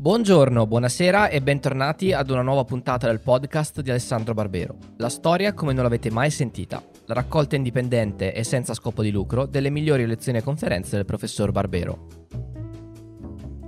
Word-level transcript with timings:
Buongiorno, 0.00 0.66
buonasera 0.66 1.28
e 1.28 1.42
bentornati 1.42 2.14
ad 2.14 2.30
una 2.30 2.40
nuova 2.40 2.64
puntata 2.64 3.06
del 3.06 3.20
podcast 3.20 3.82
di 3.82 3.90
Alessandro 3.90 4.32
Barbero. 4.32 4.78
La 4.96 5.10
storia 5.10 5.52
come 5.52 5.74
non 5.74 5.82
l'avete 5.82 6.10
mai 6.10 6.30
sentita. 6.30 6.82
La 7.04 7.12
raccolta 7.12 7.56
indipendente 7.56 8.32
e 8.32 8.42
senza 8.42 8.72
scopo 8.72 9.02
di 9.02 9.10
lucro 9.10 9.44
delle 9.44 9.68
migliori 9.68 10.06
lezioni 10.06 10.38
e 10.38 10.42
conferenze 10.42 10.96
del 10.96 11.04
professor 11.04 11.52
Barbero. 11.52 12.06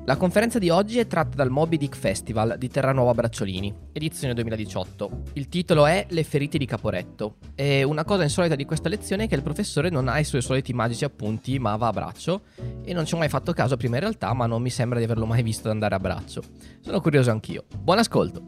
La 0.05 0.16
conferenza 0.16 0.59
di 0.59 0.69
oggi 0.69 0.98
è 0.98 1.07
tratta 1.07 1.37
dal 1.37 1.48
Moby 1.48 1.77
Dick 1.77 1.96
Festival 1.96 2.57
di 2.59 2.68
Terranuova 2.68 3.14
Bracciolini, 3.14 3.73
edizione 3.93 4.35
2018. 4.35 5.23
Il 5.35 5.48
titolo 5.48 5.86
è 5.86 6.07
Le 6.09 6.25
ferite 6.25 6.59
di 6.59 6.67
Caporetto 6.67 7.36
e 7.55 7.85
una 7.85 8.03
cosa 8.03 8.25
insolita 8.25 8.57
di 8.57 8.64
questa 8.64 8.89
lezione 8.89 9.25
è 9.25 9.29
che 9.29 9.36
il 9.36 9.45
professore 9.45 9.91
non 9.91 10.08
ha 10.08 10.18
i 10.18 10.25
suoi 10.25 10.43
soliti 10.43 10.72
magici 10.72 11.04
appunti 11.04 11.57
ma 11.61 11.77
va 11.77 11.86
a 11.86 11.93
braccio 11.93 12.43
e 12.82 12.93
non 12.93 13.07
ci 13.07 13.14
ho 13.14 13.17
mai 13.17 13.29
fatto 13.29 13.53
caso 13.53 13.77
prima 13.77 13.94
in 13.94 14.00
realtà 14.00 14.32
ma 14.32 14.46
non 14.46 14.61
mi 14.61 14.71
sembra 14.71 14.99
di 14.99 15.04
averlo 15.04 15.25
mai 15.25 15.44
visto 15.44 15.71
andare 15.71 15.94
a 15.94 16.00
braccio. 16.00 16.43
Sono 16.80 17.00
curioso 17.00 17.30
anch'io. 17.30 17.66
Buon 17.79 17.99
ascolto! 17.99 18.43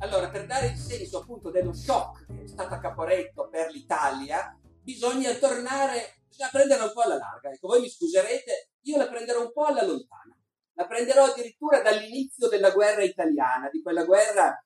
Allora, 0.00 0.28
per 0.28 0.44
dare 0.44 0.66
il 0.66 0.76
senso 0.76 1.20
appunto 1.20 1.50
dello 1.50 1.72
shock 1.72 2.26
che 2.26 2.44
è 2.44 2.46
stato 2.46 2.74
a 2.74 2.78
Caporetto 2.78 3.48
per 3.50 3.70
l'Italia, 3.72 4.54
bisogna 4.82 5.32
tornare 5.34 6.17
bisogna 6.38 6.50
prenderla 6.52 6.84
un 6.84 6.92
po' 6.92 7.02
alla 7.02 7.16
larga. 7.16 7.50
Ecco, 7.50 7.66
voi 7.66 7.80
mi 7.80 7.90
scuserete, 7.90 8.70
io 8.82 8.96
la 8.96 9.08
prenderò 9.08 9.40
un 9.40 9.52
po' 9.52 9.64
alla 9.64 9.82
lontana. 9.82 10.36
La 10.74 10.86
prenderò 10.86 11.24
addirittura 11.24 11.80
dall'inizio 11.82 12.46
della 12.46 12.70
guerra 12.70 13.02
italiana, 13.02 13.68
di 13.68 13.82
quella 13.82 14.04
guerra 14.04 14.56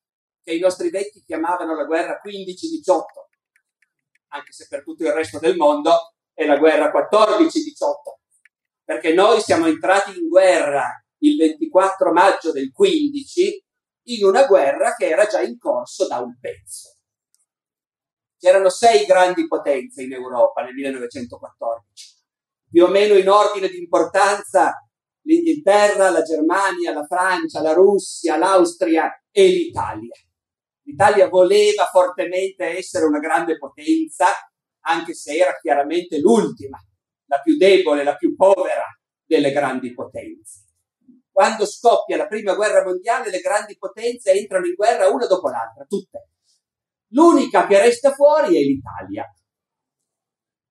che 0.42 0.52
i 0.52 0.60
nostri 0.60 0.90
vecchi 0.90 1.22
chiamavano 1.24 1.74
la 1.74 1.84
guerra 1.84 2.20
15-18, 2.22 3.00
anche 4.28 4.52
se 4.52 4.66
per 4.68 4.82
tutto 4.82 5.04
il 5.04 5.12
resto 5.12 5.38
del 5.38 5.56
mondo 5.56 6.14
è 6.34 6.44
la 6.44 6.58
guerra 6.58 6.92
14-18, 6.92 7.48
perché 8.84 9.14
noi 9.14 9.40
siamo 9.40 9.66
entrati 9.66 10.18
in 10.18 10.28
guerra 10.28 11.02
il 11.18 11.36
24 11.38 12.12
maggio 12.12 12.52
del 12.52 12.70
15 12.70 13.64
in 14.08 14.24
una 14.26 14.44
guerra 14.44 14.94
che 14.94 15.08
era 15.08 15.24
già 15.24 15.40
in 15.40 15.56
corso 15.58 16.06
da 16.06 16.18
un 16.18 16.36
pezzo. 16.38 16.91
C'erano 18.42 18.70
sei 18.70 19.04
grandi 19.04 19.46
potenze 19.46 20.02
in 20.02 20.12
Europa 20.12 20.64
nel 20.64 20.74
1914, 20.74 22.16
più 22.68 22.82
o 22.82 22.88
meno 22.88 23.14
in 23.14 23.28
ordine 23.28 23.68
di 23.68 23.78
importanza 23.78 24.84
l'Inghilterra, 25.20 26.10
la 26.10 26.22
Germania, 26.22 26.92
la 26.92 27.06
Francia, 27.06 27.62
la 27.62 27.72
Russia, 27.72 28.36
l'Austria 28.36 29.08
e 29.30 29.46
l'Italia. 29.46 30.16
L'Italia 30.82 31.28
voleva 31.28 31.84
fortemente 31.84 32.76
essere 32.78 33.04
una 33.04 33.20
grande 33.20 33.58
potenza, 33.58 34.26
anche 34.86 35.14
se 35.14 35.36
era 35.36 35.56
chiaramente 35.60 36.18
l'ultima, 36.18 36.84
la 37.26 37.40
più 37.40 37.56
debole, 37.56 38.02
la 38.02 38.16
più 38.16 38.34
povera 38.34 38.86
delle 39.24 39.52
grandi 39.52 39.94
potenze. 39.94 40.64
Quando 41.30 41.64
scoppia 41.64 42.16
la 42.16 42.26
prima 42.26 42.56
guerra 42.56 42.84
mondiale, 42.84 43.30
le 43.30 43.38
grandi 43.38 43.76
potenze 43.78 44.32
entrano 44.32 44.66
in 44.66 44.74
guerra 44.74 45.08
una 45.10 45.28
dopo 45.28 45.48
l'altra, 45.48 45.84
tutte. 45.84 46.26
L'unica 47.12 47.66
che 47.66 47.80
resta 47.80 48.12
fuori 48.12 48.56
è 48.56 48.60
l'Italia. 48.60 49.24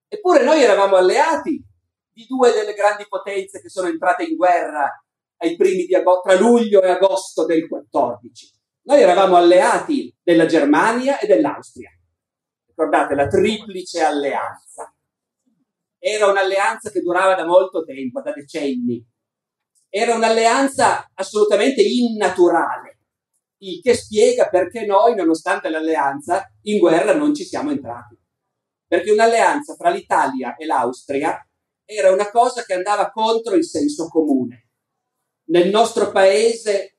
Eppure 0.08 0.44
noi 0.44 0.62
eravamo 0.62 0.96
alleati 0.96 1.64
di 2.12 2.26
due 2.26 2.52
delle 2.52 2.74
grandi 2.74 3.06
potenze 3.08 3.60
che 3.60 3.68
sono 3.68 3.88
entrate 3.88 4.24
in 4.24 4.36
guerra 4.36 4.90
ai 5.38 5.56
primi 5.56 5.84
di 5.84 5.94
agosto, 5.94 6.28
tra 6.28 6.38
luglio 6.38 6.82
e 6.82 6.90
agosto 6.90 7.46
del 7.46 7.66
14. 7.66 8.50
Noi 8.84 9.00
eravamo 9.00 9.36
alleati 9.36 10.14
della 10.22 10.46
Germania 10.46 11.18
e 11.18 11.26
dell'Austria. 11.26 11.90
Ricordate 12.66 13.14
la 13.14 13.26
triplice 13.26 14.02
alleanza. 14.02 14.92
Era 15.98 16.26
un'alleanza 16.26 16.90
che 16.90 17.00
durava 17.00 17.34
da 17.34 17.46
molto 17.46 17.84
tempo, 17.84 18.20
da 18.20 18.32
decenni. 18.32 19.04
Era 19.88 20.14
un'alleanza 20.14 21.10
assolutamente 21.14 21.82
innaturale 21.82 22.81
il 23.62 23.80
che 23.80 23.94
spiega 23.94 24.48
perché 24.48 24.84
noi, 24.84 25.14
nonostante 25.14 25.68
l'alleanza, 25.68 26.52
in 26.62 26.78
guerra 26.78 27.14
non 27.14 27.34
ci 27.34 27.44
siamo 27.44 27.70
entrati. 27.70 28.18
Perché 28.86 29.10
un'alleanza 29.10 29.74
fra 29.74 29.90
l'Italia 29.90 30.56
e 30.56 30.66
l'Austria 30.66 31.36
era 31.84 32.10
una 32.10 32.30
cosa 32.30 32.64
che 32.64 32.74
andava 32.74 33.10
contro 33.10 33.54
il 33.54 33.64
senso 33.64 34.08
comune. 34.08 34.68
Nel 35.46 35.70
nostro 35.70 36.10
paese 36.10 36.98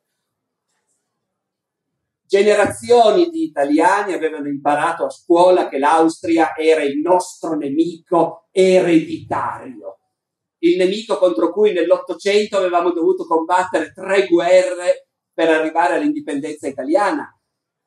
generazioni 2.25 3.29
di 3.29 3.43
italiani 3.43 4.13
avevano 4.13 4.47
imparato 4.47 5.05
a 5.05 5.09
scuola 5.09 5.69
che 5.69 5.77
l'Austria 5.77 6.55
era 6.55 6.81
il 6.81 6.99
nostro 6.99 7.55
nemico 7.55 8.47
ereditario, 8.51 9.99
il 10.59 10.77
nemico 10.77 11.17
contro 11.17 11.51
cui 11.51 11.73
nell'Ottocento 11.73 12.57
avevamo 12.57 12.91
dovuto 12.91 13.25
combattere 13.25 13.91
tre 13.91 14.27
guerre 14.27 15.09
per 15.33 15.49
arrivare 15.49 15.95
all'indipendenza 15.95 16.67
italiana. 16.67 17.37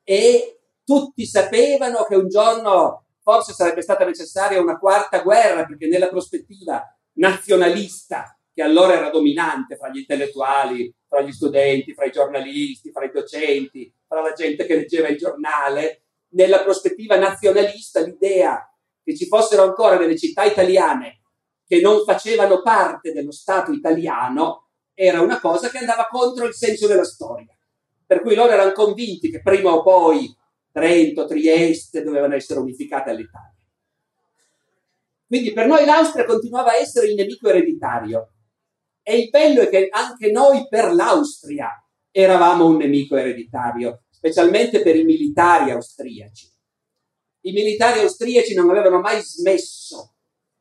E 0.03 0.61
tutti 0.84 1.25
sapevano 1.27 2.05
che 2.05 2.15
un 2.17 2.29
giorno 2.29 3.07
forse 3.23 3.53
sarebbe 3.53 3.83
stata 3.83 4.05
necessaria 4.05 4.61
una 4.61 4.79
quarta 4.79 5.21
guerra 5.21 5.65
perché 5.65 5.89
nella 5.89 6.09
prospettiva 6.09 6.83
nazionalista 7.15 8.39
che 8.55 8.62
allora 8.62 8.95
era 8.95 9.11
dominante 9.11 9.77
fra 9.77 9.91
gli 9.91 9.99
intellettuali, 9.99 10.95
fra 11.07 11.21
gli 11.21 11.33
studenti, 11.33 11.93
fra 11.93 12.07
i 12.07 12.11
giornalisti, 12.11 12.91
fra 12.91 13.05
i 13.05 13.11
docenti, 13.11 13.93
fra 14.07 14.23
la 14.23 14.33
gente 14.33 14.65
che 14.65 14.77
leggeva 14.77 15.09
il 15.09 15.19
giornale, 15.19 16.05
nella 16.31 16.63
prospettiva 16.63 17.17
nazionalista 17.17 18.01
l'idea 18.01 18.67
che 19.03 19.17
ci 19.17 19.27
fossero 19.27 19.63
ancora 19.63 19.97
delle 19.97 20.17
città 20.17 20.45
italiane 20.45 21.23
che 21.67 21.81
non 21.81 22.05
facevano 22.05 22.63
parte 22.63 23.13
dello 23.13 23.33
Stato 23.33 23.73
italiano 23.73 24.66
era 24.99 25.21
una 25.21 25.39
cosa 25.39 25.69
che 25.69 25.77
andava 25.77 26.09
contro 26.11 26.47
il 26.47 26.55
senso 26.55 26.87
della 26.87 27.05
storia. 27.05 27.55
Per 28.07 28.23
cui 28.23 28.34
loro 28.34 28.53
erano 28.53 28.73
convinti 28.73 29.31
che 29.31 29.43
prima 29.43 29.75
o 29.75 29.83
poi 29.83 30.34
Trento, 30.73 31.27
Trieste 31.27 32.03
dovevano 32.03 32.34
essere 32.34 32.61
unificate 32.61 33.11
all'Italia. 33.11 33.55
Quindi 35.27 35.53
per 35.53 35.67
noi 35.67 35.84
l'Austria 35.84 36.25
continuava 36.25 36.71
a 36.71 36.77
essere 36.77 37.09
il 37.09 37.15
nemico 37.15 37.49
ereditario. 37.49 38.33
E 39.03 39.19
il 39.19 39.29
bello 39.29 39.62
è 39.62 39.69
che 39.69 39.89
anche 39.91 40.31
noi 40.31 40.67
per 40.69 40.93
l'Austria 40.93 41.71
eravamo 42.11 42.67
un 42.67 42.77
nemico 42.77 43.17
ereditario, 43.17 44.05
specialmente 44.11 44.83
per 44.83 44.97
i 44.97 45.05
militari 45.05 45.71
austriaci. 45.71 46.51
I 47.43 47.53
militari 47.53 48.01
austriaci 48.01 48.55
non 48.55 48.71
avevano 48.71 49.01
mai 49.01 49.21
smesso 49.21 50.15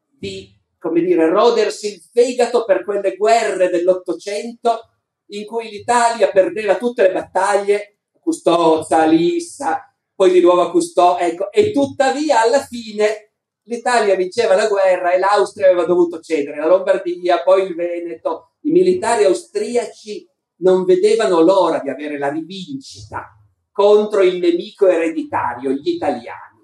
di 0.05 0.54
come 0.85 1.01
dire, 1.01 1.27
rodersi 1.29 1.93
il 1.95 2.01
fegato 2.13 2.63
per 2.63 2.83
quelle 2.83 3.15
guerre 3.15 3.69
dell'Ottocento 3.69 4.81
in 5.29 5.43
cui 5.43 5.67
l'Italia 5.67 6.29
perdeva 6.29 6.77
tutte 6.77 7.01
le 7.01 7.11
battaglie, 7.11 8.01
Custozza, 8.19 9.03
Lissa, 9.05 9.81
poi 10.13 10.31
di 10.31 10.41
nuovo 10.41 10.69
Custò, 10.69 11.17
ecco, 11.17 11.51
e 11.51 11.71
tuttavia 11.71 12.41
alla 12.41 12.61
fine 12.61 13.31
l'Italia 13.63 14.13
vinceva 14.13 14.53
la 14.53 14.67
guerra 14.67 15.11
e 15.11 15.17
l'Austria 15.17 15.65
aveva 15.65 15.85
dovuto 15.85 16.19
cedere, 16.19 16.57
la 16.57 16.67
Lombardia, 16.67 17.41
poi 17.41 17.63
il 17.65 17.73
Veneto, 17.73 18.57
i 18.61 18.69
militari 18.69 19.23
austriaci 19.23 20.29
non 20.57 20.85
vedevano 20.85 21.41
l'ora 21.41 21.79
di 21.79 21.89
avere 21.89 22.19
la 22.19 22.29
rivincita 22.29 23.35
contro 23.71 24.21
il 24.21 24.37
nemico 24.37 24.85
ereditario, 24.85 25.71
gli 25.71 25.89
italiani. 25.89 26.63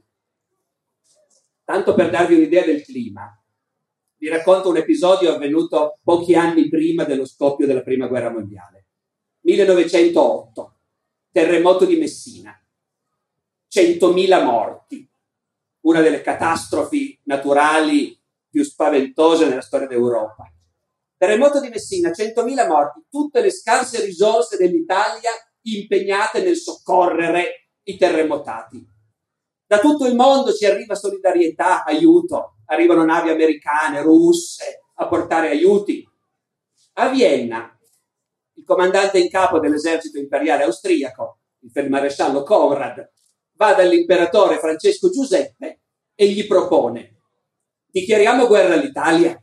Tanto 1.64 1.96
per 1.96 2.12
darvi 2.12 2.36
un'idea 2.36 2.64
del 2.64 2.84
clima, 2.84 3.36
vi 4.22 4.30
racconto 4.30 4.70
un 4.70 4.78
episodio 4.78 5.34
avvenuto 5.34 5.98
pochi 6.04 6.36
anni 6.36 6.70
prima 6.70 7.06
dello 7.06 7.26
scoppio 7.26 7.66
della 7.66 7.82
Prima 7.82 8.06
Guerra 8.06 8.30
Mondiale. 8.30 8.86
1908, 9.46 10.80
terremoto 11.32 11.86
di 11.86 11.96
Messina, 11.96 12.56
100.000 13.68 14.44
morti, 14.44 15.10
una 15.86 16.02
delle 16.02 16.22
catastrofi 16.22 17.20
naturali 17.24 18.16
più 18.48 18.64
spaventose 18.64 19.48
nella 19.48 19.62
storia 19.62 19.88
d'Europa. 19.88 20.54
Terremoto 21.18 21.60
di 21.60 21.70
Messina, 21.70 22.12
100.000 22.12 22.68
morti, 22.68 23.04
tutte 23.10 23.42
le 23.42 23.50
scarse 23.50 24.06
risorse 24.06 24.56
dell'Italia 24.56 25.32
impegnate 25.64 26.44
nel 26.44 26.58
soccorrere 26.58 27.72
i 27.86 27.98
terremotati. 27.98 28.88
Da 29.66 29.80
tutto 29.80 30.06
il 30.06 30.14
mondo 30.14 30.54
ci 30.54 30.68
arriva 30.68 30.94
solidarietà, 30.94 31.84
aiuto 31.84 32.58
arrivano 32.72 33.04
navi 33.04 33.30
americane, 33.30 34.02
russe 34.02 34.84
a 34.96 35.08
portare 35.08 35.50
aiuti. 35.50 36.08
A 36.94 37.10
Vienna, 37.10 37.78
il 38.54 38.64
comandante 38.64 39.20
in 39.20 39.30
capo 39.30 39.60
dell'esercito 39.60 40.18
imperiale 40.18 40.64
austriaco, 40.64 41.40
il 41.60 41.72
feldmaresciallo 41.72 42.44
Conrad, 42.44 43.12
va 43.54 43.74
dall'imperatore 43.74 44.60
Francesco 44.60 45.10
Giuseppe 45.10 45.82
e 46.16 46.28
gli 46.28 46.48
propone 46.48 47.18
dichiariamo 47.92 48.48
guerra 48.48 48.76
all'Italia. 48.76 49.42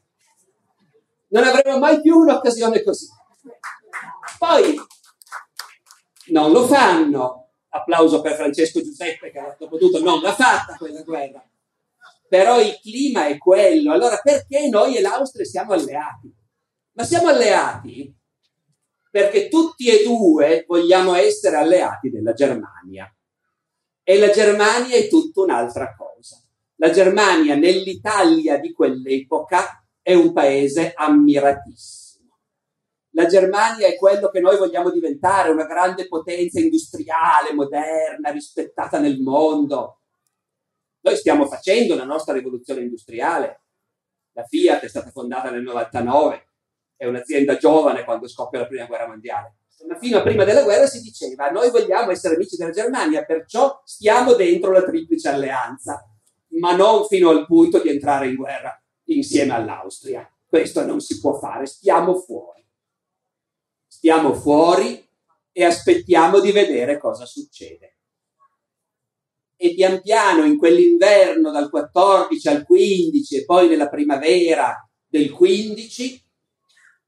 Non 1.29 1.45
avremo 1.45 1.79
mai 1.79 2.01
più 2.01 2.17
un'occasione 2.17 2.83
così. 2.83 3.07
Poi 4.39 4.81
non 6.29 6.53
lo 6.53 6.67
fanno. 6.67 7.51
Applauso 7.71 8.23
per 8.23 8.35
Francesco 8.35 8.81
Giuseppe 8.81 9.31
che 9.31 9.57
dopo 9.59 9.77
tutto 9.77 10.03
non 10.03 10.23
l'ha 10.23 10.33
fatta 10.33 10.75
quella 10.79 11.03
guerra 11.03 11.47
però 12.29 12.61
il 12.61 12.79
clima 12.81 13.27
è 13.27 13.39
quello. 13.39 13.93
Allora 13.93 14.19
perché 14.23 14.69
noi 14.69 14.97
e 14.97 15.01
l'Austria 15.01 15.45
siamo 15.45 15.73
alleati? 15.73 16.33
Ma 16.93 17.05
siamo 17.05 17.29
alleati 17.29 18.15
perché 19.11 19.49
tutti 19.49 19.89
e 19.89 20.05
due 20.05 20.65
vogliamo 20.67 21.15
essere 21.15 21.57
alleati 21.57 22.11
della 22.11 22.35
Germania. 22.35 23.11
E 24.03 24.19
la 24.19 24.31
Germania 24.31 24.97
è 24.97 25.09
tutta 25.09 25.43
un'altra 25.43 25.95
cosa. 25.95 26.43
La 26.77 26.91
Germania 26.91 27.57
nell'Italia 27.57 28.59
di 28.59 28.73
quell'epoca 28.73 29.85
è 30.01 30.15
un 30.15 30.33
paese 30.33 30.93
ammiratissimo. 30.95 32.39
La 33.11 33.27
Germania 33.27 33.89
è 33.89 33.97
quello 33.97 34.29
che 34.29 34.41
noi 34.41 34.57
vogliamo 34.57 34.91
diventare, 34.91 35.51
una 35.51 35.67
grande 35.67 36.07
potenza 36.07 36.61
industriale, 36.61 37.53
moderna, 37.53 38.31
rispettata 38.31 39.01
nel 39.01 39.21
mondo. 39.21 39.98
Noi 41.09 41.17
stiamo 41.17 41.47
facendo 41.47 41.95
la 41.95 42.05
nostra 42.05 42.35
rivoluzione 42.35 42.83
industriale. 42.83 43.63
La 44.33 44.45
Fiat 44.45 44.83
è 44.83 44.89
stata 44.89 45.11
fondata 45.11 45.49
nel 45.49 45.63
99, 45.63 46.49
è 46.97 47.07
un'azienda 47.07 47.57
giovane 47.57 48.05
quando 48.05 48.29
scoppia 48.29 48.59
la 48.61 48.67
prima 48.67 48.85
guerra 48.85 49.09
mondiale. 49.09 49.55
Ma 49.89 49.99
fino 49.99 50.19
a 50.19 50.23
prima 50.23 50.45
della 50.45 50.65
guerra 50.65 50.87
si 50.87 51.01
diceva 51.01 51.49
noi 51.49 51.71
vogliamo 51.71 52.11
essere 52.11 52.35
amici 52.35 52.57
della 52.57 52.73
Germania, 52.73 53.25
perciò 53.25 53.81
stiamo 53.87 54.35
dentro 54.35 54.71
la 54.71 54.83
triplice 54.83 55.31
alleanza, 55.31 56.07
ma 56.61 56.77
non 56.77 57.07
fino 57.07 57.31
al 57.31 57.47
punto 57.47 57.81
di 57.81 57.89
entrare 57.89 58.29
in 58.29 58.35
guerra 58.35 58.79
insieme 59.05 59.55
all'Austria. 59.55 60.31
Questo 60.47 60.85
non 60.85 61.01
si 61.01 61.21
può 61.21 61.39
fare, 61.39 61.65
stiamo 61.65 62.19
fuori. 62.19 62.63
Stiamo 63.87 64.35
fuori 64.35 65.09
e 65.53 65.65
aspettiamo 65.65 66.39
di 66.41 66.53
vedere 66.53 66.99
cosa 66.99 67.25
succede. 67.25 67.98
E 69.61 69.75
pian 69.75 70.01
piano 70.01 70.45
in 70.45 70.57
quell'inverno 70.57 71.51
dal 71.51 71.69
14 71.69 72.49
al 72.49 72.65
15 72.65 73.37
e 73.37 73.45
poi 73.45 73.69
nella 73.69 73.89
primavera 73.89 74.89
del 75.09 75.33
15 75.33 76.25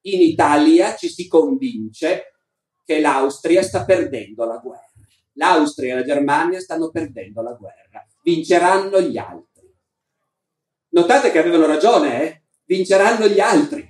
in 0.03 0.21
Italia 0.21 0.97
ci 0.97 1.09
si 1.09 1.29
convince 1.29 2.33
che 2.85 2.99
l'Austria 2.99 3.63
sta 3.63 3.85
perdendo 3.85 4.45
la 4.45 4.57
guerra. 4.57 4.89
L'Austria 5.35 5.93
e 5.93 5.99
la 5.99 6.05
Germania 6.05 6.59
stanno 6.59 6.91
perdendo 6.91 7.41
la 7.41 7.53
guerra. 7.53 8.05
Vinceranno 8.23 9.01
gli 9.01 9.17
altri. 9.17 9.73
Notate 10.89 11.31
che 11.31 11.39
avevano 11.39 11.67
ragione, 11.67 12.23
eh? 12.23 12.43
Vinceranno 12.65 13.29
gli 13.29 13.39
altri. 13.39 13.89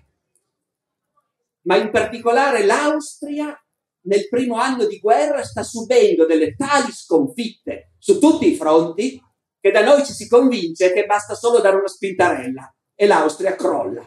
Ma 1.62 1.76
in 1.76 1.90
particolare 1.90 2.64
l'Austria 2.64 3.58
nel 4.02 4.28
primo 4.28 4.56
anno 4.56 4.86
di 4.86 4.98
guerra 4.98 5.42
sta 5.44 5.62
subendo 5.62 6.26
delle 6.26 6.54
tali 6.54 6.90
sconfitte 6.92 7.92
su 7.98 8.18
tutti 8.18 8.48
i 8.48 8.56
fronti 8.56 9.22
che 9.60 9.70
da 9.70 9.84
noi 9.84 10.04
ci 10.04 10.12
si 10.12 10.26
convince 10.26 10.92
che 10.92 11.04
basta 11.04 11.34
solo 11.34 11.60
dare 11.60 11.76
una 11.76 11.88
spintarella 11.88 12.74
e 12.94 13.06
l'Austria 13.06 13.54
crolla. 13.54 14.06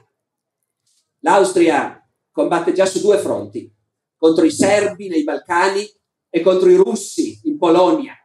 L'Austria 1.20 2.04
combatte 2.32 2.74
già 2.74 2.86
su 2.86 3.00
due 3.00 3.20
fronti, 3.20 3.72
contro 4.18 4.44
i 4.44 4.52
serbi 4.52 5.08
nei 5.08 5.24
Balcani 5.24 5.88
e 6.30 6.42
contro 6.42 6.70
i 6.70 6.76
russi 6.76 7.42
in 7.44 7.58
Polonia. 7.58 8.16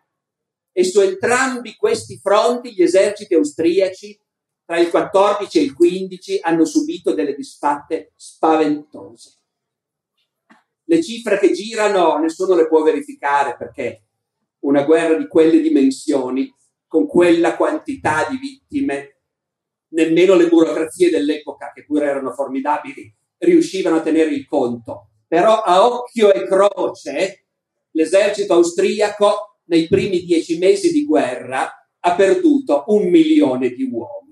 E 0.73 0.85
su 0.85 1.01
entrambi 1.01 1.77
questi 1.77 2.19
fronti 2.19 2.73
gli 2.73 2.83
eserciti 2.83 3.35
austriaci 3.35 4.19
tra 4.65 4.79
il 4.79 4.91
14 4.91 5.59
e 5.59 5.63
il 5.63 5.75
15 5.75 6.39
hanno 6.43 6.65
subito 6.65 7.13
delle 7.13 7.35
disfatte 7.35 8.13
spaventose. 8.17 9.38
Le 10.91 11.03
cifre 11.03 11.39
che 11.39 11.53
girano 11.53 12.17
nessuno 12.17 12.55
le 12.55 12.67
può 12.67 12.83
verificare 12.83 13.57
perché 13.59 14.05
una 14.61 14.85
guerra 14.85 15.19
di 15.19 15.29
quelle 15.29 15.61
dimensioni, 15.61 16.51
con 16.87 17.07
quella 17.07 17.57
quantità 17.57 18.27
di 18.31 18.39
vittime, 18.39 19.21
nemmeno 19.89 20.35
le 20.35 20.49
burocrazie 20.49 21.11
dell'epoca, 21.11 21.73
che 21.75 21.85
pure 21.85 22.07
erano 22.07 22.33
formidabili, 22.33 23.15
riuscivano 23.37 23.97
a 23.97 24.01
tenere 24.01 24.31
il 24.31 24.47
conto. 24.47 25.11
Però 25.27 25.61
a 25.61 25.87
occhio 25.87 26.33
e 26.33 26.47
croce 26.47 27.49
l'esercito 27.91 28.55
austriaco 28.55 29.59
nei 29.65 29.89
primi 29.89 30.21
dieci 30.21 30.57
mesi 30.57 30.91
di 30.91 31.05
guerra 31.05 31.71
ha 32.01 32.15
perduto 32.15 32.85
un 32.87 33.11
milione 33.11 33.69
di 33.69 33.83
uomini. 33.83 34.28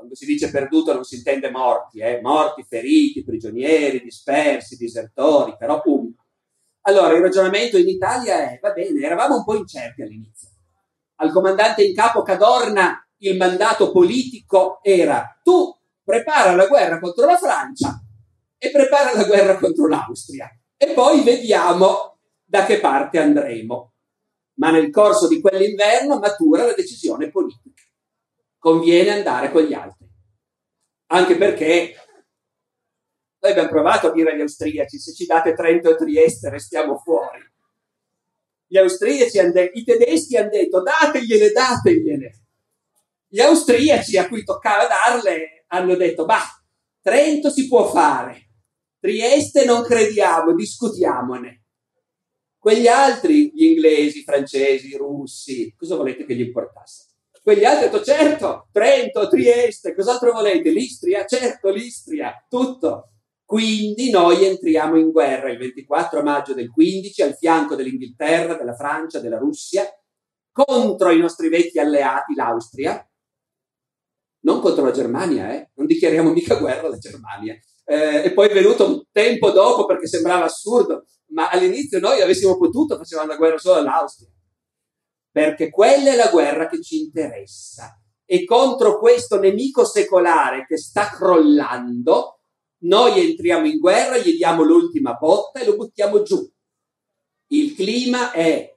Quando 0.00 0.16
si 0.16 0.24
dice 0.24 0.50
perduto 0.50 0.94
non 0.94 1.04
si 1.04 1.16
intende 1.16 1.50
morti, 1.50 1.98
eh? 1.98 2.22
morti, 2.22 2.64
feriti, 2.66 3.22
prigionieri, 3.22 4.02
dispersi, 4.02 4.78
disertori, 4.78 5.56
però 5.58 5.82
un. 5.84 6.10
Allora 6.84 7.12
il 7.12 7.20
ragionamento 7.20 7.76
in 7.76 7.86
Italia 7.86 8.50
è, 8.50 8.58
va 8.62 8.72
bene, 8.72 8.98
eravamo 8.98 9.36
un 9.36 9.44
po' 9.44 9.56
incerti 9.56 10.00
all'inizio. 10.00 10.48
Al 11.16 11.30
comandante 11.30 11.84
in 11.84 11.94
capo 11.94 12.22
Cadorna 12.22 13.06
il 13.18 13.36
mandato 13.36 13.92
politico 13.92 14.80
era 14.82 15.38
tu 15.42 15.70
prepara 16.02 16.54
la 16.54 16.66
guerra 16.66 16.98
contro 16.98 17.26
la 17.26 17.36
Francia 17.36 18.02
e 18.56 18.70
prepara 18.70 19.12
la 19.14 19.24
guerra 19.24 19.58
contro 19.58 19.86
l'Austria 19.86 20.48
e 20.78 20.94
poi 20.94 21.22
vediamo 21.22 22.20
da 22.42 22.64
che 22.64 22.80
parte 22.80 23.18
andremo. 23.18 23.92
Ma 24.54 24.70
nel 24.70 24.90
corso 24.90 25.28
di 25.28 25.42
quell'inverno 25.42 26.18
matura 26.18 26.64
la 26.64 26.72
decisione 26.72 27.28
politica. 27.28 27.79
Conviene 28.60 29.10
andare 29.10 29.50
con 29.50 29.62
gli 29.62 29.72
altri. 29.72 30.06
Anche 31.06 31.36
perché 31.36 31.94
noi 33.40 33.52
abbiamo 33.52 33.70
provato 33.70 34.08
a 34.08 34.12
dire 34.12 34.32
agli 34.32 34.42
austriaci 34.42 34.98
se 34.98 35.14
ci 35.14 35.24
date 35.24 35.54
Trento 35.54 35.90
e 35.90 35.96
Trieste 35.96 36.50
restiamo 36.50 36.98
fuori. 36.98 37.40
Gli 38.66 38.76
austriaci, 38.76 39.50
de- 39.50 39.70
i 39.72 39.82
tedeschi 39.82 40.36
hanno 40.36 40.50
detto 40.50 40.82
dategliele, 40.82 41.52
dategliele. 41.52 42.32
Gli 43.28 43.40
austriaci 43.40 44.18
a 44.18 44.28
cui 44.28 44.44
toccava 44.44 44.86
darle 44.86 45.64
hanno 45.68 45.94
detto, 45.94 46.26
bah, 46.26 46.44
Trento 47.00 47.48
si 47.48 47.66
può 47.66 47.90
fare, 47.90 48.50
Trieste 48.98 49.64
non 49.64 49.82
crediamo, 49.82 50.54
discutiamone. 50.54 51.64
Quegli 52.58 52.88
altri, 52.88 53.52
gli 53.54 53.64
inglesi, 53.64 54.18
i 54.18 54.24
francesi, 54.24 54.88
i 54.88 54.96
russi, 54.96 55.74
cosa 55.74 55.96
volete 55.96 56.26
che 56.26 56.34
gli 56.34 56.42
importasse? 56.42 57.09
Quegli 57.50 57.64
altri 57.64 57.86
hanno 57.86 57.98
detto, 57.98 58.04
certo, 58.04 58.68
Trento, 58.70 59.26
Trieste, 59.26 59.92
cos'altro 59.92 60.30
volete? 60.30 60.70
L'Istria, 60.70 61.24
certo, 61.24 61.70
l'Istria, 61.70 62.46
tutto. 62.48 63.14
Quindi 63.44 64.08
noi 64.10 64.44
entriamo 64.44 64.96
in 64.96 65.10
guerra 65.10 65.50
il 65.50 65.58
24 65.58 66.22
maggio 66.22 66.54
del 66.54 66.70
15 66.70 67.22
al 67.22 67.34
fianco 67.34 67.74
dell'Inghilterra, 67.74 68.54
della 68.54 68.76
Francia, 68.76 69.18
della 69.18 69.38
Russia, 69.38 69.84
contro 70.52 71.10
i 71.10 71.18
nostri 71.18 71.48
vecchi 71.48 71.80
alleati, 71.80 72.36
l'Austria, 72.36 73.04
non 74.44 74.60
contro 74.60 74.84
la 74.84 74.92
Germania, 74.92 75.52
eh? 75.52 75.72
non 75.74 75.86
dichiariamo 75.86 76.30
mica 76.30 76.54
guerra 76.54 76.86
alla 76.86 76.98
Germania. 76.98 77.58
Eh, 77.84 78.26
e 78.26 78.32
poi 78.32 78.46
è 78.46 78.52
venuto 78.52 78.86
un 78.86 79.02
tempo 79.10 79.50
dopo 79.50 79.86
perché 79.86 80.06
sembrava 80.06 80.44
assurdo, 80.44 81.02
ma 81.30 81.48
all'inizio 81.48 81.98
noi 81.98 82.20
avessimo 82.20 82.56
potuto, 82.56 82.96
facevamo 82.96 83.26
la 83.26 83.36
guerra 83.36 83.58
solo 83.58 83.80
all'Austria, 83.80 84.30
perché 85.30 85.70
quella 85.70 86.12
è 86.12 86.16
la 86.16 86.28
guerra 86.28 86.68
che 86.68 86.82
ci 86.82 87.00
interessa. 87.00 87.94
E 88.24 88.44
contro 88.44 88.98
questo 88.98 89.38
nemico 89.38 89.84
secolare 89.84 90.64
che 90.66 90.76
sta 90.76 91.08
crollando, 91.08 92.40
noi 92.82 93.20
entriamo 93.20 93.66
in 93.66 93.78
guerra, 93.78 94.18
gli 94.18 94.36
diamo 94.36 94.62
l'ultima 94.62 95.14
botta 95.14 95.60
e 95.60 95.64
lo 95.64 95.76
buttiamo 95.76 96.22
giù. 96.22 96.48
Il 97.48 97.74
clima 97.74 98.30
è 98.30 98.76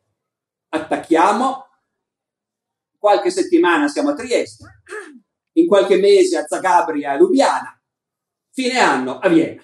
attacchiamo, 0.69 1.67
qualche 2.97 3.29
settimana 3.29 3.87
siamo 3.87 4.09
a 4.09 4.15
Trieste, 4.15 4.81
in 5.53 5.67
qualche 5.67 5.97
mese 5.97 6.37
a 6.37 6.45
Zagabria 6.47 7.13
e 7.13 7.17
Lubiana, 7.17 7.79
fine 8.51 8.79
anno 8.79 9.19
a 9.19 9.27
Vienna. 9.27 9.63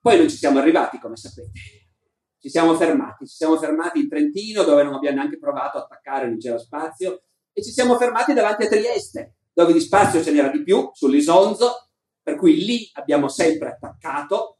Poi 0.00 0.16
non 0.16 0.28
ci 0.30 0.36
siamo 0.36 0.58
arrivati, 0.58 0.98
come 0.98 1.16
sapete. 1.16 1.50
Ci 2.40 2.48
siamo 2.48 2.74
fermati, 2.74 3.26
ci 3.26 3.34
siamo 3.34 3.56
fermati 3.58 4.00
in 4.00 4.08
Trentino 4.08 4.62
dove 4.62 4.82
non 4.82 4.94
abbiamo 4.94 5.16
neanche 5.16 5.38
provato 5.38 5.78
a 5.78 5.82
attaccare, 5.82 6.28
non 6.28 6.38
c'era 6.38 6.58
spazio, 6.58 7.22
e 7.52 7.62
ci 7.62 7.70
siamo 7.70 7.96
fermati 7.96 8.32
davanti 8.32 8.64
a 8.64 8.68
Trieste, 8.68 9.34
dove 9.52 9.72
di 9.72 9.80
spazio 9.80 10.22
ce 10.22 10.30
n'era 10.30 10.48
di 10.48 10.62
più, 10.62 10.90
sull'Isonzo, 10.92 11.88
per 12.22 12.36
cui 12.36 12.64
lì 12.64 12.88
abbiamo 12.92 13.28
sempre 13.28 13.70
attaccato, 13.70 14.58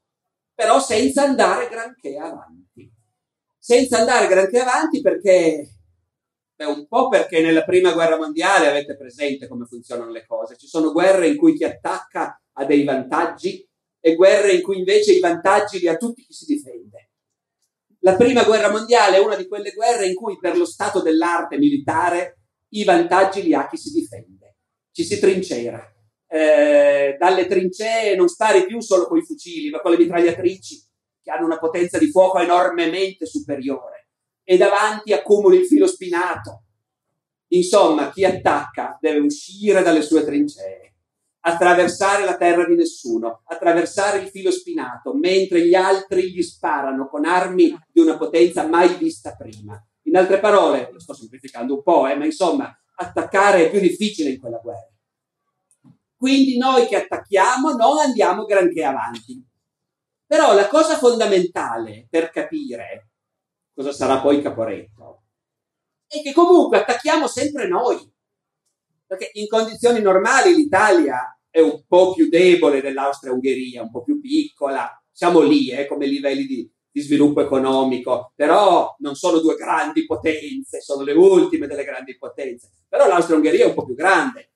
però 0.54 0.80
senza 0.80 1.22
andare 1.22 1.68
granché 1.68 2.16
avanti. 2.16 2.92
Senza 3.58 3.98
andare 3.98 4.26
granché 4.26 4.58
avanti 4.58 5.00
perché 5.00 5.78
Beh, 6.58 6.64
un 6.64 6.88
po' 6.88 7.06
perché 7.06 7.40
nella 7.40 7.62
prima 7.62 7.92
guerra 7.92 8.16
mondiale 8.16 8.66
avete 8.66 8.96
presente 8.96 9.46
come 9.46 9.64
funzionano 9.64 10.10
le 10.10 10.26
cose. 10.26 10.56
Ci 10.56 10.66
sono 10.66 10.90
guerre 10.90 11.28
in 11.28 11.36
cui 11.36 11.54
chi 11.54 11.62
attacca 11.62 12.36
ha 12.54 12.64
dei 12.64 12.82
vantaggi 12.82 13.64
e 14.00 14.16
guerre 14.16 14.54
in 14.54 14.62
cui 14.62 14.78
invece 14.78 15.12
i 15.12 15.20
vantaggi 15.20 15.78
li 15.78 15.86
ha 15.86 15.96
tutti 15.96 16.24
chi 16.24 16.32
si 16.32 16.46
difende. 16.46 17.07
La 18.00 18.16
prima 18.16 18.44
guerra 18.44 18.70
mondiale 18.70 19.16
è 19.16 19.20
una 19.20 19.36
di 19.36 19.48
quelle 19.48 19.72
guerre 19.72 20.06
in 20.06 20.14
cui 20.14 20.38
per 20.38 20.56
lo 20.56 20.64
stato 20.64 21.02
dell'arte 21.02 21.58
militare 21.58 22.38
i 22.70 22.84
vantaggi 22.84 23.42
li 23.42 23.54
ha 23.54 23.68
chi 23.68 23.76
si 23.76 23.90
difende. 23.90 24.56
Ci 24.92 25.04
si 25.04 25.18
trincera. 25.18 25.82
Eh, 26.30 27.16
dalle 27.18 27.46
trincee 27.46 28.14
non 28.14 28.28
spari 28.28 28.66
più 28.66 28.80
solo 28.80 29.06
con 29.06 29.18
i 29.18 29.24
fucili, 29.24 29.70
ma 29.70 29.80
con 29.80 29.92
le 29.92 29.98
mitragliatrici, 29.98 30.86
che 31.22 31.30
hanno 31.30 31.46
una 31.46 31.58
potenza 31.58 31.98
di 31.98 32.10
fuoco 32.10 32.38
enormemente 32.38 33.26
superiore 33.26 34.10
e 34.44 34.56
davanti 34.56 35.12
accumuli 35.12 35.58
il 35.58 35.66
filo 35.66 35.86
spinato. 35.86 36.64
Insomma, 37.48 38.10
chi 38.10 38.24
attacca 38.24 38.96
deve 39.00 39.18
uscire 39.18 39.82
dalle 39.82 40.02
sue 40.02 40.24
trincee, 40.24 40.87
attraversare 41.40 42.24
la 42.24 42.36
terra 42.36 42.66
di 42.66 42.74
nessuno, 42.74 43.42
attraversare 43.44 44.18
il 44.18 44.28
filo 44.28 44.50
spinato, 44.50 45.14
mentre 45.14 45.66
gli 45.66 45.74
altri 45.74 46.32
gli 46.32 46.42
sparano 46.42 47.08
con 47.08 47.24
armi 47.24 47.76
di 47.90 48.00
una 48.00 48.16
potenza 48.16 48.66
mai 48.66 48.94
vista 48.96 49.34
prima. 49.36 49.80
In 50.02 50.16
altre 50.16 50.40
parole, 50.40 50.90
lo 50.92 51.00
sto 51.00 51.14
semplificando 51.14 51.74
un 51.74 51.82
po', 51.82 52.06
eh, 52.06 52.16
ma 52.16 52.24
insomma, 52.24 52.74
attaccare 52.96 53.66
è 53.66 53.70
più 53.70 53.80
difficile 53.80 54.30
in 54.30 54.40
quella 54.40 54.58
guerra. 54.58 54.90
Quindi 56.16 56.56
noi 56.56 56.86
che 56.86 56.96
attacchiamo 56.96 57.74
non 57.74 57.98
andiamo 57.98 58.44
granché 58.44 58.84
avanti. 58.84 59.46
Però 60.26 60.52
la 60.52 60.66
cosa 60.66 60.98
fondamentale 60.98 62.06
per 62.10 62.30
capire 62.30 63.10
cosa 63.72 63.92
sarà 63.92 64.20
poi 64.20 64.42
Caporetto 64.42 65.22
è 66.08 66.20
che 66.22 66.32
comunque 66.32 66.78
attacchiamo 66.78 67.26
sempre 67.26 67.68
noi. 67.68 67.96
Perché 69.08 69.30
in 69.32 69.48
condizioni 69.48 70.02
normali 70.02 70.54
l'Italia 70.54 71.34
è 71.48 71.60
un 71.60 71.82
po' 71.88 72.12
più 72.12 72.28
debole 72.28 72.82
dell'Austria-Ungheria, 72.82 73.80
un 73.80 73.90
po' 73.90 74.02
più 74.02 74.20
piccola, 74.20 74.86
siamo 75.10 75.40
lì 75.40 75.70
eh, 75.70 75.86
come 75.86 76.06
livelli 76.06 76.44
di, 76.44 76.70
di 76.90 77.00
sviluppo 77.00 77.40
economico, 77.40 78.32
però 78.36 78.94
non 78.98 79.14
sono 79.14 79.38
due 79.38 79.54
grandi 79.54 80.04
potenze, 80.04 80.82
sono 80.82 81.02
le 81.04 81.14
ultime 81.14 81.66
delle 81.66 81.84
grandi 81.84 82.18
potenze. 82.18 82.70
Però 82.86 83.08
l'Austria-Ungheria 83.08 83.64
è 83.64 83.68
un 83.68 83.74
po' 83.74 83.86
più 83.86 83.94
grande, 83.94 84.52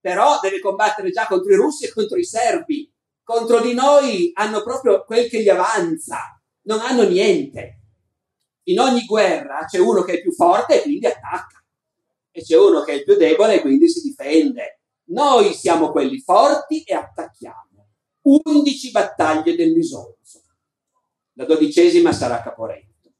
però 0.00 0.40
deve 0.42 0.58
combattere 0.58 1.10
già 1.10 1.26
contro 1.28 1.52
i 1.52 1.56
russi 1.56 1.84
e 1.84 1.92
contro 1.92 2.18
i 2.18 2.24
serbi, 2.24 2.92
contro 3.22 3.60
di 3.60 3.72
noi 3.72 4.32
hanno 4.34 4.64
proprio 4.64 5.04
quel 5.04 5.28
che 5.28 5.42
gli 5.42 5.48
avanza, 5.48 6.40
non 6.62 6.80
hanno 6.80 7.08
niente. 7.08 7.82
In 8.64 8.80
ogni 8.80 9.04
guerra 9.04 9.64
c'è 9.64 9.78
uno 9.78 10.02
che 10.02 10.14
è 10.14 10.20
più 10.20 10.32
forte 10.32 10.78
e 10.78 10.82
quindi 10.82 11.06
attacca, 11.06 11.64
e 12.36 12.42
c'è 12.42 12.58
uno 12.58 12.82
che 12.82 12.92
è 12.92 13.02
più 13.02 13.16
debole 13.16 13.54
e 13.54 13.60
quindi 13.62 13.88
si 13.88 14.02
difende. 14.02 14.82
Noi 15.04 15.54
siamo 15.54 15.90
quelli 15.90 16.20
forti 16.20 16.82
e 16.82 16.92
attacchiamo. 16.92 17.88
11 18.20 18.90
battaglie 18.90 19.56
dell'Isonzo. 19.56 20.42
La 21.32 21.46
dodicesima 21.46 22.12
sarà 22.12 22.42
Caporetto. 22.42 23.14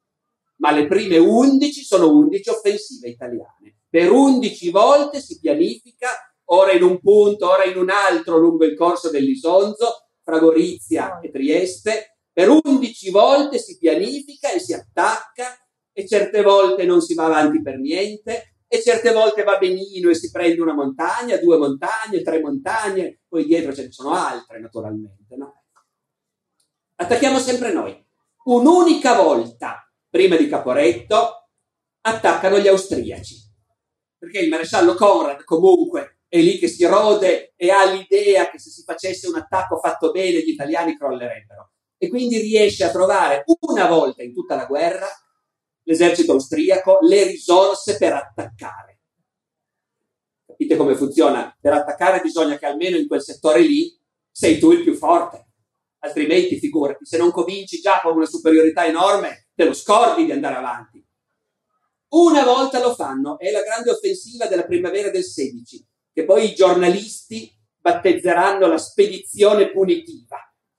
Ma 0.57 0.71
le 0.71 0.87
prime 0.87 1.17
11 1.17 1.83
sono 1.83 2.15
11 2.15 2.51
offensive 2.51 3.09
italiane. 3.09 3.79
Per 3.89 4.11
11 4.11 4.71
volte 4.71 5.21
si 5.21 5.39
pianifica 5.41 6.09
ora 6.51 6.73
in 6.73 6.83
un 6.83 7.01
punto, 7.01 7.49
ora 7.49 7.65
in 7.65 7.79
un 7.79 7.89
altro 7.89 8.37
lungo 8.37 8.67
il 8.67 8.77
corso 8.77 9.09
dell'Isonzo, 9.09 10.11
fra 10.23 10.39
Gorizia 10.39 11.21
e 11.21 11.31
Trieste. 11.31 12.19
Per 12.31 12.51
11 12.51 13.11
volte 13.11 13.59
si 13.59 13.79
pianifica 13.79 14.53
e 14.53 14.59
si 14.59 14.75
attacca 14.75 15.57
e 15.91 16.07
certe 16.07 16.43
volte 16.43 16.85
non 16.85 17.01
si 17.01 17.15
va 17.15 17.25
avanti 17.25 17.63
per 17.63 17.79
niente 17.79 18.56
e 18.69 18.83
certe 18.83 19.13
volte 19.13 19.45
va 19.45 19.59
benino 19.59 20.11
e 20.11 20.15
si 20.15 20.31
prende 20.31 20.61
una 20.61 20.75
montagna, 20.75 21.37
due 21.37 21.57
montagne, 21.57 22.23
tre 22.23 22.41
montagne, 22.41 23.21
poi 23.29 23.45
dietro 23.45 23.73
ce 23.73 23.85
ne 23.85 23.93
sono 23.93 24.11
altre 24.13 24.61
naturalmente. 24.61 25.37
No? 25.37 25.63
Attacchiamo 26.97 27.39
sempre 27.39 27.73
noi. 27.73 28.05
Un'unica 28.45 29.15
volta, 29.15 29.89
prima 30.09 30.37
di 30.37 30.49
Caporetto, 30.49 31.49
attaccano 32.01 32.59
gli 32.59 32.69
austriaci, 32.69 33.37
perché 34.19 34.39
il 34.41 34.49
maresciallo 34.49 34.95
Conrad 34.95 35.45
comunque 35.45 36.21
è 36.29 36.41
lì 36.41 36.59
che 36.59 36.69
si 36.69 36.85
rode 36.85 37.55
e 37.57 37.71
ha 37.71 37.85
l'idea 37.85 38.49
che 38.51 38.59
se 38.59 38.71
si 38.71 38.83
facesse 38.83 39.29
un 39.29 39.37
attacco 39.37 39.79
fatto 39.79 40.11
bene 40.11 40.43
gli 40.43 40.51
italiani 40.51 40.97
crollerebbero. 40.97 41.73
E 41.99 42.09
quindi 42.09 42.39
riesce 42.39 42.85
a 42.85 42.91
trovare 42.91 43.45
una 43.69 43.87
volta 43.87 44.23
in 44.23 44.35
tutta 44.35 44.55
la 44.55 44.67
guerra 44.67 45.09
l'esercito 45.87 46.33
austriaco 46.33 46.99
le 47.03 47.25
risorse 47.25 47.97
per 47.97 48.13
attaccare. 48.13 49.01
Capite 50.47 50.77
come 50.77 50.95
funziona? 50.97 51.57
Per 51.61 51.73
attaccare 51.73 52.21
bisogna 52.21 52.59
che 52.59 52.67
almeno 52.67 52.97
in 52.97 53.07
quel 53.07 53.23
settore 53.23 53.61
lì 53.61 53.95
sei 54.31 54.59
tu 54.59 54.73
il 54.73 54.83
più 54.83 54.95
forte. 54.95 55.45
Altrimenti, 56.01 56.59
figurati, 56.59 57.05
se 57.05 57.19
non 57.19 57.31
cominci 57.31 57.81
già 57.81 58.01
con 58.03 58.17
una 58.17 58.27
superiorità 58.27 58.87
enorme, 58.87 59.49
te 59.55 59.65
lo 59.65 59.73
scordi 59.73 60.25
di 60.25 60.33
andare 60.33 60.57
avanti. 60.57 61.05
Una 62.09 62.45
volta 62.45 62.81
lo 62.81 62.95
fanno, 62.95 63.39
è 63.39 63.51
la 63.51 63.63
grande 63.63 63.91
offensiva 63.91 64.47
della 64.47 64.65
primavera 64.65 65.11
del 65.11 65.25
16 65.25 65.85
che 66.17 66.25
poi 66.25 66.51
i 66.51 66.55
giornalisti 66.55 67.53
battezzeranno 67.79 68.67
la 68.67 68.79
spedizione 68.79 69.71
punitiva, 69.71 70.39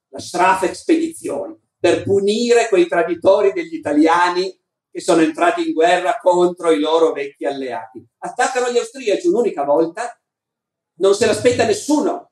la 0.10 0.20
Strafexpedizione, 0.20 1.60
per 1.80 2.02
punire 2.02 2.68
quei 2.70 2.88
traditori 2.88 3.54
degli 3.54 3.76
italiani 3.76 4.52
che 4.98 5.04
sono 5.04 5.22
entrati 5.22 5.68
in 5.68 5.74
guerra 5.74 6.18
contro 6.20 6.72
i 6.72 6.80
loro 6.80 7.12
vecchi 7.12 7.46
alleati. 7.46 8.04
Attaccano 8.18 8.72
gli 8.72 8.80
austriaci 8.80 9.28
un'unica 9.28 9.64
volta, 9.64 10.20
non 10.96 11.14
se 11.14 11.28
l'aspetta 11.28 11.66
nessuno, 11.66 12.32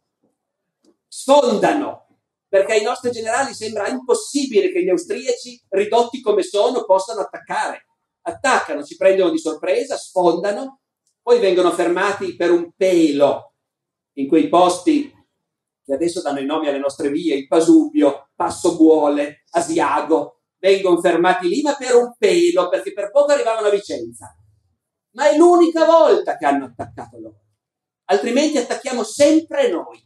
sfondano, 1.07 2.07
perché 2.47 2.73
ai 2.73 2.81
nostri 2.81 3.11
generali 3.11 3.53
sembra 3.53 3.87
impossibile 3.87 4.71
che 4.71 4.83
gli 4.83 4.89
austriaci, 4.89 5.63
ridotti 5.69 6.21
come 6.21 6.41
sono, 6.41 6.85
possano 6.85 7.21
attaccare. 7.21 7.85
Attaccano, 8.21 8.83
ci 8.83 8.95
prendono 8.95 9.29
di 9.29 9.37
sorpresa, 9.37 9.95
sfondano 9.95 10.79
poi 11.21 11.39
vengono 11.39 11.71
fermati 11.71 12.35
per 12.35 12.49
un 12.49 12.71
pelo 12.75 13.53
in 14.13 14.27
quei 14.27 14.49
posti 14.49 15.13
che 15.83 15.93
adesso 15.93 16.23
danno 16.23 16.39
i 16.39 16.45
nomi 16.45 16.67
alle 16.67 16.79
nostre 16.79 17.11
vie, 17.11 17.35
il 17.35 17.47
Pasubio, 17.47 18.31
Passo 18.33 18.75
Buole, 18.75 19.43
Asiago, 19.51 20.34
vengono 20.65 20.99
fermati 20.99 21.47
lì, 21.47 21.61
ma 21.61 21.75
per 21.75 21.93
un 21.93 22.15
pelo, 22.17 22.69
perché 22.69 22.91
per 22.91 23.11
poco 23.11 23.33
arrivavano 23.33 23.67
a 23.67 23.71
Vicenza. 23.71 24.35
Ma 25.11 25.29
è 25.29 25.37
l'unica 25.37 25.85
volta 25.85 26.37
che 26.37 26.45
hanno 26.45 26.65
attaccato 26.65 27.19
loro. 27.19 27.41
Altrimenti 28.05 28.57
attacchiamo 28.57 29.03
sempre 29.03 29.69
noi. 29.69 30.03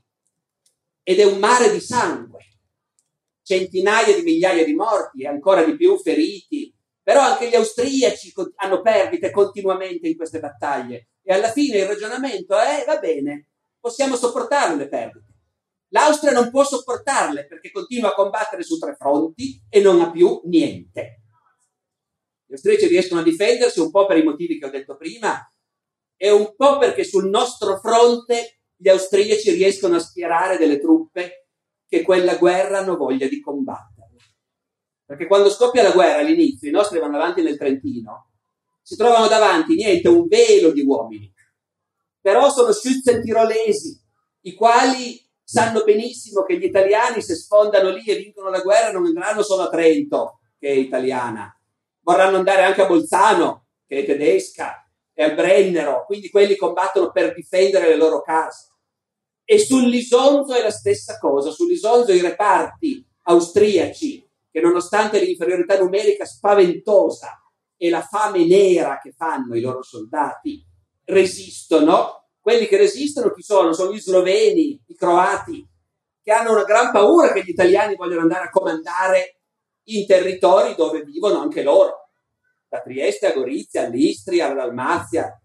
Ed 1.01 1.19
è 1.19 1.23
un 1.23 1.39
mare 1.39 1.71
di 1.71 1.79
sangue. 1.79 2.39
Centinaia 3.41 4.13
di 4.13 4.21
migliaia 4.21 4.65
di 4.65 4.73
morti 4.73 5.23
e 5.23 5.27
ancora 5.27 5.63
di 5.63 5.75
più 5.75 5.97
feriti, 5.97 6.75
però 7.01 7.21
anche 7.21 7.49
gli 7.49 7.55
austriaci 7.55 8.33
hanno 8.57 8.81
perdite 8.81 9.31
continuamente 9.31 10.07
in 10.07 10.15
queste 10.15 10.39
battaglie 10.39 11.07
e 11.23 11.33
alla 11.33 11.51
fine 11.51 11.77
il 11.77 11.87
ragionamento 11.87 12.55
è 12.57 12.83
va 12.85 12.97
bene, 12.97 13.47
possiamo 13.79 14.15
sopportare 14.15 14.75
le 14.75 14.87
perdite. 14.87 15.28
L'Austria 15.89 16.31
non 16.31 16.49
può 16.49 16.63
sopportarle 16.63 17.47
perché 17.47 17.71
continua 17.71 18.09
a 18.09 18.13
combattere 18.13 18.63
su 18.63 18.77
tre 18.77 18.95
fronti 18.95 19.63
e 19.69 19.81
non 19.81 20.01
ha 20.01 20.11
più 20.11 20.41
niente. 20.45 21.23
Gli 22.45 22.53
austriaci 22.53 22.87
riescono 22.87 23.21
a 23.21 23.23
difendersi 23.23 23.79
un 23.79 23.91
po' 23.91 24.05
per 24.05 24.17
i 24.17 24.23
motivi 24.23 24.59
che 24.59 24.65
ho 24.65 24.69
detto 24.69 24.97
prima 24.97 25.51
e 26.15 26.31
un 26.31 26.55
po' 26.55 26.77
perché 26.77 27.03
sul 27.03 27.29
nostro 27.29 27.79
fronte 27.79 28.61
gli 28.75 28.89
austriaci 28.89 29.51
riescono 29.51 29.95
a 29.95 29.99
schierare 29.99 30.57
delle 30.57 30.79
truppe 30.79 31.47
che 31.87 32.01
quella 32.01 32.37
guerra 32.37 32.79
hanno 32.79 32.97
voglia 32.97 33.27
di 33.27 33.39
combattere. 33.39 34.15
Perché 35.05 35.25
quando 35.25 35.49
scoppia 35.49 35.81
la 35.81 35.91
guerra 35.91 36.19
all'inizio, 36.19 36.69
i 36.69 36.73
nostri 36.73 36.99
vanno 36.99 37.15
avanti 37.15 37.41
nel 37.41 37.57
Trentino, 37.57 38.31
si 38.81 38.95
trovano 38.95 39.27
davanti 39.27 39.75
niente, 39.75 40.07
un 40.07 40.27
velo 40.27 40.71
di 40.71 40.81
uomini. 40.81 41.33
Però 42.21 42.49
sono 42.49 42.71
Schützen-tirolesi, 42.71 43.99
i 44.41 44.53
quali 44.53 45.28
sanno 45.49 45.83
benissimo 45.83 46.43
che 46.43 46.59
gli 46.59 46.65
italiani 46.65 47.23
se 47.23 47.33
sfondano 47.33 47.89
lì 47.89 48.03
e 48.05 48.17
vincono 48.17 48.51
la 48.51 48.59
guerra 48.59 48.91
non 48.91 49.07
andranno 49.07 49.41
solo 49.41 49.63
a 49.63 49.69
Trento, 49.69 50.41
che 50.59 50.67
è 50.67 50.73
italiana, 50.73 51.51
vorranno 52.01 52.37
andare 52.37 52.61
anche 52.61 52.83
a 52.83 52.85
Bolzano, 52.85 53.65
che 53.87 54.01
è 54.01 54.05
tedesca, 54.05 54.87
e 55.11 55.23
al 55.23 55.33
Brennero, 55.33 56.05
quindi 56.05 56.29
quelli 56.29 56.55
combattono 56.55 57.09
per 57.11 57.33
difendere 57.33 57.87
le 57.87 57.95
loro 57.95 58.21
case. 58.21 58.67
E 59.43 59.57
sull'Isonzo 59.57 60.53
è 60.53 60.61
la 60.61 60.69
stessa 60.69 61.17
cosa, 61.17 61.49
sull'Isonzo 61.49 62.13
i 62.13 62.21
reparti 62.21 63.03
austriaci 63.23 64.29
che 64.51 64.61
nonostante 64.61 65.19
l'inferiorità 65.19 65.79
numerica 65.79 66.25
spaventosa 66.25 67.41
e 67.75 67.89
la 67.89 68.03
fame 68.03 68.45
nera 68.45 68.99
che 69.01 69.13
fanno 69.17 69.55
i 69.55 69.61
loro 69.61 69.81
soldati, 69.81 70.63
resistono. 71.05 72.28
Quelli 72.41 72.67
che 72.67 72.77
resistono 72.77 73.31
chi 73.31 73.41
sono? 73.41 73.73
Sono 73.73 73.93
gli 73.93 73.99
sloveni, 73.99 74.81
i 74.87 74.95
croati, 74.95 75.67
che 76.21 76.31
hanno 76.31 76.51
una 76.51 76.63
gran 76.63 76.91
paura 76.91 77.31
che 77.31 77.43
gli 77.43 77.49
italiani 77.49 77.95
vogliono 77.95 78.21
andare 78.21 78.45
a 78.45 78.49
comandare 78.49 79.41
in 79.89 80.05
territori 80.05 80.75
dove 80.75 81.03
vivono 81.03 81.39
anche 81.39 81.63
loro, 81.63 82.09
da 82.67 82.81
Trieste 82.81 83.27
a 83.27 83.33
Gorizia, 83.33 83.85
all'Istria, 83.85 84.45
alla 84.45 84.65
Dalmazia. 84.65 85.41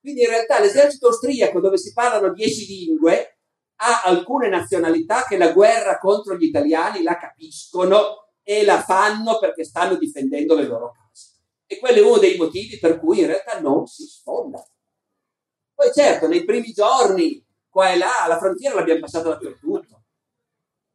Quindi 0.00 0.22
in 0.22 0.28
realtà 0.28 0.60
l'esercito 0.60 1.08
austriaco, 1.08 1.60
dove 1.60 1.76
si 1.76 1.92
parlano 1.92 2.32
dieci 2.32 2.66
lingue, 2.66 3.38
ha 3.82 4.02
alcune 4.04 4.48
nazionalità 4.48 5.24
che 5.24 5.36
la 5.36 5.52
guerra 5.52 5.98
contro 5.98 6.36
gli 6.36 6.44
italiani 6.44 7.02
la 7.02 7.18
capiscono 7.18 8.28
e 8.42 8.64
la 8.64 8.82
fanno 8.82 9.38
perché 9.38 9.64
stanno 9.64 9.96
difendendo 9.96 10.54
le 10.54 10.64
loro 10.64 10.92
case. 10.92 11.38
E 11.66 11.78
quello 11.78 11.98
è 11.98 12.02
uno 12.02 12.18
dei 12.18 12.36
motivi 12.36 12.78
per 12.78 12.98
cui 12.98 13.20
in 13.20 13.26
realtà 13.26 13.60
non 13.60 13.86
si 13.86 14.04
sfonda. 14.04 14.64
Poi 15.80 15.92
certo, 15.94 16.28
nei 16.28 16.44
primi 16.44 16.72
giorni, 16.72 17.42
qua 17.70 17.90
e 17.90 17.96
là, 17.96 18.26
la 18.28 18.36
frontiera 18.36 18.74
l'abbiamo 18.74 19.00
passata 19.00 19.30
dappertutto. 19.30 20.02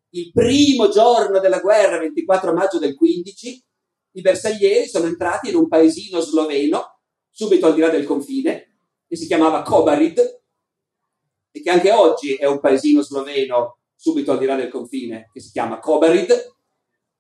Il 0.10 0.32
primo 0.32 0.89
giorno 0.89 1.39
della 1.39 1.60
guerra, 1.60 1.98
24 1.98 2.54
maggio 2.54 2.77
del 2.77 2.94
15, 2.94 3.65
i 4.12 4.22
bersaglieri 4.22 4.88
sono 4.88 5.08
entrati 5.08 5.50
in 5.50 5.56
un 5.56 5.68
paesino 5.68 6.20
sloveno, 6.20 7.00
subito 7.32 7.65
al 7.65 7.74
di 7.74 7.80
là 7.80 7.89
del 7.89 8.06
confine, 8.06 8.75
che 9.08 9.15
si 9.15 9.25
chiamava 9.25 9.63
Kobarid 9.63 10.42
e 11.50 11.62
che 11.63 11.70
anche 11.72 11.92
oggi 11.92 12.36
è 12.36 12.46
un 12.46 12.60
paesino 12.60 13.01
sloveno 13.01 13.80
subito 13.96 14.34
al 14.34 14.38
di 14.38 14.46
là 14.46 14.56
del 14.56 14.70
confine 14.70 15.32
che 15.34 15.39
si 15.39 15.50
chiama 15.50 15.80
Kobarid, 15.80 16.58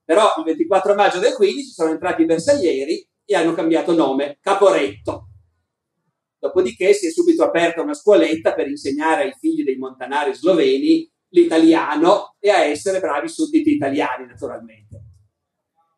però 0.03 0.31
il 0.37 0.43
24 0.43 0.93
maggio 0.93 1.17
del 1.17 1.33
15 1.33 1.71
sono 1.71 1.89
entrati 1.89 2.21
i 2.21 2.25
bersaglieri 2.25 3.09
e 3.25 3.35
hanno 3.35 3.55
cambiato 3.55 3.91
nome 3.91 4.37
Caporetto. 4.39 5.29
Dopodiché 6.45 6.93
si 6.93 7.07
è 7.07 7.11
subito 7.11 7.43
aperta 7.43 7.81
una 7.81 7.95
scuoletta 7.95 8.53
per 8.53 8.67
insegnare 8.67 9.23
ai 9.23 9.33
figli 9.33 9.63
dei 9.63 9.77
montanari 9.77 10.35
sloveni 10.35 11.11
l'italiano 11.29 12.35
e 12.37 12.51
a 12.51 12.63
essere 12.63 12.99
bravi 12.99 13.27
sudditi 13.27 13.71
italiani, 13.71 14.27
naturalmente. 14.27 15.01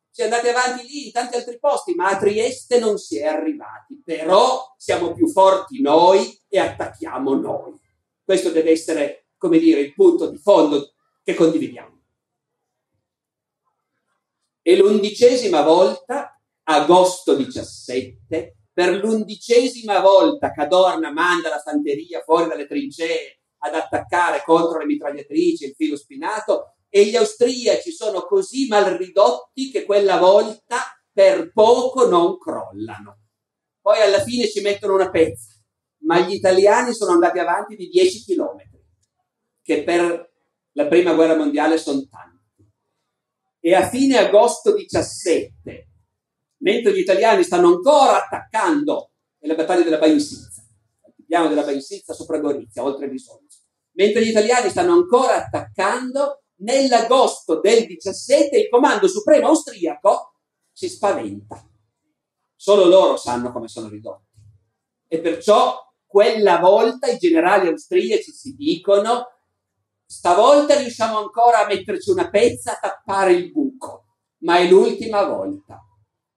Si 0.09 0.21
è 0.21 0.23
andati 0.23 0.47
avanti 0.47 0.87
lì 0.87 1.07
in 1.07 1.11
tanti 1.11 1.35
altri 1.35 1.59
posti, 1.59 1.95
ma 1.95 2.07
a 2.07 2.17
Trieste 2.17 2.79
non 2.79 2.97
si 2.97 3.17
è 3.17 3.25
arrivati. 3.25 4.01
Però 4.01 4.73
siamo 4.77 5.11
più 5.11 5.27
forti 5.27 5.81
noi 5.81 6.41
e 6.47 6.59
attacchiamo 6.59 7.35
noi. 7.35 7.77
Questo 8.23 8.49
deve 8.49 8.71
essere, 8.71 9.27
come 9.35 9.59
dire, 9.59 9.81
il 9.81 9.93
punto 9.93 10.29
di 10.29 10.37
fondo 10.37 10.93
che 11.23 11.33
condividiamo. 11.33 12.03
E 14.61 14.77
l'undicesima 14.77 15.61
volta, 15.61 16.39
agosto 16.63 17.35
17, 17.35 18.55
per 18.77 18.93
l'undicesima 18.93 20.01
volta 20.01 20.51
Cadorna 20.51 21.11
manda 21.11 21.49
la 21.49 21.57
fanteria 21.57 22.21
fuori 22.21 22.47
dalle 22.47 22.67
trincee 22.67 23.39
ad 23.63 23.73
attaccare 23.73 24.43
contro 24.45 24.77
le 24.77 24.85
mitragliatrici 24.85 25.65
il 25.65 25.73
filo 25.75 25.97
spinato 25.97 26.75
e 26.87 27.05
gli 27.05 27.15
austriaci 27.15 27.91
sono 27.91 28.21
così 28.27 28.67
mal 28.67 28.95
ridotti 28.95 29.71
che 29.71 29.83
quella 29.83 30.19
volta 30.19 30.77
per 31.11 31.51
poco 31.53 32.07
non 32.07 32.37
crollano. 32.37 33.21
Poi 33.81 33.99
alla 33.99 34.21
fine 34.21 34.47
ci 34.47 34.61
mettono 34.61 34.93
una 34.93 35.09
pezza, 35.09 35.59
ma 36.03 36.19
gli 36.19 36.33
italiani 36.33 36.93
sono 36.93 37.13
andati 37.13 37.39
avanti 37.39 37.75
di 37.75 37.87
10 37.87 38.25
chilometri, 38.25 38.79
che 39.63 39.83
per 39.83 40.33
la 40.73 40.85
prima 40.85 41.15
guerra 41.15 41.35
mondiale 41.35 41.79
sono 41.79 42.07
tanti. 42.07 42.71
E 43.59 43.73
a 43.73 43.89
fine 43.89 44.19
agosto 44.19 44.75
17, 44.75 45.86
mentre 46.57 46.93
gli 46.93 46.99
italiani 46.99 47.43
stanno 47.43 47.67
ancora 47.67 48.23
attaccando 48.23 49.11
nella 49.39 49.55
battaglia 49.55 49.83
della 49.83 49.97
Bainsizza, 49.97 50.63
il 51.17 51.25
piano 51.25 51.47
della 51.47 51.63
Bainsizza 51.63 52.13
sopra 52.13 52.39
Gorizia, 52.39 52.83
oltre 52.83 53.09
Bisonzo, 53.09 53.59
mentre 53.91 54.23
gli 54.23 54.29
italiani 54.29 54.69
stanno 54.69 54.93
ancora 54.93 55.35
attaccando, 55.35 56.43
nell'agosto 56.59 57.59
del 57.59 57.85
17 57.85 58.57
il 58.57 58.69
comando 58.69 59.07
supremo 59.07 59.47
austriaco 59.47 60.33
si 60.71 60.89
spaventa. 60.89 61.63
Solo 62.55 62.85
loro 62.85 63.17
sanno 63.17 63.51
come 63.51 63.67
sono 63.67 63.89
ridotti. 63.89 64.25
E 65.07 65.19
perciò 65.19 65.79
quella 66.05 66.57
volta 66.57 67.07
i 67.07 67.17
generali 67.17 67.67
austriaci 67.67 68.31
si 68.31 68.55
dicono 68.55 69.25
stavolta 70.05 70.77
riusciamo 70.77 71.17
ancora 71.17 71.59
a 71.59 71.67
metterci 71.67 72.09
una 72.11 72.29
pezza 72.29 72.73
a 72.73 72.79
tappare 72.79 73.33
il 73.33 73.51
buco, 73.51 74.05
ma 74.39 74.57
è 74.57 74.67
l'ultima 74.67 75.23
volta. 75.25 75.86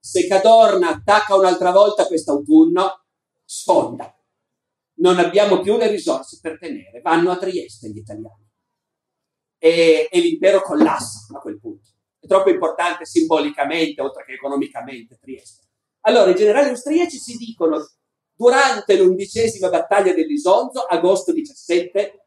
Se 0.03 0.27
Cadorna 0.27 0.89
attacca 0.89 1.37
un'altra 1.37 1.71
volta 1.71 2.07
quest'autunno, 2.07 3.05
sfonda. 3.45 4.17
Non 4.95 5.19
abbiamo 5.19 5.61
più 5.61 5.77
le 5.77 5.89
risorse 5.89 6.39
per 6.41 6.59
tenere, 6.59 7.01
vanno 7.03 7.31
a 7.31 7.37
Trieste 7.37 7.91
gli 7.91 7.99
italiani. 7.99 8.49
E, 9.59 10.09
e 10.11 10.21
l'impero 10.21 10.63
collassa 10.63 11.37
a 11.37 11.41
quel 11.41 11.61
punto. 11.61 11.89
È 12.19 12.27
troppo 12.27 12.49
importante 12.49 13.05
simbolicamente, 13.05 14.01
oltre 14.01 14.25
che 14.25 14.33
economicamente, 14.33 15.19
Trieste. 15.21 15.67
Allora, 16.01 16.31
i 16.31 16.35
generali 16.35 16.71
austriaci 16.71 17.19
si 17.19 17.37
dicono, 17.37 17.87
durante 18.35 18.97
l'undicesima 18.97 19.69
battaglia 19.69 20.15
dell'Isonzo, 20.15 20.81
agosto 20.81 21.33
17, 21.33 22.27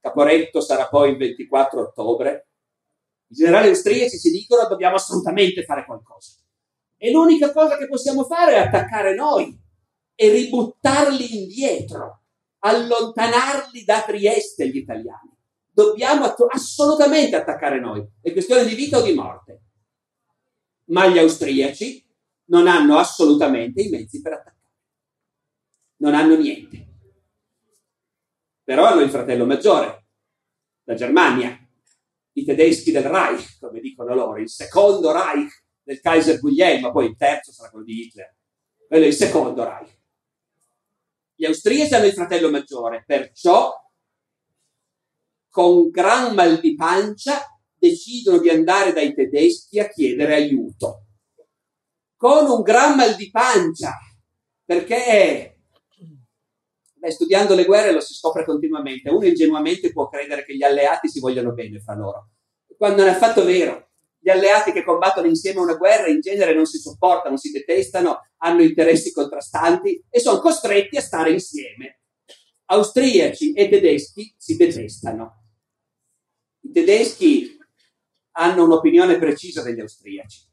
Caporetto 0.00 0.62
sarà 0.62 0.88
poi 0.88 1.10
il 1.10 1.18
24 1.18 1.80
ottobre, 1.82 2.48
i 3.26 3.34
generali 3.34 3.68
austriaci 3.68 4.16
si 4.16 4.30
dicono 4.30 4.66
dobbiamo 4.66 4.96
assolutamente 4.96 5.62
fare 5.64 5.84
qualcosa. 5.84 6.39
E 7.02 7.10
l'unica 7.10 7.50
cosa 7.50 7.78
che 7.78 7.88
possiamo 7.88 8.24
fare 8.24 8.56
è 8.56 8.58
attaccare 8.58 9.14
noi 9.14 9.58
e 10.14 10.30
ributtarli 10.30 11.44
indietro, 11.44 12.24
allontanarli 12.58 13.84
da 13.84 14.02
Trieste 14.02 14.68
gli 14.68 14.76
italiani. 14.76 15.34
Dobbiamo 15.70 16.26
assolutamente 16.26 17.36
attaccare 17.36 17.80
noi, 17.80 18.06
è 18.20 18.32
questione 18.32 18.66
di 18.66 18.74
vita 18.74 18.98
o 18.98 19.02
di 19.02 19.14
morte. 19.14 19.62
Ma 20.88 21.06
gli 21.06 21.16
austriaci 21.16 22.06
non 22.48 22.66
hanno 22.66 22.98
assolutamente 22.98 23.80
i 23.80 23.88
mezzi 23.88 24.20
per 24.20 24.32
attaccare. 24.34 24.74
Non 26.00 26.14
hanno 26.14 26.36
niente. 26.36 26.86
Però 28.62 28.84
hanno 28.84 29.00
il 29.00 29.10
fratello 29.10 29.46
maggiore, 29.46 30.04
la 30.82 30.94
Germania, 30.94 31.58
i 32.32 32.44
tedeschi 32.44 32.92
del 32.92 33.04
Reich, 33.04 33.58
come 33.58 33.80
dicono 33.80 34.14
loro, 34.14 34.36
il 34.36 34.50
secondo 34.50 35.12
Reich 35.12 35.59
del 35.90 36.00
Kaiser 36.00 36.38
Guglielmo, 36.38 36.92
poi 36.92 37.06
il 37.06 37.16
terzo 37.16 37.50
sarà 37.50 37.68
quello 37.68 37.84
di 37.84 38.02
Hitler, 38.02 38.32
quello 38.86 39.04
è 39.04 39.08
il 39.08 39.14
secondo 39.14 39.64
Reich. 39.64 39.98
Gli 41.34 41.44
austriaci 41.44 41.94
hanno 41.94 42.06
il 42.06 42.12
fratello 42.12 42.48
maggiore, 42.48 43.02
perciò 43.04 43.72
con 45.48 45.90
gran 45.90 46.32
mal 46.32 46.60
di 46.60 46.76
pancia 46.76 47.44
decidono 47.76 48.38
di 48.38 48.50
andare 48.50 48.92
dai 48.92 49.12
tedeschi 49.12 49.80
a 49.80 49.88
chiedere 49.88 50.34
aiuto. 50.34 51.06
Con 52.14 52.48
un 52.48 52.62
gran 52.62 52.94
mal 52.94 53.16
di 53.16 53.28
pancia, 53.28 53.98
perché 54.64 55.58
beh, 56.92 57.10
studiando 57.10 57.56
le 57.56 57.64
guerre 57.64 57.90
lo 57.90 58.00
si 58.00 58.14
scopre 58.14 58.44
continuamente. 58.44 59.10
Uno 59.10 59.26
ingenuamente 59.26 59.90
può 59.90 60.08
credere 60.08 60.44
che 60.44 60.54
gli 60.54 60.62
alleati 60.62 61.08
si 61.08 61.18
vogliano 61.18 61.52
bene 61.52 61.80
fra 61.80 61.96
loro, 61.96 62.28
quando 62.76 63.02
non 63.02 63.10
è 63.10 63.14
affatto 63.14 63.42
vero 63.42 63.89
gli 64.22 64.28
alleati 64.28 64.72
che 64.72 64.84
combattono 64.84 65.26
insieme 65.26 65.60
una 65.60 65.76
guerra 65.76 66.08
in 66.08 66.20
genere 66.20 66.52
non 66.54 66.66
si 66.66 66.78
sopportano, 66.78 67.38
si 67.38 67.50
detestano, 67.50 68.20
hanno 68.38 68.62
interessi 68.62 69.12
contrastanti 69.12 70.04
e 70.10 70.20
sono 70.20 70.40
costretti 70.40 70.98
a 70.98 71.00
stare 71.00 71.30
insieme. 71.30 72.00
Austriaci 72.66 73.54
e 73.54 73.68
tedeschi 73.68 74.32
si 74.36 74.56
detestano. 74.56 75.44
I 76.60 76.70
tedeschi 76.70 77.56
hanno 78.32 78.64
un'opinione 78.64 79.18
precisa 79.18 79.62
degli 79.62 79.80
austriaci. 79.80 80.48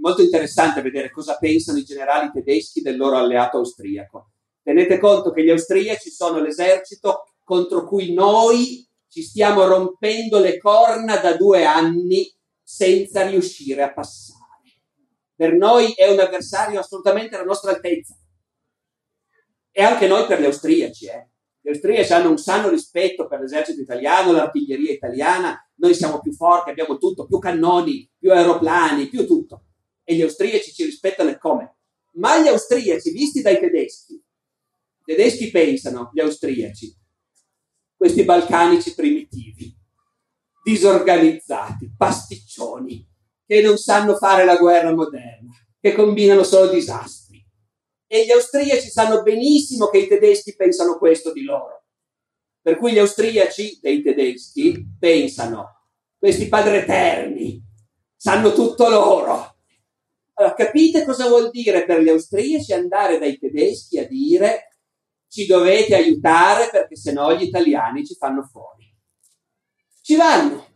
Molto 0.00 0.22
interessante 0.22 0.80
vedere 0.80 1.10
cosa 1.10 1.36
pensano 1.36 1.78
i 1.78 1.84
generali 1.84 2.30
tedeschi 2.32 2.80
del 2.80 2.96
loro 2.96 3.18
alleato 3.18 3.58
austriaco. 3.58 4.32
Tenete 4.62 4.98
conto 4.98 5.30
che 5.30 5.44
gli 5.44 5.50
austriaci 5.50 6.10
sono 6.10 6.40
l'esercito 6.40 7.34
contro 7.44 7.86
cui 7.86 8.14
noi 8.14 8.86
ci 9.08 9.22
stiamo 9.22 9.66
rompendo 9.66 10.38
le 10.38 10.58
corna 10.58 11.18
da 11.18 11.36
due 11.36 11.64
anni 11.64 12.32
senza 12.70 13.26
riuscire 13.26 13.82
a 13.82 13.92
passare. 13.92 14.38
Per 15.34 15.54
noi 15.54 15.92
è 15.92 16.08
un 16.08 16.20
avversario 16.20 16.78
assolutamente 16.78 17.34
alla 17.34 17.44
nostra 17.44 17.72
altezza. 17.72 18.16
E 19.72 19.82
anche 19.82 20.06
noi 20.06 20.24
per 20.26 20.40
gli 20.40 20.44
austriaci. 20.44 21.06
Eh. 21.06 21.30
Gli 21.60 21.68
austriaci 21.68 22.12
hanno 22.12 22.30
un 22.30 22.38
sano 22.38 22.68
rispetto 22.68 23.26
per 23.26 23.40
l'esercito 23.40 23.80
italiano, 23.80 24.30
l'artiglieria 24.30 24.92
italiana. 24.92 25.58
Noi 25.78 25.94
siamo 25.94 26.20
più 26.20 26.32
forti, 26.32 26.70
abbiamo 26.70 26.96
tutto, 26.96 27.26
più 27.26 27.40
cannoni, 27.40 28.08
più 28.16 28.30
aeroplani, 28.30 29.08
più 29.08 29.26
tutto. 29.26 29.64
E 30.04 30.14
gli 30.14 30.22
austriaci 30.22 30.72
ci 30.72 30.84
rispettano 30.84 31.30
e 31.30 31.38
come? 31.38 31.78
Ma 32.12 32.40
gli 32.40 32.46
austriaci, 32.46 33.10
visti 33.10 33.42
dai 33.42 33.58
tedeschi, 33.58 34.14
i 34.14 35.02
tedeschi 35.04 35.50
pensano, 35.50 36.10
gli 36.12 36.20
austriaci, 36.20 36.96
questi 37.96 38.22
balcanici 38.24 38.94
primitivi, 38.94 39.76
disorganizzati, 40.70 41.92
pasticcioni, 41.96 43.04
che 43.44 43.60
non 43.60 43.76
sanno 43.76 44.14
fare 44.14 44.44
la 44.44 44.56
guerra 44.56 44.94
moderna, 44.94 45.52
che 45.80 45.94
combinano 45.94 46.44
solo 46.44 46.70
disastri. 46.70 47.44
E 48.06 48.24
gli 48.24 48.30
austriaci 48.30 48.88
sanno 48.88 49.22
benissimo 49.22 49.88
che 49.88 49.98
i 49.98 50.06
tedeschi 50.06 50.54
pensano 50.54 50.96
questo 50.98 51.32
di 51.32 51.42
loro. 51.42 51.86
Per 52.62 52.76
cui 52.76 52.92
gli 52.92 52.98
austriaci 52.98 53.80
dei 53.80 54.02
tedeschi 54.02 54.84
pensano, 54.98 55.86
questi 56.16 56.46
padri 56.46 56.76
eterni, 56.76 57.60
sanno 58.14 58.52
tutto 58.52 58.88
loro. 58.88 59.56
Allora, 60.34 60.54
capite 60.54 61.04
cosa 61.04 61.26
vuol 61.26 61.50
dire 61.50 61.84
per 61.84 62.00
gli 62.00 62.08
austriaci 62.08 62.72
andare 62.72 63.18
dai 63.18 63.38
tedeschi 63.38 63.98
a 63.98 64.06
dire 64.06 64.76
ci 65.28 65.46
dovete 65.46 65.94
aiutare 65.94 66.68
perché 66.70 66.96
sennò 66.96 67.34
gli 67.34 67.42
italiani 67.42 68.04
ci 68.04 68.14
fanno 68.14 68.42
fuori 68.42 68.89
ci 70.10 70.16
vanno. 70.16 70.66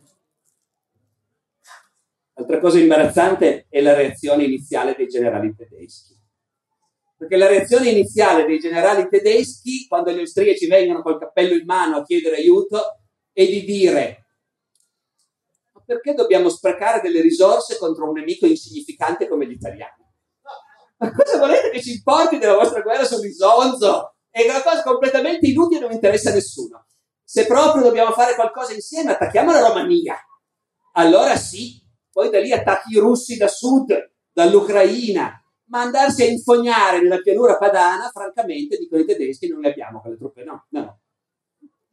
Altra 2.34 2.60
cosa 2.60 2.78
imbarazzante 2.78 3.66
è 3.68 3.80
la 3.80 3.92
reazione 3.92 4.44
iniziale 4.44 4.94
dei 4.96 5.08
generali 5.08 5.52
tedeschi. 5.56 6.14
Perché 7.16 7.36
la 7.36 7.48
reazione 7.48 7.90
iniziale 7.90 8.44
dei 8.44 8.60
generali 8.60 9.08
tedeschi, 9.08 9.88
quando 9.88 10.12
gli 10.12 10.20
austriaci 10.20 10.68
vengono 10.68 11.02
col 11.02 11.18
cappello 11.18 11.54
in 11.54 11.64
mano 11.64 11.96
a 11.96 12.04
chiedere 12.04 12.36
aiuto, 12.36 13.00
è 13.32 13.44
di 13.44 13.64
dire: 13.64 14.26
Ma 15.72 15.82
perché 15.84 16.14
dobbiamo 16.14 16.48
sprecare 16.48 17.00
delle 17.00 17.20
risorse 17.20 17.76
contro 17.76 18.06
un 18.06 18.12
nemico 18.12 18.46
insignificante 18.46 19.26
come 19.26 19.48
gli 19.48 19.52
italiani? 19.52 20.04
Ma 20.98 21.10
cosa 21.10 21.38
volete 21.38 21.70
che 21.70 21.82
ci 21.82 21.94
importi 21.94 22.38
della 22.38 22.54
vostra 22.54 22.82
guerra 22.82 23.04
sull'Isonzo? 23.04 24.14
È 24.30 24.44
una 24.44 24.62
cosa 24.62 24.82
completamente 24.84 25.46
inutile, 25.46 25.80
non 25.80 25.92
interessa 25.92 26.30
a 26.30 26.34
nessuno. 26.34 26.86
Se 27.34 27.46
proprio 27.46 27.82
dobbiamo 27.82 28.12
fare 28.12 28.36
qualcosa 28.36 28.74
insieme, 28.74 29.10
attacchiamo 29.10 29.50
la 29.50 29.58
Romania. 29.58 30.16
Allora 30.92 31.34
sì, 31.34 31.82
poi 32.12 32.30
da 32.30 32.38
lì 32.38 32.52
attacchi 32.52 32.92
i 32.92 32.98
russi 33.00 33.36
da 33.36 33.48
sud, 33.48 34.12
dall'Ucraina, 34.32 35.44
ma 35.64 35.80
andarsi 35.80 36.22
a 36.22 36.26
infognare 36.26 37.02
nella 37.02 37.18
pianura 37.18 37.58
padana, 37.58 38.08
francamente, 38.10 38.76
dicono 38.76 39.02
i 39.02 39.04
tedeschi, 39.04 39.48
non 39.48 39.62
le 39.62 39.70
abbiamo 39.70 40.00
quelle 40.00 40.16
truppe, 40.16 40.44
no, 40.44 40.66
no, 40.68 40.80
no. 40.80 41.00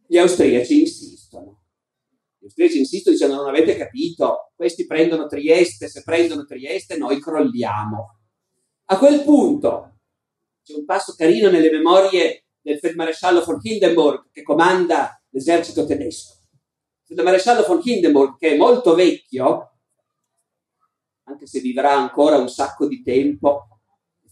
Gli 0.05 0.19
austriaci 0.19 0.81
insistono. 0.81 1.63
Gli 2.37 2.45
austriaci 2.45 2.77
insistono 2.77 3.15
dicendo 3.15 3.37
non 3.37 3.47
avete 3.47 3.75
capito, 3.75 4.51
questi 4.55 4.85
prendono 4.85 5.25
Trieste, 5.25 5.89
se 5.89 6.03
prendono 6.03 6.45
Trieste 6.45 6.97
noi 6.97 7.19
crolliamo. 7.19 8.19
A 8.85 8.97
quel 8.99 9.23
punto 9.23 10.01
c'è 10.61 10.75
un 10.75 10.85
passo 10.85 11.15
carino 11.17 11.49
nelle 11.49 11.71
memorie 11.71 12.45
del 12.61 12.77
feldmaresciallo 12.77 13.43
von 13.43 13.57
Hindenburg 13.59 14.29
che 14.31 14.43
comanda 14.43 15.15
l'esercito 15.31 15.85
tedesco. 15.85 16.33
Il 17.07 17.15
feldmaresciallo 17.15 17.63
von 17.63 17.81
Hindenburg, 17.83 18.37
che 18.37 18.51
è 18.51 18.57
molto 18.57 18.95
vecchio, 18.95 19.71
anche 21.23 21.45
se 21.45 21.59
vivrà 21.59 21.93
ancora 21.93 22.37
un 22.37 22.49
sacco 22.49 22.87
di 22.87 23.01
tempo, 23.01 23.67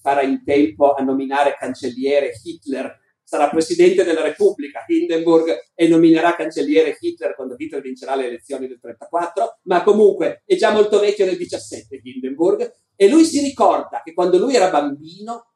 farà 0.01 0.21
in 0.21 0.43
tempo 0.43 0.93
a 0.93 1.03
nominare 1.03 1.55
cancelliere 1.57 2.31
Hitler, 2.41 2.97
sarà 3.23 3.49
presidente 3.49 4.03
della 4.03 4.23
Repubblica 4.23 4.83
Hindenburg 4.87 5.71
e 5.75 5.87
nominerà 5.87 6.35
cancelliere 6.35 6.97
Hitler 6.99 7.35
quando 7.35 7.55
Hitler 7.57 7.81
vincerà 7.81 8.15
le 8.15 8.25
elezioni 8.25 8.67
del 8.67 8.79
34, 8.79 9.59
ma 9.63 9.83
comunque 9.83 10.41
è 10.45 10.55
già 10.55 10.71
molto 10.71 10.99
vecchio 10.99 11.25
nel 11.25 11.37
17 11.37 11.99
Hindenburg 12.01 12.73
e 12.95 13.07
lui 13.07 13.25
si 13.25 13.39
ricorda 13.39 14.01
che 14.03 14.13
quando 14.13 14.37
lui 14.37 14.55
era 14.55 14.71
bambino 14.71 15.51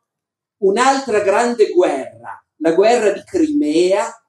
un'altra 0.58 1.22
grande 1.22 1.70
guerra, 1.70 2.46
la 2.58 2.74
guerra 2.74 3.12
di 3.12 3.24
Crimea, 3.24 4.23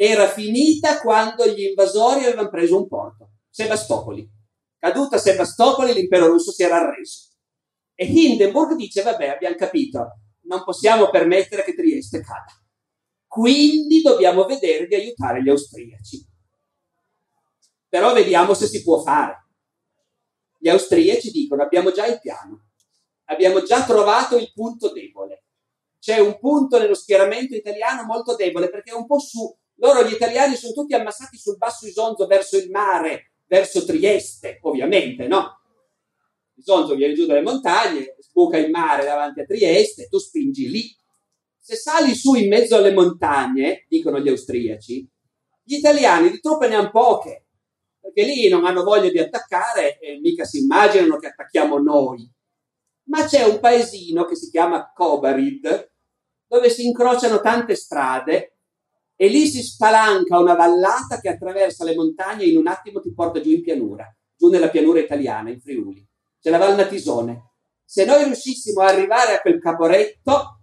era 0.00 0.28
finita 0.28 1.00
quando 1.00 1.44
gli 1.48 1.64
invasori 1.64 2.24
avevano 2.24 2.50
preso 2.50 2.76
un 2.76 2.86
porto, 2.86 3.30
Sebastopoli. 3.50 4.30
Caduta 4.78 5.18
Sebastopoli, 5.18 5.92
l'impero 5.92 6.28
russo 6.28 6.52
si 6.52 6.62
era 6.62 6.76
arreso. 6.76 7.30
E 7.96 8.06
Hindenburg 8.06 8.76
dice, 8.76 9.02
vabbè, 9.02 9.26
abbiamo 9.26 9.56
capito, 9.56 10.20
non 10.42 10.62
possiamo 10.62 11.10
permettere 11.10 11.64
che 11.64 11.74
Trieste 11.74 12.20
cada. 12.20 12.44
Quindi 13.26 14.00
dobbiamo 14.00 14.44
vedere 14.44 14.86
di 14.86 14.94
aiutare 14.94 15.42
gli 15.42 15.48
austriaci. 15.48 16.24
Però 17.88 18.12
vediamo 18.12 18.54
se 18.54 18.68
si 18.68 18.84
può 18.84 19.00
fare. 19.00 19.48
Gli 20.60 20.68
austriaci 20.68 21.32
dicono, 21.32 21.64
abbiamo 21.64 21.90
già 21.90 22.06
il 22.06 22.20
piano, 22.20 22.68
abbiamo 23.24 23.64
già 23.64 23.84
trovato 23.84 24.36
il 24.36 24.52
punto 24.54 24.92
debole. 24.92 25.46
C'è 25.98 26.20
un 26.20 26.38
punto 26.38 26.78
nello 26.78 26.94
schieramento 26.94 27.56
italiano 27.56 28.04
molto 28.04 28.36
debole 28.36 28.70
perché 28.70 28.92
è 28.92 28.94
un 28.94 29.06
po' 29.06 29.18
su. 29.18 29.52
Loro 29.80 30.04
gli 30.04 30.12
italiani 30.12 30.56
sono 30.56 30.72
tutti 30.72 30.94
ammassati 30.94 31.36
sul 31.36 31.56
basso 31.56 31.86
Isonzo 31.86 32.26
verso 32.26 32.56
il 32.56 32.70
mare, 32.70 33.32
verso 33.46 33.84
Trieste, 33.84 34.58
ovviamente, 34.62 35.26
no? 35.26 35.60
Isonzo 36.54 36.94
viene 36.94 37.14
giù 37.14 37.26
dalle 37.26 37.42
montagne, 37.42 38.16
sbuca 38.18 38.58
il 38.58 38.70
mare 38.70 39.04
davanti 39.04 39.40
a 39.40 39.44
Trieste, 39.44 40.08
tu 40.08 40.18
spingi 40.18 40.68
lì. 40.68 40.96
Se 41.60 41.76
sali 41.76 42.14
su 42.14 42.34
in 42.34 42.48
mezzo 42.48 42.76
alle 42.76 42.92
montagne, 42.92 43.84
dicono 43.88 44.18
gli 44.18 44.28
austriaci, 44.28 45.08
gli 45.62 45.74
italiani 45.74 46.30
di 46.30 46.40
truppe 46.40 46.66
ne 46.66 46.74
hanno 46.74 46.90
poche, 46.90 47.46
perché 48.00 48.24
lì 48.24 48.48
non 48.48 48.64
hanno 48.64 48.82
voglia 48.82 49.10
di 49.10 49.18
attaccare 49.18 49.98
e 50.00 50.18
mica 50.18 50.44
si 50.44 50.62
immaginano 50.62 51.18
che 51.18 51.28
attacchiamo 51.28 51.78
noi. 51.78 52.28
Ma 53.04 53.24
c'è 53.26 53.44
un 53.44 53.60
paesino 53.60 54.24
che 54.24 54.34
si 54.34 54.50
chiama 54.50 54.90
Kobarid, 54.92 55.92
dove 56.48 56.70
si 56.70 56.84
incrociano 56.84 57.40
tante 57.40 57.76
strade 57.76 58.57
e 59.20 59.26
lì 59.26 59.48
si 59.48 59.64
spalanca 59.64 60.38
una 60.38 60.54
vallata 60.54 61.18
che 61.20 61.28
attraversa 61.28 61.82
le 61.82 61.96
montagne 61.96 62.44
e 62.44 62.50
in 62.50 62.56
un 62.56 62.68
attimo 62.68 63.00
ti 63.00 63.12
porta 63.12 63.40
giù 63.40 63.50
in 63.50 63.62
pianura, 63.62 64.06
giù 64.36 64.48
nella 64.48 64.68
pianura 64.68 65.00
italiana, 65.00 65.50
in 65.50 65.60
Friuli. 65.60 66.06
C'è 66.40 66.50
la 66.50 66.58
Val 66.58 66.76
Natisone. 66.76 67.54
Se 67.84 68.04
noi 68.04 68.22
riuscissimo 68.22 68.80
ad 68.80 68.94
arrivare 68.94 69.34
a 69.34 69.40
quel 69.40 69.60
caporetto, 69.60 70.60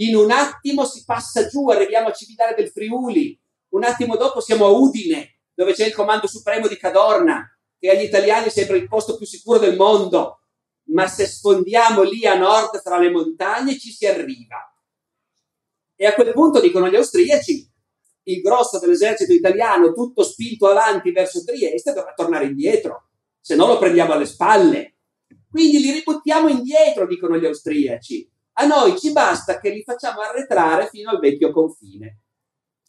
in 0.00 0.14
un 0.14 0.30
attimo 0.30 0.84
si 0.84 1.04
passa 1.06 1.46
giù, 1.46 1.70
arriviamo 1.70 2.08
a 2.08 2.12
Cividale 2.12 2.54
del 2.54 2.68
Friuli, 2.68 3.40
un 3.70 3.84
attimo 3.84 4.16
dopo 4.16 4.42
siamo 4.42 4.66
a 4.66 4.70
Udine, 4.72 5.40
dove 5.54 5.72
c'è 5.72 5.86
il 5.86 5.94
comando 5.94 6.26
supremo 6.26 6.68
di 6.68 6.76
Cadorna, 6.76 7.48
che 7.78 7.88
agli 7.88 8.04
italiani 8.04 8.50
sembra 8.50 8.76
il 8.76 8.88
posto 8.88 9.16
più 9.16 9.24
sicuro 9.24 9.58
del 9.58 9.76
mondo, 9.76 10.42
ma 10.88 11.06
se 11.06 11.26
sfondiamo 11.26 12.02
lì 12.02 12.26
a 12.26 12.36
nord 12.36 12.82
tra 12.82 12.98
le 12.98 13.10
montagne 13.10 13.78
ci 13.78 13.90
si 13.90 14.06
arriva. 14.06 14.70
E 15.96 16.06
a 16.06 16.12
quel 16.12 16.32
punto 16.32 16.60
dicono 16.60 16.88
gli 16.88 16.96
austriaci, 16.96 17.69
il 18.24 18.40
grosso 18.40 18.78
dell'esercito 18.78 19.32
italiano, 19.32 19.92
tutto 19.92 20.22
spinto 20.22 20.66
avanti 20.66 21.10
verso 21.12 21.42
Trieste, 21.42 21.92
dovrà 21.92 22.12
tornare 22.14 22.46
indietro, 22.46 23.08
se 23.40 23.54
no 23.54 23.66
lo 23.66 23.78
prendiamo 23.78 24.12
alle 24.12 24.26
spalle. 24.26 24.96
Quindi 25.48 25.80
li 25.80 25.92
ributtiamo 25.92 26.48
indietro, 26.48 27.06
dicono 27.06 27.38
gli 27.38 27.46
austriaci. 27.46 28.30
A 28.54 28.66
noi 28.66 28.98
ci 28.98 29.12
basta 29.12 29.58
che 29.58 29.70
li 29.70 29.82
facciamo 29.82 30.20
arretrare 30.20 30.88
fino 30.88 31.10
al 31.10 31.18
vecchio 31.18 31.50
confine. 31.50 32.22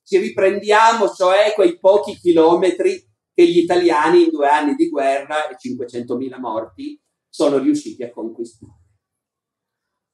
Ci 0.03 0.17
riprendiamo, 0.17 1.09
cioè, 1.09 1.53
quei 1.53 1.79
pochi 1.79 2.15
chilometri 2.15 3.03
che 3.33 3.47
gli 3.47 3.59
italiani 3.59 4.23
in 4.25 4.29
due 4.29 4.47
anni 4.47 4.75
di 4.75 4.89
guerra 4.89 5.47
e 5.47 5.55
500.000 5.55 6.39
morti 6.39 7.01
sono 7.29 7.57
riusciti 7.57 8.03
a 8.03 8.11
conquistare. 8.11 8.79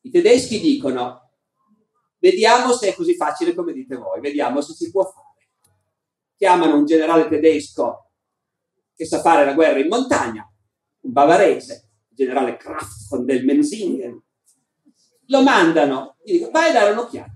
I 0.02 0.12
tedeschi 0.12 0.60
dicono 0.60 1.27
Vediamo 2.20 2.74
se 2.74 2.90
è 2.90 2.96
così 2.96 3.16
facile 3.16 3.54
come 3.54 3.74
dite 3.74 3.96
voi, 3.96 4.20
vediamo 4.20 4.62
se 4.62 4.74
si 4.74 4.90
può 4.92 5.04
fare. 5.04 5.26
Chiamano 6.36 6.76
un 6.76 6.86
generale 6.86 7.28
tedesco 7.28 8.12
che 8.96 9.06
sa 9.06 9.22
fare 9.22 9.46
la 9.46 9.54
guerra 9.54 9.80
in 9.80 9.88
montagna, 9.88 10.52
un 11.02 11.12
bavarese, 11.12 11.90
il 12.10 12.16
generale 12.16 12.58
Kraft 12.58 13.08
von 13.10 13.26
del 13.26 13.46
Menzingen. 13.46 14.22
Lo 15.28 15.44
mandano, 15.44 16.18
gli 16.24 16.34
dicono 16.34 16.52
vai 16.52 16.70
a 16.70 16.74
dare 16.74 16.92
un'occhiata. 16.92 17.34